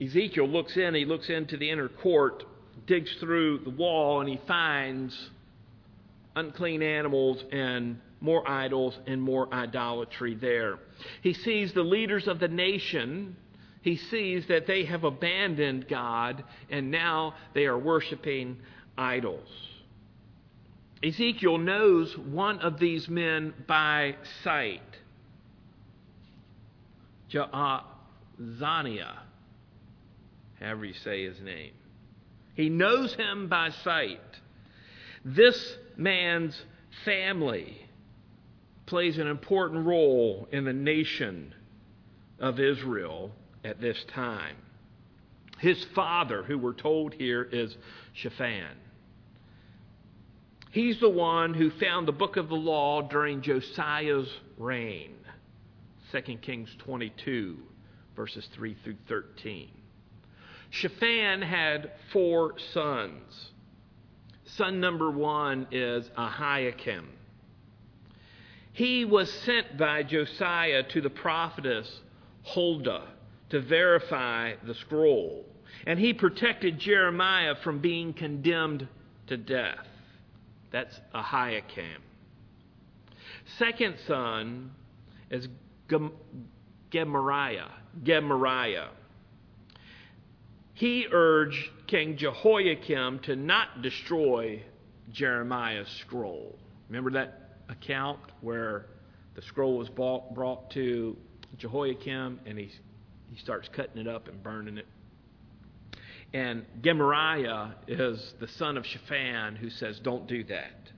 Ezekiel 0.00 0.48
looks 0.48 0.76
in, 0.76 0.92
he 0.96 1.04
looks 1.04 1.30
into 1.30 1.56
the 1.56 1.70
inner 1.70 1.88
court, 1.88 2.42
digs 2.88 3.14
through 3.20 3.58
the 3.60 3.70
wall, 3.70 4.22
and 4.22 4.28
he 4.28 4.40
finds 4.48 5.30
unclean 6.34 6.82
animals 6.82 7.44
and 7.52 8.00
more 8.20 8.48
idols 8.48 8.98
and 9.06 9.20
more 9.20 9.52
idolatry 9.52 10.34
there. 10.34 10.78
He 11.22 11.34
sees 11.34 11.72
the 11.72 11.82
leaders 11.82 12.26
of 12.26 12.38
the 12.38 12.48
nation. 12.48 13.36
He 13.82 13.96
sees 13.96 14.46
that 14.46 14.66
they 14.66 14.84
have 14.84 15.04
abandoned 15.04 15.88
God 15.88 16.44
and 16.70 16.90
now 16.90 17.34
they 17.54 17.66
are 17.66 17.78
worshiping 17.78 18.58
idols. 18.96 19.48
Ezekiel 21.02 21.58
knows 21.58 22.16
one 22.16 22.58
of 22.60 22.80
these 22.80 23.08
men 23.08 23.52
by 23.66 24.16
sight 24.42 24.80
Jaazaniah, 27.30 29.18
however 30.60 30.84
you 30.84 30.94
say 30.94 31.24
his 31.24 31.40
name. 31.40 31.72
He 32.54 32.68
knows 32.68 33.14
him 33.14 33.48
by 33.48 33.70
sight. 33.70 34.20
This 35.24 35.76
man's 35.96 36.60
family 37.04 37.85
plays 38.86 39.18
an 39.18 39.26
important 39.26 39.84
role 39.86 40.48
in 40.52 40.64
the 40.64 40.72
nation 40.72 41.54
of 42.38 42.60
Israel 42.60 43.32
at 43.64 43.80
this 43.80 44.02
time. 44.14 44.56
His 45.58 45.84
father, 45.94 46.42
who 46.42 46.58
we're 46.58 46.74
told 46.74 47.14
here, 47.14 47.42
is 47.42 47.76
Shaphan. 48.12 48.76
He's 50.70 51.00
the 51.00 51.08
one 51.08 51.54
who 51.54 51.70
found 51.70 52.06
the 52.06 52.12
book 52.12 52.36
of 52.36 52.48
the 52.48 52.54
law 52.54 53.00
during 53.02 53.40
Josiah's 53.40 54.28
reign. 54.58 55.14
2 56.12 56.20
Kings 56.36 56.68
22, 56.78 57.56
verses 58.14 58.46
3 58.54 58.76
through 58.84 58.96
13. 59.08 59.70
Shaphan 60.70 61.42
had 61.42 61.92
four 62.12 62.58
sons. 62.74 63.50
Son 64.44 64.80
number 64.80 65.10
one 65.10 65.66
is 65.72 66.08
Ahikam. 66.18 67.06
He 68.76 69.06
was 69.06 69.32
sent 69.32 69.78
by 69.78 70.02
Josiah 70.02 70.82
to 70.82 71.00
the 71.00 71.08
prophetess 71.08 72.00
Huldah 72.42 73.08
to 73.48 73.60
verify 73.62 74.52
the 74.66 74.74
scroll, 74.74 75.46
and 75.86 75.98
he 75.98 76.12
protected 76.12 76.78
Jeremiah 76.78 77.54
from 77.64 77.78
being 77.78 78.12
condemned 78.12 78.86
to 79.28 79.38
death. 79.38 79.86
That's 80.72 80.94
Ahikam. 81.14 82.02
Second 83.56 83.94
son 84.06 84.72
is 85.30 85.48
Gemariah. 86.90 87.70
Gemariah. 88.02 88.88
He 90.74 91.06
urged 91.10 91.70
King 91.86 92.18
Jehoiakim 92.18 93.20
to 93.20 93.36
not 93.36 93.80
destroy 93.80 94.62
Jeremiah's 95.10 95.88
scroll. 95.88 96.58
Remember 96.90 97.12
that 97.12 97.45
account 97.68 98.20
where 98.40 98.86
the 99.34 99.42
scroll 99.42 99.76
was 99.76 99.88
brought, 99.88 100.34
brought 100.34 100.70
to 100.72 101.16
Jehoiakim 101.58 102.40
and 102.46 102.58
he, 102.58 102.70
he 103.30 103.38
starts 103.38 103.68
cutting 103.68 103.98
it 103.98 104.08
up 104.08 104.28
and 104.28 104.42
burning 104.42 104.78
it. 104.78 104.86
And 106.32 106.64
Gemariah 106.82 107.72
is 107.86 108.34
the 108.40 108.48
son 108.48 108.76
of 108.76 108.84
Shaphan 108.84 109.56
who 109.56 109.70
says, 109.70 110.00
Don't 110.00 110.26
do 110.26 110.44
that. 110.44 110.90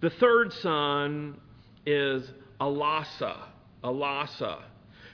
The 0.00 0.10
third 0.10 0.52
son 0.54 1.38
is 1.84 2.28
Elasah, 2.60 3.42
Elasah, 3.84 4.62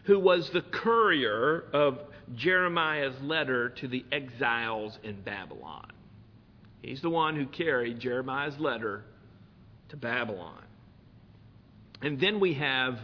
who 0.04 0.18
was 0.18 0.48
the 0.50 0.62
courier 0.62 1.64
of 1.72 1.98
Jeremiah's 2.34 3.20
letter 3.22 3.70
to 3.70 3.88
the 3.88 4.04
exiles 4.12 4.98
in 5.02 5.20
Babylon. 5.22 5.90
He's 6.82 7.02
the 7.02 7.10
one 7.10 7.34
who 7.34 7.46
carried 7.46 7.98
Jeremiah's 7.98 8.58
letter 8.58 9.04
to 9.89 9.97
Babylon. 9.97 10.62
And 12.03 12.20
then 12.20 12.41
we 12.41 12.55
have 12.55 12.99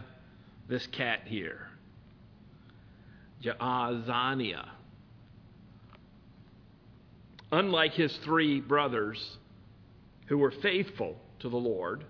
this 0.67 0.85
cat 0.87 1.21
here, 1.25 1.67
Jaazaniah. 3.43 4.69
Unlike 7.51 7.93
his 7.93 8.15
three 8.17 8.59
brothers 8.61 9.37
who 10.27 10.37
were 10.37 10.51
faithful 10.51 11.17
to 11.39 11.49
the 11.49 11.57
Lord, 11.57 12.03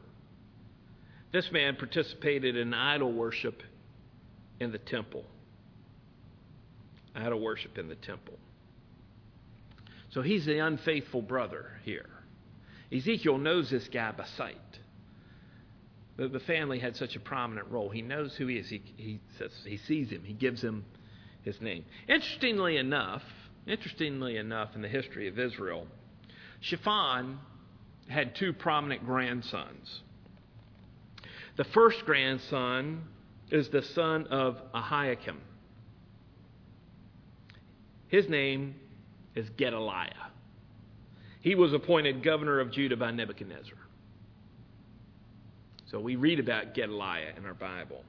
this 1.31 1.51
man 1.51 1.75
participated 1.75 2.55
in 2.55 2.73
idol 2.73 3.11
worship 3.11 3.63
in 4.59 4.71
the 4.71 4.77
temple. 4.77 5.25
Idol 7.15 7.41
worship 7.41 7.77
in 7.77 7.89
the 7.89 7.95
temple. 7.95 8.37
So 10.11 10.21
he's 10.21 10.45
the 10.45 10.59
unfaithful 10.59 11.21
brother 11.21 11.71
here. 11.83 12.09
Ezekiel 12.93 13.37
knows 13.37 13.69
this 13.69 13.87
guy 13.87 14.11
by 14.11 14.25
sight. 14.37 14.57
The, 16.17 16.27
the 16.27 16.39
family 16.41 16.79
had 16.79 16.95
such 16.95 17.15
a 17.15 17.19
prominent 17.19 17.67
role. 17.69 17.89
He 17.89 18.01
knows 18.01 18.35
who 18.35 18.47
he 18.47 18.57
is. 18.57 18.69
He, 18.69 18.83
he, 18.95 19.19
says, 19.37 19.51
he 19.65 19.77
sees 19.77 20.09
him. 20.09 20.23
He 20.23 20.33
gives 20.33 20.61
him 20.61 20.85
his 21.41 21.59
name. 21.59 21.85
Interestingly 22.07 22.77
enough, 22.77 23.23
interestingly 23.65 24.37
enough, 24.37 24.75
in 24.75 24.81
the 24.81 24.87
history 24.87 25.27
of 25.27 25.39
Israel, 25.39 25.87
Shaphan 26.59 27.39
had 28.07 28.35
two 28.35 28.53
prominent 28.53 29.05
grandsons. 29.05 30.01
The 31.57 31.63
first 31.65 32.05
grandson 32.05 33.03
is 33.49 33.69
the 33.69 33.81
son 33.81 34.27
of 34.27 34.57
Ahikam. 34.73 35.37
His 38.07 38.29
name 38.29 38.75
is 39.35 39.49
Gedaliah. 39.57 40.32
He 41.43 41.55
was 41.55 41.73
appointed 41.73 42.23
governor 42.23 42.61
of 42.61 42.71
Judah 42.71 42.95
by 42.95 43.11
Nebuchadnezzar. 43.11 43.77
So 45.87 45.99
we 45.99 46.15
read 46.15 46.39
about 46.39 46.73
Gedaliah 46.73 47.33
in 47.37 47.45
our 47.45 47.53
Bible. 47.53 48.01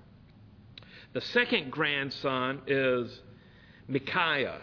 The 1.14 1.20
second 1.20 1.72
grandson 1.72 2.62
is 2.68 3.20
Micaiah, 3.88 4.60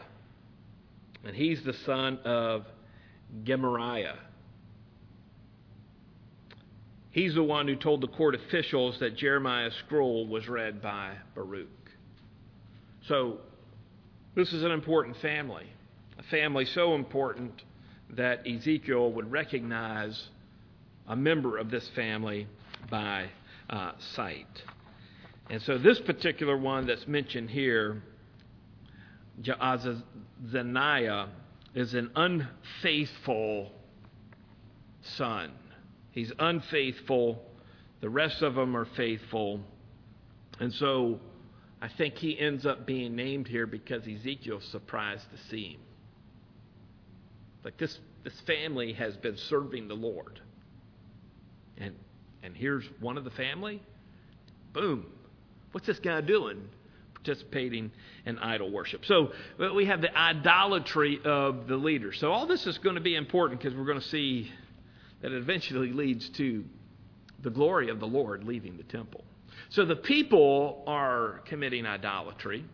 and 1.26 1.36
he's 1.36 1.62
the 1.64 1.74
son 1.74 2.20
of 2.24 2.66
Gemariah. 3.44 4.16
He's 7.10 7.36
the 7.36 7.44
one 7.44 7.68
who 7.68 7.76
told 7.76 8.00
the 8.00 8.08
court 8.08 8.36
officials 8.36 8.98
that 9.00 9.18
Jeremiah's 9.18 9.76
scroll 9.86 10.26
was 10.26 10.48
read 10.48 10.82
by 10.82 11.16
Baruch. 11.36 11.68
So, 13.06 13.40
this 14.34 14.54
is 14.54 14.64
an 14.64 14.72
important 14.72 15.18
family. 15.18 15.66
A 16.18 16.24
family 16.24 16.64
so 16.64 16.96
important 16.96 17.62
that 18.16 18.46
Ezekiel 18.48 19.12
would 19.14 19.32
recognize 19.32 20.30
a 21.08 21.16
member 21.16 21.58
of 21.58 21.72
this 21.72 21.88
family 21.96 22.48
by 22.90 23.30
uh, 23.70 23.92
sight. 24.16 24.64
And 25.50 25.62
so, 25.62 25.78
this 25.78 26.00
particular 26.00 26.58
one 26.58 26.88
that's 26.88 27.08
mentioned 27.08 27.50
here, 27.50 28.02
Jaazaniah, 29.42 31.28
is 31.74 31.94
an 31.94 32.12
unfaithful 32.16 33.72
son. 35.02 35.52
He's 36.12 36.32
unfaithful. 36.40 37.42
The 38.02 38.10
rest 38.10 38.42
of 38.42 38.56
them 38.56 38.76
are 38.76 38.88
faithful. 38.98 39.62
And 40.60 40.74
so, 40.74 41.20
I 41.82 41.90
think 41.98 42.16
he 42.16 42.38
ends 42.38 42.66
up 42.66 42.86
being 42.86 43.16
named 43.16 43.48
here 43.48 43.66
because 43.66 44.04
Ezekiel's 44.08 44.66
surprised 44.66 45.26
to 45.32 45.38
see 45.50 45.74
him. 45.74 45.80
Like 47.64 47.78
this, 47.78 48.00
this 48.24 48.40
family 48.42 48.94
has 48.94 49.16
been 49.18 49.38
serving 49.38 49.88
the 49.88 49.96
Lord. 49.96 50.40
And, 51.78 51.96
and 52.44 52.56
here's 52.56 52.86
one 53.00 53.18
of 53.18 53.24
the 53.24 53.32
family. 53.32 53.82
Boom. 54.74 55.06
What's 55.72 55.88
this 55.88 56.00
guy 56.00 56.22
doing? 56.22 56.68
participating 57.24 57.92
in 58.26 58.38
idol 58.40 58.72
worship. 58.72 59.06
So 59.06 59.32
we 59.76 59.86
have 59.86 60.02
the 60.02 60.16
idolatry 60.18 61.20
of 61.24 61.68
the 61.68 61.78
leaders. 61.78 62.20
So 62.20 62.32
all 62.32 62.48
this 62.48 62.66
is 62.66 62.78
going 62.80 62.96
to 62.96 63.02
be 63.02 63.16
important 63.16 63.62
because 63.62 63.78
we're 63.78 63.86
going 63.86 64.00
to 64.00 64.08
see 64.08 64.52
that 65.22 65.32
it 65.32 65.38
eventually 65.38 65.92
leads 65.92 66.30
to 66.30 66.64
the 67.42 67.50
glory 67.50 67.90
of 67.90 68.00
the 68.00 68.08
Lord 68.08 68.44
leaving 68.44 68.78
the 68.78 68.84
temple. 68.84 69.24
So 69.70 69.86
the 69.86 69.96
people 69.96 70.84
are 70.88 71.42
committing 71.46 71.86
idolatry. 71.86 72.66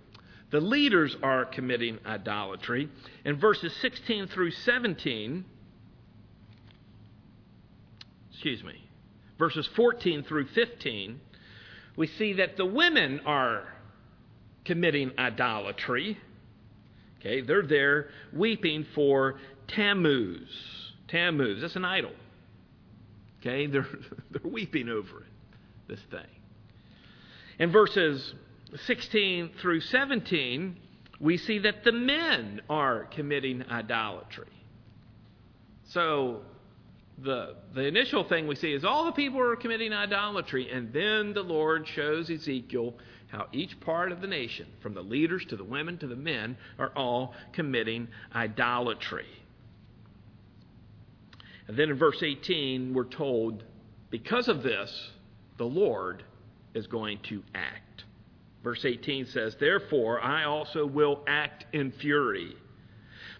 The 0.50 0.62
leaders 0.62 1.16
are 1.22 1.46
committing 1.46 2.00
idolatry. 2.06 2.90
In 3.26 3.38
verses 3.38 3.74
16 3.82 4.28
through 4.28 4.52
17, 4.52 5.44
excuse 8.32 8.64
me, 8.64 8.82
verses 9.38 9.68
14 9.76 10.24
through 10.24 10.48
15, 10.48 11.20
we 11.98 12.08
see 12.08 12.34
that 12.34 12.56
the 12.56 12.66
women 12.66 13.22
are 13.26 13.64
committing 14.64 15.12
idolatry. 15.18 16.18
Okay, 17.20 17.42
they're 17.42 17.64
there 17.66 18.10
weeping 18.32 18.86
for 18.96 19.40
Tammuz. 19.68 20.48
Tammuz, 21.10 21.62
that's 21.62 21.76
an 21.76 21.86
idol. 21.86 22.12
Okay, 23.42 23.68
they're, 23.72 23.88
they're 24.32 24.52
weeping 24.52 24.88
over 24.88 25.22
it, 25.22 25.90
this 25.90 26.00
thing. 26.10 26.28
In 27.60 27.72
verses 27.72 28.34
16 28.86 29.52
through 29.62 29.82
17, 29.82 30.78
we 31.20 31.38
see 31.38 31.60
that 31.60 31.84
the 31.84 31.92
men 31.92 32.62
are 32.70 33.06
committing 33.06 33.64
idolatry. 33.70 34.48
So 35.86 36.42
the, 37.18 37.56
the 37.74 37.82
initial 37.82 38.24
thing 38.24 38.48
we 38.48 38.56
see 38.56 38.74
is 38.74 38.84
all 38.84 39.06
the 39.06 39.12
people 39.12 39.40
are 39.40 39.56
committing 39.56 39.94
idolatry, 39.94 40.70
and 40.72 40.94
then 40.94 41.34
the 41.34 41.42
Lord 41.42 41.88
shows 41.88 42.30
Ezekiel 42.30 42.94
how 43.28 43.48
each 43.52 43.80
part 43.82 44.12
of 44.12 44.22
the 44.22 44.28
nation, 44.28 44.68
from 44.82 44.94
the 44.94 45.02
leaders 45.02 45.46
to 45.50 45.56
the 45.56 45.64
women 45.64 45.98
to 45.98 46.08
the 46.08 46.16
men, 46.16 46.58
are 46.78 46.92
all 46.96 47.34
committing 47.54 48.08
idolatry. 48.34 49.26
And 51.68 51.78
then 51.78 51.90
in 51.90 51.98
verse 51.98 52.24
18, 52.24 52.94
we're 52.94 53.04
told, 53.04 53.64
because 54.10 54.48
of 54.48 54.64
this, 54.64 55.12
the 55.58 55.66
Lord 55.66 56.24
is 56.74 56.88
going 56.88 57.20
to 57.24 57.44
act. 57.54 58.06
Verse 58.68 58.84
18 58.84 59.28
says, 59.28 59.56
Therefore 59.58 60.22
I 60.22 60.44
also 60.44 60.86
will 60.86 61.24
act 61.26 61.66
in 61.72 61.90
fury. 61.90 62.54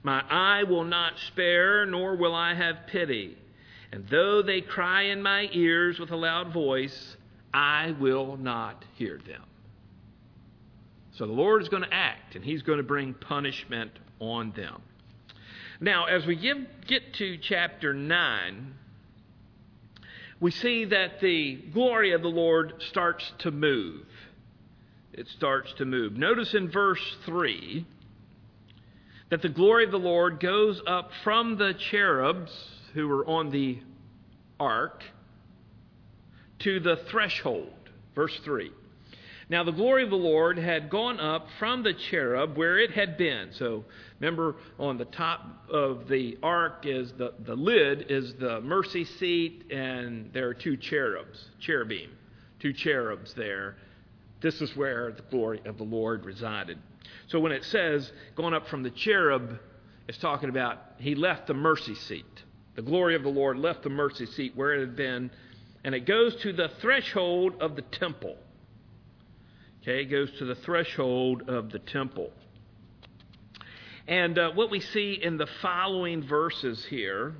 My 0.02 0.24
eye 0.30 0.64
will 0.64 0.86
not 0.86 1.20
spare, 1.28 1.86
nor 1.86 2.16
will 2.16 2.34
I 2.34 2.54
have 2.54 2.88
pity. 2.88 3.38
And 3.92 4.08
though 4.08 4.42
they 4.42 4.62
cry 4.62 5.02
in 5.02 5.22
my 5.22 5.50
ears 5.52 6.00
with 6.00 6.12
a 6.12 6.16
loud 6.16 6.54
voice, 6.54 7.18
I 7.54 7.94
will 8.00 8.38
not 8.38 8.86
hear 8.96 9.20
them. 9.28 9.44
So 11.12 11.28
the 11.28 11.34
Lord 11.34 11.62
is 11.62 11.68
going 11.68 11.84
to 11.84 11.94
act, 11.94 12.36
and 12.36 12.46
He's 12.46 12.62
going 12.62 12.78
to 12.78 12.84
bring 12.84 13.14
punishment 13.14 13.92
on 14.22 14.54
them. 14.56 14.82
Now, 15.82 16.06
as 16.06 16.26
we 16.26 16.38
give, 16.38 16.60
get 16.88 17.16
to 17.16 17.38
chapter 17.40 17.94
9, 17.94 18.74
we 20.40 20.52
see 20.52 20.86
that 20.86 21.20
the 21.20 21.56
glory 21.74 22.14
of 22.14 22.22
the 22.22 22.30
Lord 22.30 22.82
starts 22.88 23.30
to 23.40 23.52
move. 23.52 24.06
It 25.18 25.28
starts 25.30 25.74
to 25.80 25.86
move. 25.86 26.14
Notice 26.14 26.54
in 26.54 26.70
verse 26.70 27.02
3 27.26 27.86
that 29.32 29.42
the 29.42 29.50
glory 29.50 29.84
of 29.84 29.92
the 29.92 29.98
Lord 29.98 30.40
goes 30.40 30.80
up 30.86 31.10
from 31.24 31.58
the 31.58 31.74
cherubs 31.74 32.52
who 32.94 33.08
were 33.08 33.26
on 33.26 33.50
the 33.50 33.80
ark 34.60 35.04
to 36.60 36.80
the 36.80 36.98
threshold. 37.10 37.74
Verse 38.14 38.40
3. 38.46 38.72
Now 39.50 39.64
the 39.64 39.72
glory 39.72 40.04
of 40.04 40.12
the 40.12 40.16
Lord 40.16 40.60
had 40.60 40.90
gone 40.90 41.20
up 41.20 41.48
from 41.58 41.82
the 41.82 41.94
cherub 41.94 42.56
where 42.56 42.78
it 42.78 42.92
had 42.92 43.18
been. 43.18 43.50
So 43.54 43.86
remember, 44.20 44.58
on 44.78 45.00
the 45.00 45.06
top 45.06 45.68
of 45.70 46.08
the 46.08 46.38
ark 46.44 46.86
is 46.86 47.12
the, 47.18 47.34
the 47.46 47.56
lid 47.56 48.12
is 48.12 48.36
the 48.36 48.62
mercy 48.62 49.06
seat, 49.06 49.72
and 49.72 50.32
there 50.32 50.48
are 50.48 50.54
two 50.54 50.78
cherubs, 50.78 51.44
cherubim, 51.60 52.12
two 52.60 52.74
cherubs 52.74 53.34
there. 53.34 53.78
This 54.42 54.62
is 54.62 54.76
where 54.76 55.12
the 55.12 55.24
glory 55.24 55.62
of 55.66 55.78
the 55.78 55.84
Lord 55.84 56.26
resided. 56.26 56.78
So 57.28 57.40
when 57.40 57.52
it 57.52 57.64
says 57.66 58.12
going 58.36 58.54
up 58.54 58.68
from 58.68 58.84
the 58.84 58.92
cherub, 58.92 59.60
it's 60.08 60.18
talking 60.18 60.50
about 60.50 60.78
he 61.00 61.16
left 61.16 61.48
the 61.48 61.54
mercy 61.54 61.96
seat. 61.96 62.26
The 62.76 62.82
glory 62.82 63.16
of 63.16 63.24
the 63.24 63.30
Lord 63.30 63.58
left 63.58 63.84
the 63.84 63.90
mercy 63.90 64.28
seat 64.28 64.56
where 64.56 64.74
it 64.76 64.82
had 64.82 64.96
been, 64.96 65.32
and 65.84 65.96
it 65.96 66.06
goes 66.06 66.36
to 66.44 66.54
the 66.54 66.70
threshold 66.80 67.56
of 67.60 67.76
the 67.76 67.82
temple. 67.82 68.38
Okay, 69.82 70.02
it 70.02 70.06
goes 70.06 70.30
to 70.38 70.46
the 70.46 70.56
threshold 70.56 71.50
of 71.50 71.72
the 71.72 71.80
temple. 71.80 72.32
And 74.08 74.38
uh, 74.38 74.52
what 74.52 74.70
we 74.70 74.80
see 74.80 75.20
in 75.22 75.38
the 75.38 75.48
following 75.62 76.24
verses 76.26 76.86
here, 76.86 77.34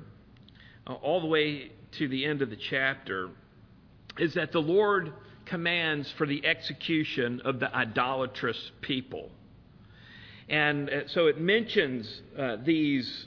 uh, 0.86 0.94
all 0.94 1.20
the 1.20 1.26
way 1.26 1.72
to 1.92 2.08
the 2.08 2.24
end 2.24 2.42
of 2.42 2.50
the 2.50 2.56
chapter, 2.56 3.30
is 4.18 4.34
that 4.34 4.52
the 4.52 4.60
Lord 4.60 5.12
commands 5.48 6.12
for 6.16 6.26
the 6.26 6.44
execution 6.44 7.40
of 7.44 7.58
the 7.58 7.74
idolatrous 7.74 8.70
people. 8.80 9.30
And 10.48 10.88
uh, 10.88 11.08
so 11.08 11.26
it 11.26 11.40
mentions 11.40 12.22
uh, 12.38 12.56
these 12.64 13.26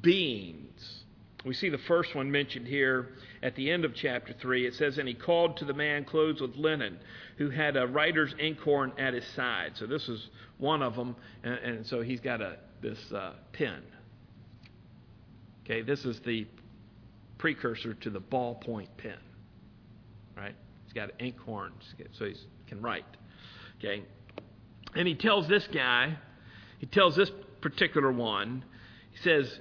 beings. 0.00 1.04
We 1.44 1.54
see 1.54 1.70
the 1.70 1.78
first 1.78 2.14
one 2.14 2.30
mentioned 2.30 2.66
here 2.66 3.08
at 3.42 3.54
the 3.56 3.70
end 3.70 3.84
of 3.84 3.94
chapter 3.94 4.34
3. 4.34 4.66
It 4.66 4.74
says, 4.74 4.98
And 4.98 5.08
he 5.08 5.14
called 5.14 5.56
to 5.58 5.64
the 5.64 5.72
man 5.72 6.04
clothed 6.04 6.40
with 6.40 6.56
linen, 6.56 6.98
who 7.38 7.50
had 7.50 7.76
a 7.76 7.86
writer's 7.86 8.34
inkhorn 8.38 8.92
at 8.98 9.14
his 9.14 9.26
side. 9.34 9.72
So 9.74 9.86
this 9.86 10.08
is 10.08 10.28
one 10.58 10.82
of 10.82 10.94
them, 10.96 11.16
and, 11.42 11.54
and 11.54 11.86
so 11.86 12.02
he's 12.02 12.20
got 12.20 12.42
a, 12.42 12.56
this 12.82 12.98
uh, 13.12 13.32
pen. 13.52 13.82
Okay, 15.64 15.82
this 15.82 16.04
is 16.04 16.20
the 16.20 16.46
precursor 17.38 17.94
to 17.94 18.10
the 18.10 18.20
ballpoint 18.20 18.88
pen. 18.98 19.18
Right? 20.36 20.54
He's 20.90 20.94
got 20.94 21.10
an 21.10 21.32
inkhorn, 21.32 21.70
so 22.18 22.24
he 22.24 22.34
can 22.66 22.82
write. 22.82 23.04
Okay? 23.78 24.02
And 24.96 25.06
he 25.06 25.14
tells 25.14 25.46
this 25.46 25.68
guy, 25.72 26.16
he 26.78 26.86
tells 26.86 27.14
this 27.14 27.30
particular 27.60 28.10
one, 28.10 28.64
he 29.12 29.18
says, 29.18 29.60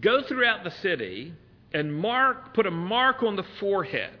Go 0.00 0.22
throughout 0.22 0.64
the 0.64 0.70
city 0.70 1.34
and 1.74 1.94
mark, 1.94 2.54
put 2.54 2.64
a 2.64 2.70
mark 2.70 3.22
on 3.22 3.36
the 3.36 3.44
forehead 3.60 4.18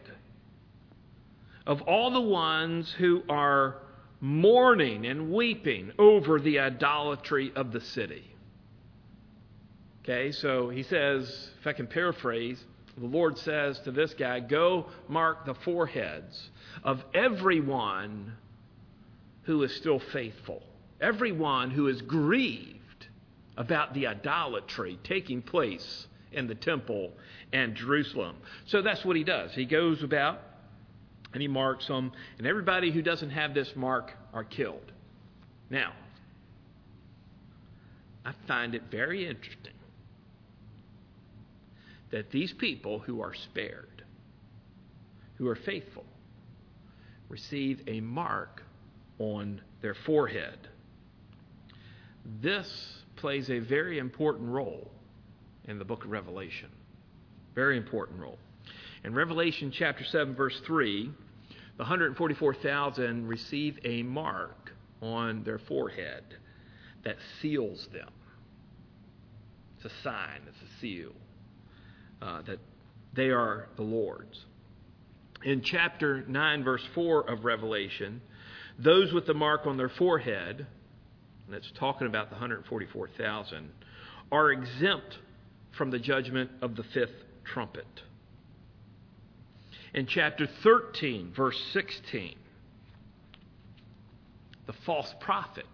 of 1.66 1.80
all 1.82 2.10
the 2.10 2.20
ones 2.20 2.94
who 2.98 3.22
are 3.30 3.78
mourning 4.20 5.06
and 5.06 5.32
weeping 5.32 5.92
over 5.98 6.38
the 6.38 6.58
idolatry 6.58 7.50
of 7.56 7.72
the 7.72 7.80
city. 7.80 8.36
Okay, 10.02 10.32
so 10.32 10.68
he 10.68 10.82
says, 10.82 11.50
if 11.58 11.66
I 11.66 11.72
can 11.72 11.86
paraphrase, 11.86 12.62
the 12.98 13.06
Lord 13.06 13.38
says 13.38 13.78
to 13.80 13.90
this 13.90 14.14
guy, 14.14 14.40
Go 14.40 14.86
mark 15.08 15.46
the 15.46 15.54
foreheads 15.54 16.50
of 16.84 17.02
everyone 17.14 18.34
who 19.44 19.62
is 19.62 19.74
still 19.74 19.98
faithful, 19.98 20.62
everyone 21.00 21.70
who 21.70 21.88
is 21.88 22.02
grieved 22.02 23.06
about 23.56 23.94
the 23.94 24.06
idolatry 24.06 24.98
taking 25.04 25.42
place 25.42 26.06
in 26.32 26.46
the 26.46 26.54
temple 26.54 27.12
and 27.52 27.74
Jerusalem. 27.74 28.36
So 28.66 28.82
that's 28.82 29.04
what 29.04 29.16
he 29.16 29.24
does. 29.24 29.52
He 29.52 29.64
goes 29.64 30.02
about 30.02 30.40
and 31.32 31.40
he 31.40 31.48
marks 31.48 31.86
them, 31.86 32.12
and 32.36 32.46
everybody 32.46 32.90
who 32.90 33.00
doesn't 33.00 33.30
have 33.30 33.54
this 33.54 33.74
mark 33.74 34.12
are 34.34 34.44
killed. 34.44 34.92
Now, 35.70 35.92
I 38.24 38.32
find 38.46 38.74
it 38.74 38.82
very 38.90 39.26
interesting 39.26 39.72
that 42.12 42.30
these 42.30 42.52
people 42.52 43.00
who 43.00 43.20
are 43.20 43.34
spared, 43.34 44.04
who 45.36 45.48
are 45.48 45.56
faithful, 45.56 46.04
receive 47.28 47.80
a 47.88 48.00
mark 48.00 48.62
on 49.18 49.60
their 49.80 49.94
forehead. 50.06 50.68
This 52.40 52.68
plays 53.16 53.50
a 53.50 53.58
very 53.58 53.98
important 53.98 54.50
role 54.50 54.90
in 55.64 55.78
the 55.78 55.84
book 55.84 56.04
of 56.04 56.10
Revelation. 56.10 56.68
Very 57.54 57.76
important 57.78 58.20
role. 58.20 58.38
In 59.04 59.14
Revelation 59.14 59.72
chapter 59.72 60.04
7, 60.04 60.34
verse 60.34 60.60
3, 60.66 61.10
the 61.78 61.82
144,000 61.82 63.26
receive 63.26 63.78
a 63.84 64.02
mark 64.02 64.72
on 65.00 65.42
their 65.44 65.58
forehead 65.58 66.22
that 67.04 67.16
seals 67.40 67.88
them. 67.92 68.10
It's 69.76 69.86
a 69.86 70.02
sign, 70.02 70.42
it's 70.46 70.58
a 70.58 70.80
seal 70.80 71.12
uh, 72.22 72.42
that 72.42 72.58
they 73.14 73.30
are 73.30 73.68
the 73.76 73.82
Lord's. 73.82 74.38
In 75.44 75.62
chapter 75.62 76.24
9, 76.28 76.64
verse 76.64 76.82
4 76.94 77.28
of 77.28 77.44
Revelation, 77.44 78.22
those 78.78 79.12
with 79.12 79.26
the 79.26 79.34
mark 79.34 79.66
on 79.66 79.76
their 79.76 79.88
forehead, 79.88 80.66
and 81.46 81.54
it's 81.54 81.70
talking 81.78 82.06
about 82.06 82.28
the 82.28 82.34
144,000, 82.34 83.70
are 84.30 84.52
exempt 84.52 85.18
from 85.76 85.90
the 85.90 85.98
judgment 85.98 86.50
of 86.62 86.76
the 86.76 86.84
fifth 86.94 87.10
trumpet. 87.44 87.86
In 89.94 90.06
chapter 90.06 90.46
13, 90.62 91.32
verse 91.36 91.60
16, 91.72 92.36
the 94.66 94.72
false 94.86 95.12
prophet 95.20 95.66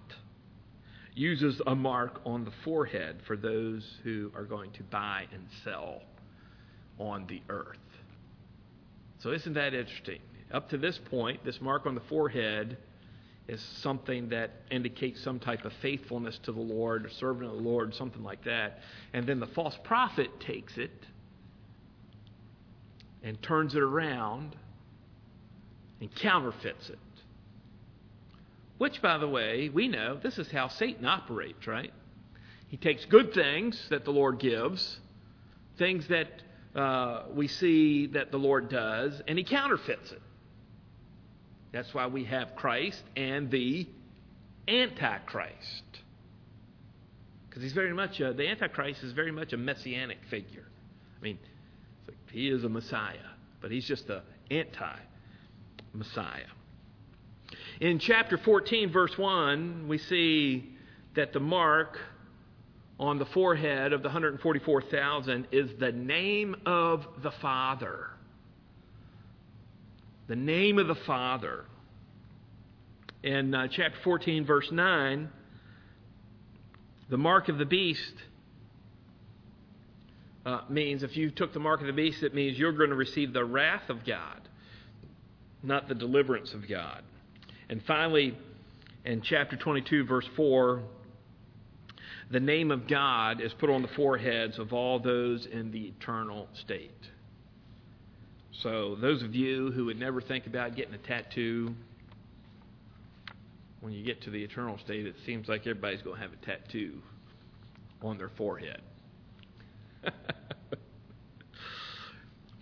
uses 1.14 1.60
a 1.66 1.74
mark 1.74 2.20
on 2.24 2.44
the 2.44 2.52
forehead 2.64 3.18
for 3.26 3.36
those 3.36 3.84
who 4.02 4.32
are 4.34 4.44
going 4.44 4.72
to 4.72 4.82
buy 4.84 5.26
and 5.32 5.44
sell 5.62 6.00
on 6.98 7.26
the 7.26 7.42
earth. 7.48 7.76
So, 9.18 9.32
isn't 9.32 9.54
that 9.54 9.74
interesting? 9.74 10.20
Up 10.52 10.68
to 10.70 10.78
this 10.78 10.98
point, 11.10 11.44
this 11.44 11.60
mark 11.60 11.86
on 11.86 11.94
the 11.94 12.00
forehead 12.02 12.78
is 13.48 13.60
something 13.80 14.28
that 14.28 14.50
indicates 14.70 15.20
some 15.22 15.38
type 15.40 15.64
of 15.64 15.72
faithfulness 15.80 16.38
to 16.44 16.52
the 16.52 16.60
Lord 16.60 17.06
or 17.06 17.10
servant 17.10 17.50
of 17.50 17.56
the 17.56 17.62
Lord, 17.62 17.94
something 17.94 18.22
like 18.22 18.44
that. 18.44 18.80
And 19.12 19.26
then 19.26 19.40
the 19.40 19.46
false 19.48 19.76
prophet 19.84 20.28
takes 20.40 20.76
it 20.76 21.06
and 23.22 23.40
turns 23.42 23.74
it 23.74 23.82
around 23.82 24.54
and 26.00 26.14
counterfeits 26.14 26.90
it. 26.90 26.98
Which, 28.76 29.02
by 29.02 29.18
the 29.18 29.28
way, 29.28 29.70
we 29.70 29.88
know 29.88 30.18
this 30.22 30.38
is 30.38 30.50
how 30.50 30.68
Satan 30.68 31.04
operates, 31.04 31.66
right? 31.66 31.92
He 32.68 32.76
takes 32.76 33.04
good 33.06 33.32
things 33.32 33.88
that 33.88 34.04
the 34.04 34.12
Lord 34.12 34.38
gives, 34.38 35.00
things 35.78 36.06
that 36.08 36.28
uh, 36.78 37.24
we 37.34 37.48
see 37.48 38.06
that 38.06 38.30
the 38.30 38.38
Lord 38.38 38.68
does, 38.68 39.20
and 39.26 39.36
he 39.36 39.44
counterfeits 39.44 40.12
it. 40.12 40.22
That's 41.72 41.92
why 41.92 42.06
we 42.06 42.24
have 42.24 42.54
Christ 42.54 43.02
and 43.16 43.50
the 43.50 43.86
Antichrist. 44.68 45.82
Because 47.48 47.62
he's 47.62 47.72
very 47.72 47.92
much, 47.92 48.20
a, 48.20 48.32
the 48.32 48.48
Antichrist 48.48 49.02
is 49.02 49.12
very 49.12 49.32
much 49.32 49.52
a 49.52 49.56
messianic 49.56 50.18
figure. 50.30 50.66
I 51.18 51.24
mean, 51.24 51.38
he 52.30 52.48
is 52.48 52.62
a 52.62 52.68
Messiah, 52.68 53.16
but 53.60 53.70
he's 53.72 53.86
just 53.86 54.08
an 54.08 54.22
anti 54.50 54.96
Messiah. 55.92 56.46
In 57.80 57.98
chapter 57.98 58.38
14, 58.38 58.92
verse 58.92 59.18
1, 59.18 59.88
we 59.88 59.98
see 59.98 60.76
that 61.16 61.32
the 61.32 61.40
mark 61.40 61.98
on 62.98 63.18
the 63.18 63.26
forehead 63.26 63.92
of 63.92 64.02
the 64.02 64.08
144,000 64.08 65.48
is 65.52 65.70
the 65.78 65.92
name 65.92 66.56
of 66.66 67.06
the 67.22 67.30
Father. 67.30 68.08
The 70.26 70.36
name 70.36 70.78
of 70.78 70.88
the 70.88 70.96
Father. 71.06 71.64
In 73.22 73.54
uh, 73.54 73.68
chapter 73.70 73.98
14, 74.02 74.44
verse 74.44 74.70
9, 74.70 75.28
the 77.08 77.16
mark 77.16 77.48
of 77.48 77.58
the 77.58 77.64
beast 77.64 78.14
uh, 80.44 80.60
means 80.68 81.02
if 81.02 81.16
you 81.16 81.30
took 81.30 81.52
the 81.52 81.60
mark 81.60 81.80
of 81.80 81.86
the 81.86 81.92
beast, 81.92 82.22
it 82.22 82.34
means 82.34 82.58
you're 82.58 82.72
going 82.72 82.90
to 82.90 82.96
receive 82.96 83.32
the 83.32 83.44
wrath 83.44 83.88
of 83.88 84.04
God, 84.04 84.40
not 85.62 85.88
the 85.88 85.94
deliverance 85.94 86.52
of 86.52 86.68
God. 86.68 87.02
And 87.68 87.82
finally, 87.86 88.36
in 89.04 89.22
chapter 89.22 89.56
22, 89.56 90.04
verse 90.04 90.26
4, 90.36 90.82
the 92.30 92.40
name 92.40 92.70
of 92.70 92.86
God 92.88 93.40
is 93.40 93.52
put 93.58 93.70
on 93.70 93.82
the 93.82 93.88
foreheads 93.88 94.58
of 94.58 94.72
all 94.72 94.98
those 94.98 95.46
in 95.46 95.70
the 95.70 95.92
eternal 95.98 96.48
state. 96.64 96.90
So, 98.62 98.96
those 99.00 99.22
of 99.22 99.34
you 99.34 99.70
who 99.70 99.86
would 99.86 99.98
never 99.98 100.20
think 100.20 100.46
about 100.46 100.76
getting 100.76 100.94
a 100.94 100.98
tattoo, 100.98 101.74
when 103.80 103.92
you 103.92 104.04
get 104.04 104.22
to 104.22 104.30
the 104.30 104.42
eternal 104.42 104.78
state, 104.84 105.06
it 105.06 105.14
seems 105.24 105.48
like 105.48 105.60
everybody's 105.62 106.02
going 106.02 106.16
to 106.16 106.22
have 106.22 106.32
a 106.32 106.44
tattoo 106.44 107.00
on 108.02 108.18
their 108.18 108.30
forehead. 108.36 108.82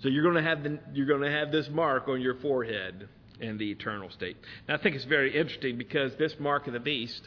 so 0.03 0.09
you're 0.09 0.23
going 0.23 0.37
to 0.37 0.49
have 0.49 0.62
the, 0.62 0.79
you're 0.93 1.07
going 1.07 1.23
to 1.23 1.31
have 1.31 1.51
this 1.51 1.69
mark 1.71 2.09
on 2.09 2.21
your 2.21 2.35
forehead 2.37 3.09
in 3.41 3.57
the 3.59 3.71
eternal 3.71 4.11
state. 4.11 4.37
Now, 4.69 4.75
I 4.75 4.83
think 4.83 4.97
it's 4.97 5.05
very 5.07 5.37
interesting 5.37 5.79
because 5.79 6.12
this 6.19 6.35
mark 6.39 6.67
of 6.67 6.75
the 6.75 6.81
beast 6.81 7.23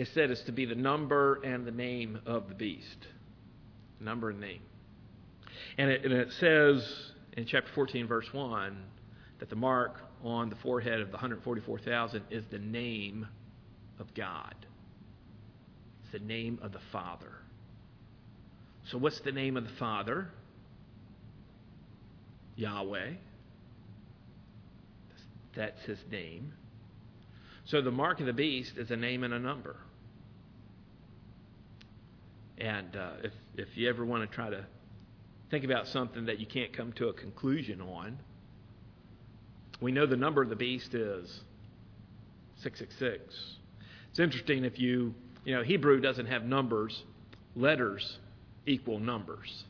is 0.00 0.08
said 0.14 0.30
is 0.30 0.40
to 0.46 0.52
be 0.52 0.64
the 0.64 0.74
number 0.74 1.42
and 1.44 1.66
the 1.66 1.70
name 1.70 2.18
of 2.24 2.48
the 2.48 2.54
beast. 2.54 3.06
Number 4.00 4.30
and 4.30 4.40
name. 4.40 4.62
And 5.76 5.90
it, 5.90 6.04
and 6.06 6.14
it 6.14 6.32
says 6.40 7.12
in 7.36 7.44
chapter 7.44 7.70
14, 7.74 8.06
verse 8.06 8.26
1, 8.32 8.82
that 9.40 9.50
the 9.50 9.56
mark 9.56 9.96
on 10.24 10.48
the 10.48 10.56
forehead 10.56 11.00
of 11.00 11.08
the 11.08 11.16
144,000 11.16 12.22
is 12.30 12.44
the 12.50 12.58
name 12.58 13.28
of 13.98 14.14
God. 14.14 14.54
It's 16.02 16.12
the 16.12 16.26
name 16.26 16.58
of 16.62 16.72
the 16.72 16.80
Father. 16.92 17.32
So, 18.90 18.96
what's 18.96 19.20
the 19.20 19.32
name 19.32 19.58
of 19.58 19.64
the 19.64 19.76
Father? 19.78 20.28
Yahweh. 22.56 23.12
That's 25.54 25.82
his 25.82 25.98
name. 26.10 26.54
So 27.66 27.82
the 27.82 27.90
mark 27.90 28.18
of 28.20 28.26
the 28.26 28.32
beast 28.32 28.72
is 28.78 28.90
a 28.90 28.96
name 28.96 29.24
and 29.24 29.34
a 29.34 29.38
number. 29.38 29.76
And 32.60 32.94
uh, 32.94 33.10
if, 33.24 33.32
if 33.56 33.68
you 33.74 33.88
ever 33.88 34.04
want 34.04 34.28
to 34.28 34.34
try 34.34 34.50
to 34.50 34.66
think 35.50 35.64
about 35.64 35.86
something 35.88 36.26
that 36.26 36.38
you 36.38 36.46
can't 36.46 36.76
come 36.76 36.92
to 36.94 37.08
a 37.08 37.12
conclusion 37.12 37.80
on, 37.80 38.18
we 39.80 39.92
know 39.92 40.06
the 40.06 40.16
number 40.16 40.42
of 40.42 40.50
the 40.50 40.56
beast 40.56 40.94
is 40.94 41.40
666. 42.62 43.34
It's 44.10 44.18
interesting 44.18 44.64
if 44.64 44.78
you, 44.78 45.14
you 45.44 45.56
know, 45.56 45.62
Hebrew 45.62 46.00
doesn't 46.00 46.26
have 46.26 46.44
numbers, 46.44 47.02
letters 47.56 48.18
equal 48.66 48.98
numbers. 48.98 49.64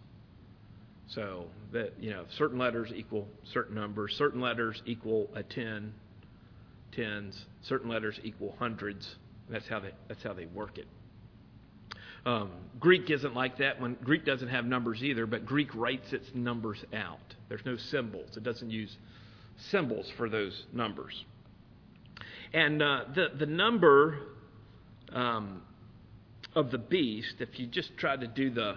So 1.08 1.46
that 1.72 1.94
you 2.00 2.10
know, 2.10 2.24
certain 2.38 2.58
letters 2.58 2.92
equal 2.94 3.26
certain 3.52 3.74
numbers. 3.74 4.14
Certain 4.16 4.40
letters 4.40 4.80
equal 4.86 5.28
a 5.34 5.42
ten, 5.42 5.92
tens. 6.92 7.46
Certain 7.62 7.90
letters 7.90 8.18
equal 8.22 8.54
hundreds. 8.60 9.16
That's 9.48 9.66
how 9.68 9.80
they 9.80 9.90
that's 10.06 10.22
how 10.22 10.34
they 10.34 10.46
work 10.46 10.78
it. 10.78 10.86
Um, 12.26 12.50
Greek 12.78 13.10
isn't 13.10 13.34
like 13.34 13.58
that. 13.58 13.80
When 13.80 13.94
Greek 14.04 14.24
doesn't 14.24 14.48
have 14.48 14.64
numbers 14.64 15.02
either, 15.02 15.26
but 15.26 15.46
Greek 15.46 15.74
writes 15.74 16.12
its 16.12 16.26
numbers 16.34 16.82
out. 16.92 17.18
There's 17.48 17.64
no 17.64 17.76
symbols. 17.76 18.36
It 18.36 18.42
doesn't 18.42 18.70
use 18.70 18.94
symbols 19.70 20.10
for 20.16 20.28
those 20.28 20.64
numbers. 20.72 21.24
And 22.52 22.82
uh, 22.82 23.04
the 23.14 23.28
the 23.38 23.46
number 23.46 24.18
um, 25.12 25.62
of 26.54 26.70
the 26.70 26.78
beast, 26.78 27.36
if 27.38 27.58
you 27.58 27.66
just 27.66 27.96
try 27.96 28.16
to 28.16 28.26
do 28.26 28.50
the 28.50 28.76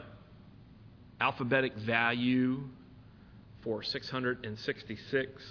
alphabetic 1.19 1.75
value 1.75 2.61
for 3.63 3.81
666, 3.81 5.43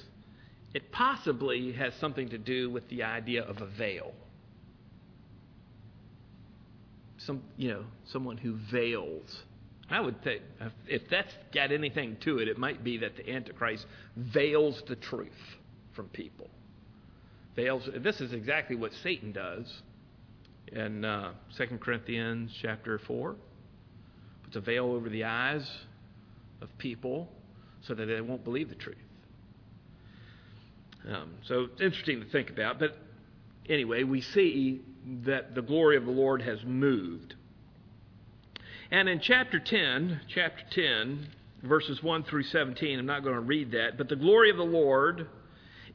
it 0.74 0.92
possibly 0.92 1.72
has 1.72 1.92
something 2.00 2.28
to 2.28 2.38
do 2.38 2.70
with 2.70 2.88
the 2.88 3.02
idea 3.02 3.42
of 3.42 3.60
a 3.60 3.66
veil. 3.66 4.12
Some, 7.26 7.42
you 7.56 7.68
know, 7.68 7.84
someone 8.12 8.36
who 8.36 8.58
veils. 8.70 9.42
I 9.90 10.00
would 10.00 10.22
think 10.24 10.42
if 10.86 11.02
that's 11.10 11.32
got 11.54 11.70
anything 11.72 12.16
to 12.24 12.38
it, 12.38 12.48
it 12.48 12.58
might 12.58 12.82
be 12.82 12.98
that 12.98 13.16
the 13.16 13.30
Antichrist 13.30 13.86
veils 14.16 14.82
the 14.88 14.96
truth 14.96 15.30
from 15.94 16.08
people. 16.08 16.48
Veils. 17.54 17.88
This 17.98 18.20
is 18.20 18.32
exactly 18.32 18.76
what 18.76 18.92
Satan 19.02 19.32
does 19.32 19.82
in 20.68 21.04
uh, 21.04 21.32
2 21.58 21.78
Corinthians 21.78 22.50
chapter 22.62 22.98
4 23.06 23.36
puts 24.44 24.56
a 24.56 24.60
veil 24.60 24.92
over 24.92 25.08
the 25.08 25.24
eyes 25.24 25.68
of 26.60 26.68
people 26.78 27.28
so 27.86 27.94
that 27.94 28.06
they 28.06 28.20
won't 28.20 28.44
believe 28.44 28.68
the 28.68 28.74
truth. 28.74 28.96
Um, 31.08 31.34
so 31.46 31.66
it's 31.72 31.80
interesting 31.80 32.20
to 32.20 32.26
think 32.30 32.50
about. 32.50 32.78
But 32.78 32.96
anyway, 33.68 34.04
we 34.04 34.20
see 34.20 34.82
that 35.24 35.54
the 35.54 35.62
glory 35.62 35.96
of 35.96 36.04
the 36.04 36.12
Lord 36.12 36.42
has 36.42 36.64
moved. 36.64 37.34
And 38.90 39.08
in 39.08 39.20
chapter 39.20 39.58
10, 39.58 40.20
chapter 40.28 40.62
10, 40.70 41.28
verses 41.62 42.02
1 42.02 42.24
through 42.24 42.44
17, 42.44 42.98
I'm 42.98 43.06
not 43.06 43.22
going 43.22 43.34
to 43.34 43.40
read 43.40 43.72
that, 43.72 43.96
but 43.96 44.08
the 44.08 44.16
glory 44.16 44.50
of 44.50 44.56
the 44.56 44.64
Lord 44.64 45.28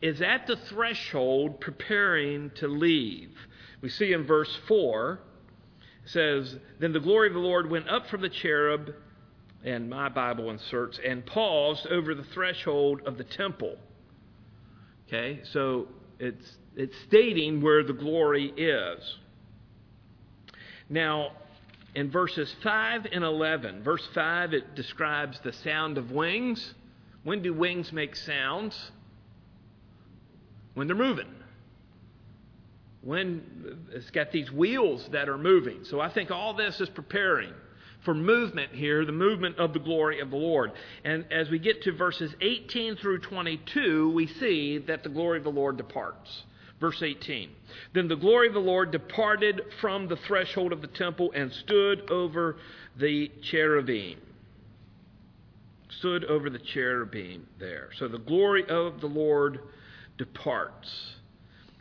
is 0.02 0.22
at 0.22 0.48
the 0.48 0.56
threshold 0.56 1.60
preparing 1.60 2.52
to 2.56 2.68
leave. 2.68 3.32
We 3.82 3.90
see 3.90 4.14
in 4.14 4.26
verse 4.26 4.54
4 4.68 5.20
it 6.04 6.10
says, 6.10 6.56
Then 6.80 6.94
the 6.94 7.00
glory 7.00 7.28
of 7.28 7.34
the 7.34 7.40
Lord 7.40 7.70
went 7.70 7.90
up 7.90 8.08
from 8.08 8.22
the 8.22 8.30
cherub, 8.30 8.94
and 9.64 9.90
my 9.90 10.10
Bible 10.10 10.50
inserts, 10.50 11.00
and 11.06 11.26
paused 11.26 11.86
over 11.88 12.16
the 12.16 12.24
threshold 12.24 13.02
of 13.06 13.18
the 13.18 13.24
temple. 13.24 13.76
Okay, 15.08 15.42
so 15.52 15.88
it's, 16.20 16.58
it's 16.76 16.96
stating 17.08 17.62
where 17.62 17.84
the 17.84 17.94
glory 17.94 18.54
is. 18.58 19.18
Now, 20.90 21.32
in 21.96 22.12
verses 22.12 22.54
5 22.64 23.08
and 23.12 23.24
11, 23.24 23.84
verse 23.84 24.08
5, 24.14 24.54
it 24.54 24.76
describes 24.76 25.40
the 25.44 25.54
sound 25.54 25.98
of 25.98 26.12
wings. 26.12 26.74
When 27.24 27.42
do 27.42 27.54
wings 27.54 27.92
make 27.92 28.16
sounds? 28.16 28.92
When 30.74 30.88
they're 30.88 30.96
moving 30.96 31.28
when 33.08 33.42
it's 33.94 34.10
got 34.12 34.34
these 34.34 34.52
wheels 34.52 35.08
that 35.14 35.30
are 35.30 35.38
moving. 35.38 35.86
So 35.86 36.02
I 36.02 36.10
think 36.10 36.30
all 36.30 36.54
this 36.54 36.82
is 36.82 36.90
preparing 36.90 37.54
for 38.04 38.14
movement 38.14 38.72
here, 38.74 39.06
the 39.06 39.12
movement 39.12 39.58
of 39.58 39.74
the 39.74 39.80
glory 39.80 40.20
of 40.20 40.30
the 40.30 40.38
Lord. 40.38 40.72
And 41.04 41.26
as 41.32 41.50
we 41.50 41.60
get 41.60 41.84
to 41.84 41.92
verses 41.92 42.34
18 42.42 42.96
through 42.98 43.20
22, 43.20 44.12
we 44.12 44.28
see 44.28 44.78
that 44.80 45.04
the 45.04 45.10
glory 45.10 45.40
of 45.40 45.44
the 45.44 45.52
Lord 45.52 45.78
departs. 45.78 46.44
Verse 46.80 47.02
18 47.02 47.50
Then 47.94 48.08
the 48.08 48.16
glory 48.16 48.48
of 48.48 48.54
the 48.54 48.60
Lord 48.60 48.92
departed 48.92 49.62
from 49.82 50.08
the 50.08 50.16
threshold 50.16 50.72
of 50.72 50.82
the 50.82 50.88
temple 50.88 51.32
and 51.34 51.52
stood 51.52 52.10
over 52.12 52.58
the 52.98 53.32
cherubim. 53.42 54.20
Stood 56.00 56.26
over 56.26 56.50
the 56.50 56.60
cherubim 56.60 57.48
there. 57.60 57.90
So 57.98 58.08
the 58.08 58.20
glory 58.20 58.64
of 58.70 59.02
the 59.02 59.08
Lord 59.08 59.60
departs. 60.18 61.16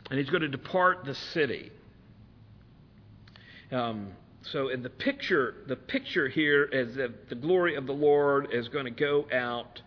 And 0.09 0.17
he's 0.17 0.29
going 0.29 0.41
to 0.41 0.47
depart 0.47 1.05
the 1.05 1.15
city. 1.15 1.71
Um, 3.71 4.13
so 4.51 4.69
in 4.69 4.83
the 4.83 4.89
picture, 4.89 5.55
the 5.67 5.75
picture 5.75 6.27
here 6.27 6.63
is 6.63 6.95
that 6.95 7.29
the 7.29 7.35
glory 7.35 7.75
of 7.75 7.85
the 7.85 7.93
Lord 7.93 8.49
is 8.51 8.67
going 8.67 8.85
to 8.85 8.91
go 8.91 9.27
out 9.33 9.81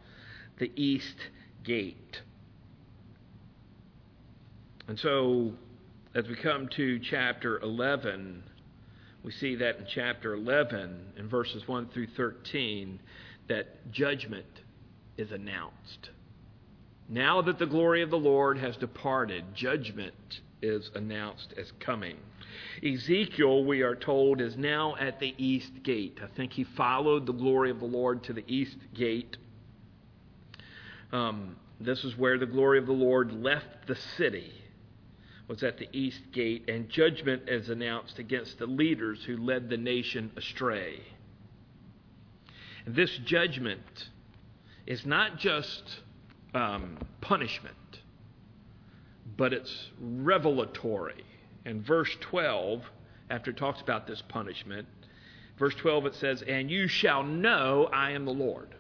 the 0.59 0.71
east 0.77 1.17
gate. 1.65 2.21
And 4.89 4.99
so 4.99 5.53
as 6.15 6.27
we 6.27 6.35
come 6.35 6.69
to 6.77 6.99
chapter 6.99 7.61
11, 7.61 8.43
we 9.23 9.33
see 9.33 9.55
that 9.57 9.79
in 9.79 9.87
chapter 9.89 10.35
11, 10.35 11.13
in 11.17 11.29
verses 11.29 11.67
1 11.69 11.89
through 11.89 12.09
13, 12.17 13.01
that 13.49 13.93
judgment 13.93 14.63
is 15.17 15.31
announced. 15.31 16.11
Now 17.09 17.43
that 17.43 17.59
the 17.59 17.67
glory 17.67 18.03
of 18.03 18.11
the 18.11 18.19
Lord 18.19 18.59
has 18.59 18.77
departed, 18.77 19.45
judgment 19.55 20.41
is 20.63 20.91
announced 20.95 21.55
as 21.57 21.73
coming. 21.81 22.17
Ezekiel, 22.85 23.65
we 23.65 23.83
are 23.83 23.95
told, 23.95 24.41
is 24.41 24.57
now 24.57 24.97
at 24.97 25.21
the 25.21 25.35
east 25.37 25.83
gate. 25.83 26.19
I 26.23 26.27
think 26.37 26.53
he 26.53 26.65
followed 26.65 27.27
the 27.27 27.33
glory 27.33 27.71
of 27.71 27.81
the 27.81 27.87
Lord 27.87 28.23
to 28.25 28.33
the 28.33 28.45
east 28.47 28.77
gate. 28.95 29.37
Um, 31.13 31.57
this 31.81 32.05
is 32.05 32.17
where 32.17 32.39
the 32.39 32.47
glory 32.47 32.79
of 32.79 32.87
the 32.87 32.93
Lord 32.93 33.33
left 33.33 33.87
the 33.87 33.97
city, 34.17 34.53
was 35.49 35.63
at 35.63 35.79
the 35.79 35.89
east 35.93 36.21
gate, 36.33 36.69
and 36.69 36.89
judgment 36.89 37.49
is 37.49 37.69
announced 37.69 38.19
against 38.19 38.59
the 38.59 38.67
leaders 38.67 39.25
who 39.25 39.37
led 39.37 39.69
the 39.69 39.77
nation 39.77 40.31
astray. 40.37 41.01
And 42.87 42.95
this 42.95 43.17
judgment 43.25 44.09
is 44.87 45.05
not 45.05 45.39
just 45.39 46.01
um, 46.55 46.99
punishment, 47.21 47.75
but 49.37 49.53
it's 49.53 49.91
revelatory. 50.01 51.25
And 51.65 51.83
verse 51.85 52.15
12, 52.21 52.83
after 53.29 53.51
it 53.51 53.57
talks 53.57 53.81
about 53.81 54.07
this 54.07 54.23
punishment, 54.29 54.87
verse 55.59 55.75
12 55.77 56.07
it 56.07 56.15
says, 56.17 56.43
And 56.43 56.71
you 56.71 56.89
shall 56.89 57.23
know 57.23 57.89
I 57.93 58.13
am 58.13 58.25
the 58.25 58.33
Lord. 58.33 58.75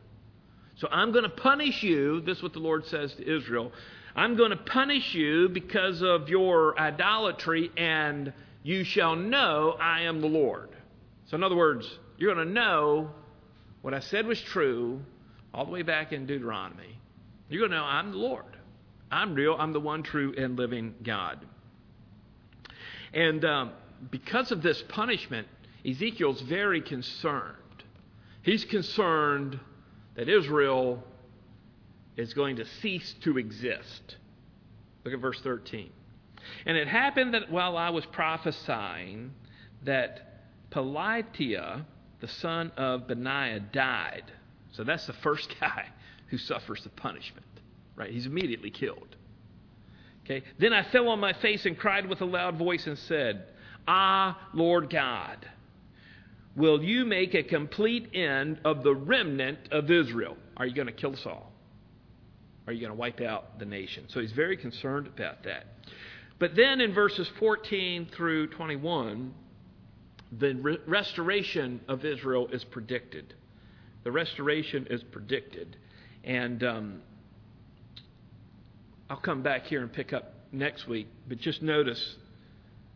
So 0.76 0.88
I'm 0.90 1.12
going 1.12 1.24
to 1.24 1.30
punish 1.30 1.82
you. 1.82 2.20
This 2.22 2.38
is 2.38 2.42
what 2.42 2.54
the 2.54 2.58
Lord 2.58 2.86
says 2.86 3.12
to 3.14 3.36
Israel. 3.36 3.70
I'm 4.16 4.36
going 4.36 4.50
to 4.50 4.56
punish 4.56 5.14
you 5.14 5.48
because 5.48 6.02
of 6.02 6.28
your 6.28 6.78
idolatry, 6.78 7.70
and 7.76 8.32
you 8.62 8.84
shall 8.84 9.14
know 9.14 9.76
I 9.78 10.02
am 10.02 10.20
the 10.20 10.26
Lord. 10.26 10.70
So, 11.26 11.36
in 11.36 11.44
other 11.44 11.56
words, 11.56 11.86
you're 12.18 12.34
going 12.34 12.46
to 12.46 12.52
know 12.52 13.10
what 13.82 13.94
I 13.94 14.00
said 14.00 14.26
was 14.26 14.40
true 14.40 15.00
all 15.54 15.64
the 15.64 15.70
way 15.70 15.82
back 15.82 16.12
in 16.12 16.26
Deuteronomy. 16.26 16.98
You're 17.48 17.60
going 17.60 17.72
to 17.72 17.76
know 17.76 17.84
I'm 17.84 18.10
the 18.10 18.18
Lord. 18.18 18.56
I'm 19.10 19.34
real. 19.34 19.56
I'm 19.58 19.72
the 19.72 19.80
one 19.80 20.02
true 20.02 20.34
and 20.36 20.56
living 20.56 20.94
God. 21.02 21.44
And 23.12 23.44
um, 23.44 23.72
because 24.10 24.52
of 24.52 24.62
this 24.62 24.82
punishment, 24.88 25.46
Ezekiel's 25.88 26.40
very 26.42 26.80
concerned. 26.80 27.56
He's 28.42 28.64
concerned 28.64 29.58
that 30.14 30.28
Israel 30.28 31.02
is 32.16 32.34
going 32.34 32.56
to 32.56 32.66
cease 32.80 33.14
to 33.22 33.38
exist. 33.38 34.16
Look 35.04 35.14
at 35.14 35.20
verse 35.20 35.40
13. 35.40 35.90
And 36.66 36.76
it 36.76 36.88
happened 36.88 37.34
that 37.34 37.50
while 37.50 37.76
I 37.76 37.90
was 37.90 38.04
prophesying, 38.06 39.32
that 39.84 40.42
Pelatiah, 40.70 41.84
the 42.20 42.28
son 42.28 42.70
of 42.76 43.06
Benaiah, 43.06 43.60
died. 43.60 44.24
So 44.72 44.84
that's 44.84 45.06
the 45.06 45.12
first 45.14 45.54
guy 45.60 45.86
who 46.28 46.38
suffers 46.38 46.82
the 46.82 46.90
punishment. 46.90 47.46
Right? 47.96 48.10
He's 48.10 48.26
immediately 48.26 48.70
killed. 48.70 49.16
Okay? 50.30 50.46
Then 50.58 50.72
I 50.72 50.84
fell 50.90 51.08
on 51.08 51.18
my 51.18 51.32
face 51.32 51.66
and 51.66 51.76
cried 51.76 52.08
with 52.08 52.20
a 52.20 52.24
loud 52.24 52.56
voice 52.56 52.86
and 52.86 52.96
said, 52.98 53.46
Ah, 53.88 54.48
Lord 54.54 54.90
God, 54.90 55.44
will 56.54 56.82
you 56.82 57.04
make 57.04 57.34
a 57.34 57.42
complete 57.42 58.14
end 58.14 58.60
of 58.64 58.84
the 58.84 58.94
remnant 58.94 59.58
of 59.72 59.90
Israel? 59.90 60.36
Are 60.56 60.66
you 60.66 60.74
going 60.74 60.86
to 60.86 60.92
kill 60.92 61.14
us 61.14 61.26
all? 61.26 61.52
Are 62.66 62.72
you 62.72 62.80
going 62.80 62.92
to 62.92 62.98
wipe 62.98 63.20
out 63.20 63.58
the 63.58 63.64
nation? 63.64 64.04
So 64.08 64.20
he's 64.20 64.32
very 64.32 64.56
concerned 64.56 65.08
about 65.08 65.42
that. 65.44 65.66
But 66.38 66.54
then 66.54 66.80
in 66.80 66.94
verses 66.94 67.28
14 67.38 68.08
through 68.14 68.48
21, 68.48 69.34
the 70.38 70.54
re- 70.54 70.78
restoration 70.86 71.80
of 71.88 72.04
Israel 72.04 72.46
is 72.48 72.62
predicted. 72.62 73.34
The 74.04 74.12
restoration 74.12 74.86
is 74.88 75.02
predicted. 75.02 75.76
And 76.22 76.62
um, 76.62 77.02
I'll 79.10 79.16
come 79.16 79.42
back 79.42 79.64
here 79.64 79.82
and 79.82 79.92
pick 79.92 80.12
up 80.12 80.34
next 80.52 80.86
week, 80.86 81.08
but 81.28 81.38
just 81.38 81.62
notice 81.62 82.14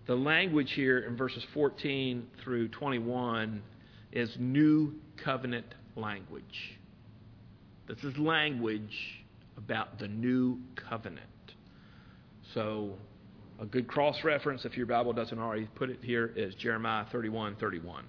the 0.06 0.14
language 0.14 0.70
here 0.70 1.00
in 1.00 1.16
verses 1.16 1.44
14 1.52 2.24
through 2.44 2.68
21 2.68 3.60
is 4.12 4.30
new 4.38 4.94
covenant 5.24 5.66
language. 5.96 6.78
This 7.88 7.98
is 8.04 8.16
language 8.16 9.24
about 9.56 9.98
the 9.98 10.06
new 10.06 10.60
covenant. 10.88 11.26
So, 12.54 12.94
a 13.60 13.66
good 13.66 13.88
cross 13.88 14.22
reference, 14.22 14.64
if 14.64 14.76
your 14.76 14.86
Bible 14.86 15.14
doesn't 15.14 15.38
already 15.38 15.68
put 15.74 15.90
it 15.90 15.98
here, 16.00 16.32
is 16.36 16.54
Jeremiah 16.54 17.06
31 17.10 17.56
31. 17.56 18.04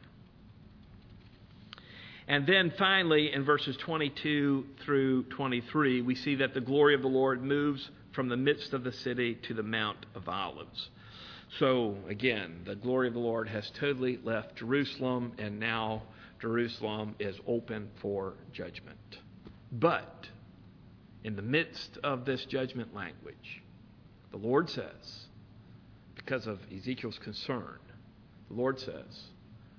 And 2.28 2.47
then 2.47 2.73
finally, 2.78 3.32
in 3.34 3.45
verses 3.45 3.78
22 3.78 4.65
through 4.84 5.23
23, 5.23 6.01
we 6.01 6.15
see 6.15 6.36
that 6.36 6.53
the 6.53 6.61
glory 6.61 6.95
of 6.95 7.01
the 7.01 7.07
Lord 7.07 7.43
moves 7.43 7.89
from 8.13 8.30
the 8.30 8.38
midst 8.38 8.73
of 8.73 8.84
the 8.84 8.91
city 8.91 9.36
to 9.43 9.53
the 9.53 9.63
Mount 9.63 10.05
of 10.15 10.28
Olives. 10.28 10.89
So, 11.59 11.95
again, 12.09 12.61
the 12.65 12.76
glory 12.76 13.07
of 13.07 13.13
the 13.13 13.19
Lord 13.19 13.47
has 13.49 13.69
totally 13.80 14.19
left 14.23 14.55
Jerusalem, 14.55 15.34
and 15.38 15.59
now 15.59 16.01
Jerusalem 16.41 17.15
is 17.19 17.36
open 17.45 17.89
for 18.01 18.34
judgment. 18.51 18.97
But, 19.71 20.28
in 21.23 21.36
the 21.36 21.43
midst 21.43 21.97
of 22.03 22.26
this 22.26 22.43
judgment 22.45 22.95
language, 22.95 23.61
the 24.32 24.38
Lord 24.38 24.69
says, 24.69 25.28
because 26.15 26.47
of 26.47 26.59
Ezekiel's 26.76 27.19
concern, 27.19 27.78
the 28.49 28.55
Lord 28.55 28.80
says, 28.80 29.05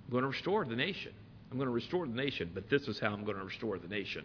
I'm 0.04 0.10
going 0.12 0.22
to 0.22 0.28
restore 0.28 0.64
the 0.64 0.76
nation. 0.76 1.12
I'm 1.50 1.56
going 1.56 1.68
to 1.68 1.74
restore 1.74 2.06
the 2.06 2.14
nation, 2.14 2.50
but 2.54 2.68
this 2.68 2.88
is 2.88 2.98
how 2.98 3.08
I'm 3.08 3.24
going 3.24 3.36
to 3.36 3.44
restore 3.44 3.78
the 3.78 3.88
nation 3.88 4.24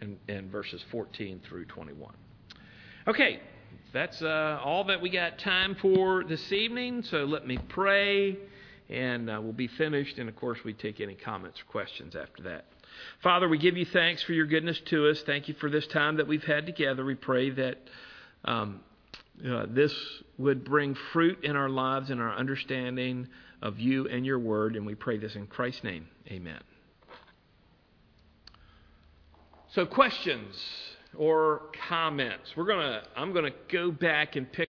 in, 0.00 0.18
in 0.28 0.50
verses 0.50 0.82
14 0.90 1.40
through 1.48 1.66
21. 1.66 2.14
Okay, 3.08 3.40
that's 3.92 4.20
uh, 4.22 4.60
all 4.62 4.84
that 4.84 5.00
we 5.00 5.10
got 5.10 5.38
time 5.38 5.76
for 5.80 6.24
this 6.24 6.52
evening, 6.52 7.02
so 7.02 7.24
let 7.24 7.46
me 7.46 7.58
pray 7.68 8.36
and 8.90 9.30
uh, 9.30 9.38
we'll 9.40 9.52
be 9.52 9.68
finished. 9.68 10.18
And 10.18 10.28
of 10.28 10.36
course, 10.36 10.58
we 10.64 10.72
take 10.72 11.00
any 11.00 11.14
comments 11.14 11.60
or 11.60 11.64
questions 11.70 12.16
after 12.16 12.42
that. 12.42 12.66
Father, 13.22 13.48
we 13.48 13.56
give 13.56 13.76
you 13.76 13.86
thanks 13.86 14.22
for 14.22 14.32
your 14.32 14.46
goodness 14.46 14.80
to 14.86 15.08
us. 15.08 15.22
Thank 15.22 15.48
you 15.48 15.54
for 15.54 15.70
this 15.70 15.86
time 15.86 16.16
that 16.16 16.26
we've 16.26 16.44
had 16.44 16.66
together. 16.66 17.04
We 17.04 17.14
pray 17.14 17.50
that 17.50 17.78
um, 18.44 18.80
uh, 19.48 19.66
this 19.68 19.94
would 20.38 20.64
bring 20.64 20.94
fruit 21.12 21.44
in 21.44 21.56
our 21.56 21.68
lives 21.68 22.10
and 22.10 22.20
our 22.20 22.34
understanding 22.34 23.28
of 23.62 23.78
you 23.78 24.08
and 24.08 24.24
your 24.26 24.38
word. 24.38 24.76
And 24.76 24.86
we 24.86 24.94
pray 24.94 25.18
this 25.18 25.34
in 25.34 25.46
Christ's 25.46 25.84
name. 25.84 26.08
Amen. 26.28 26.60
So, 29.72 29.86
questions 29.86 30.56
or 31.16 31.62
comments? 31.88 32.52
We're 32.56 32.66
gonna. 32.66 33.02
I'm 33.16 33.32
gonna 33.32 33.50
go 33.70 33.90
back 33.90 34.36
and 34.36 34.50
pick. 34.50 34.68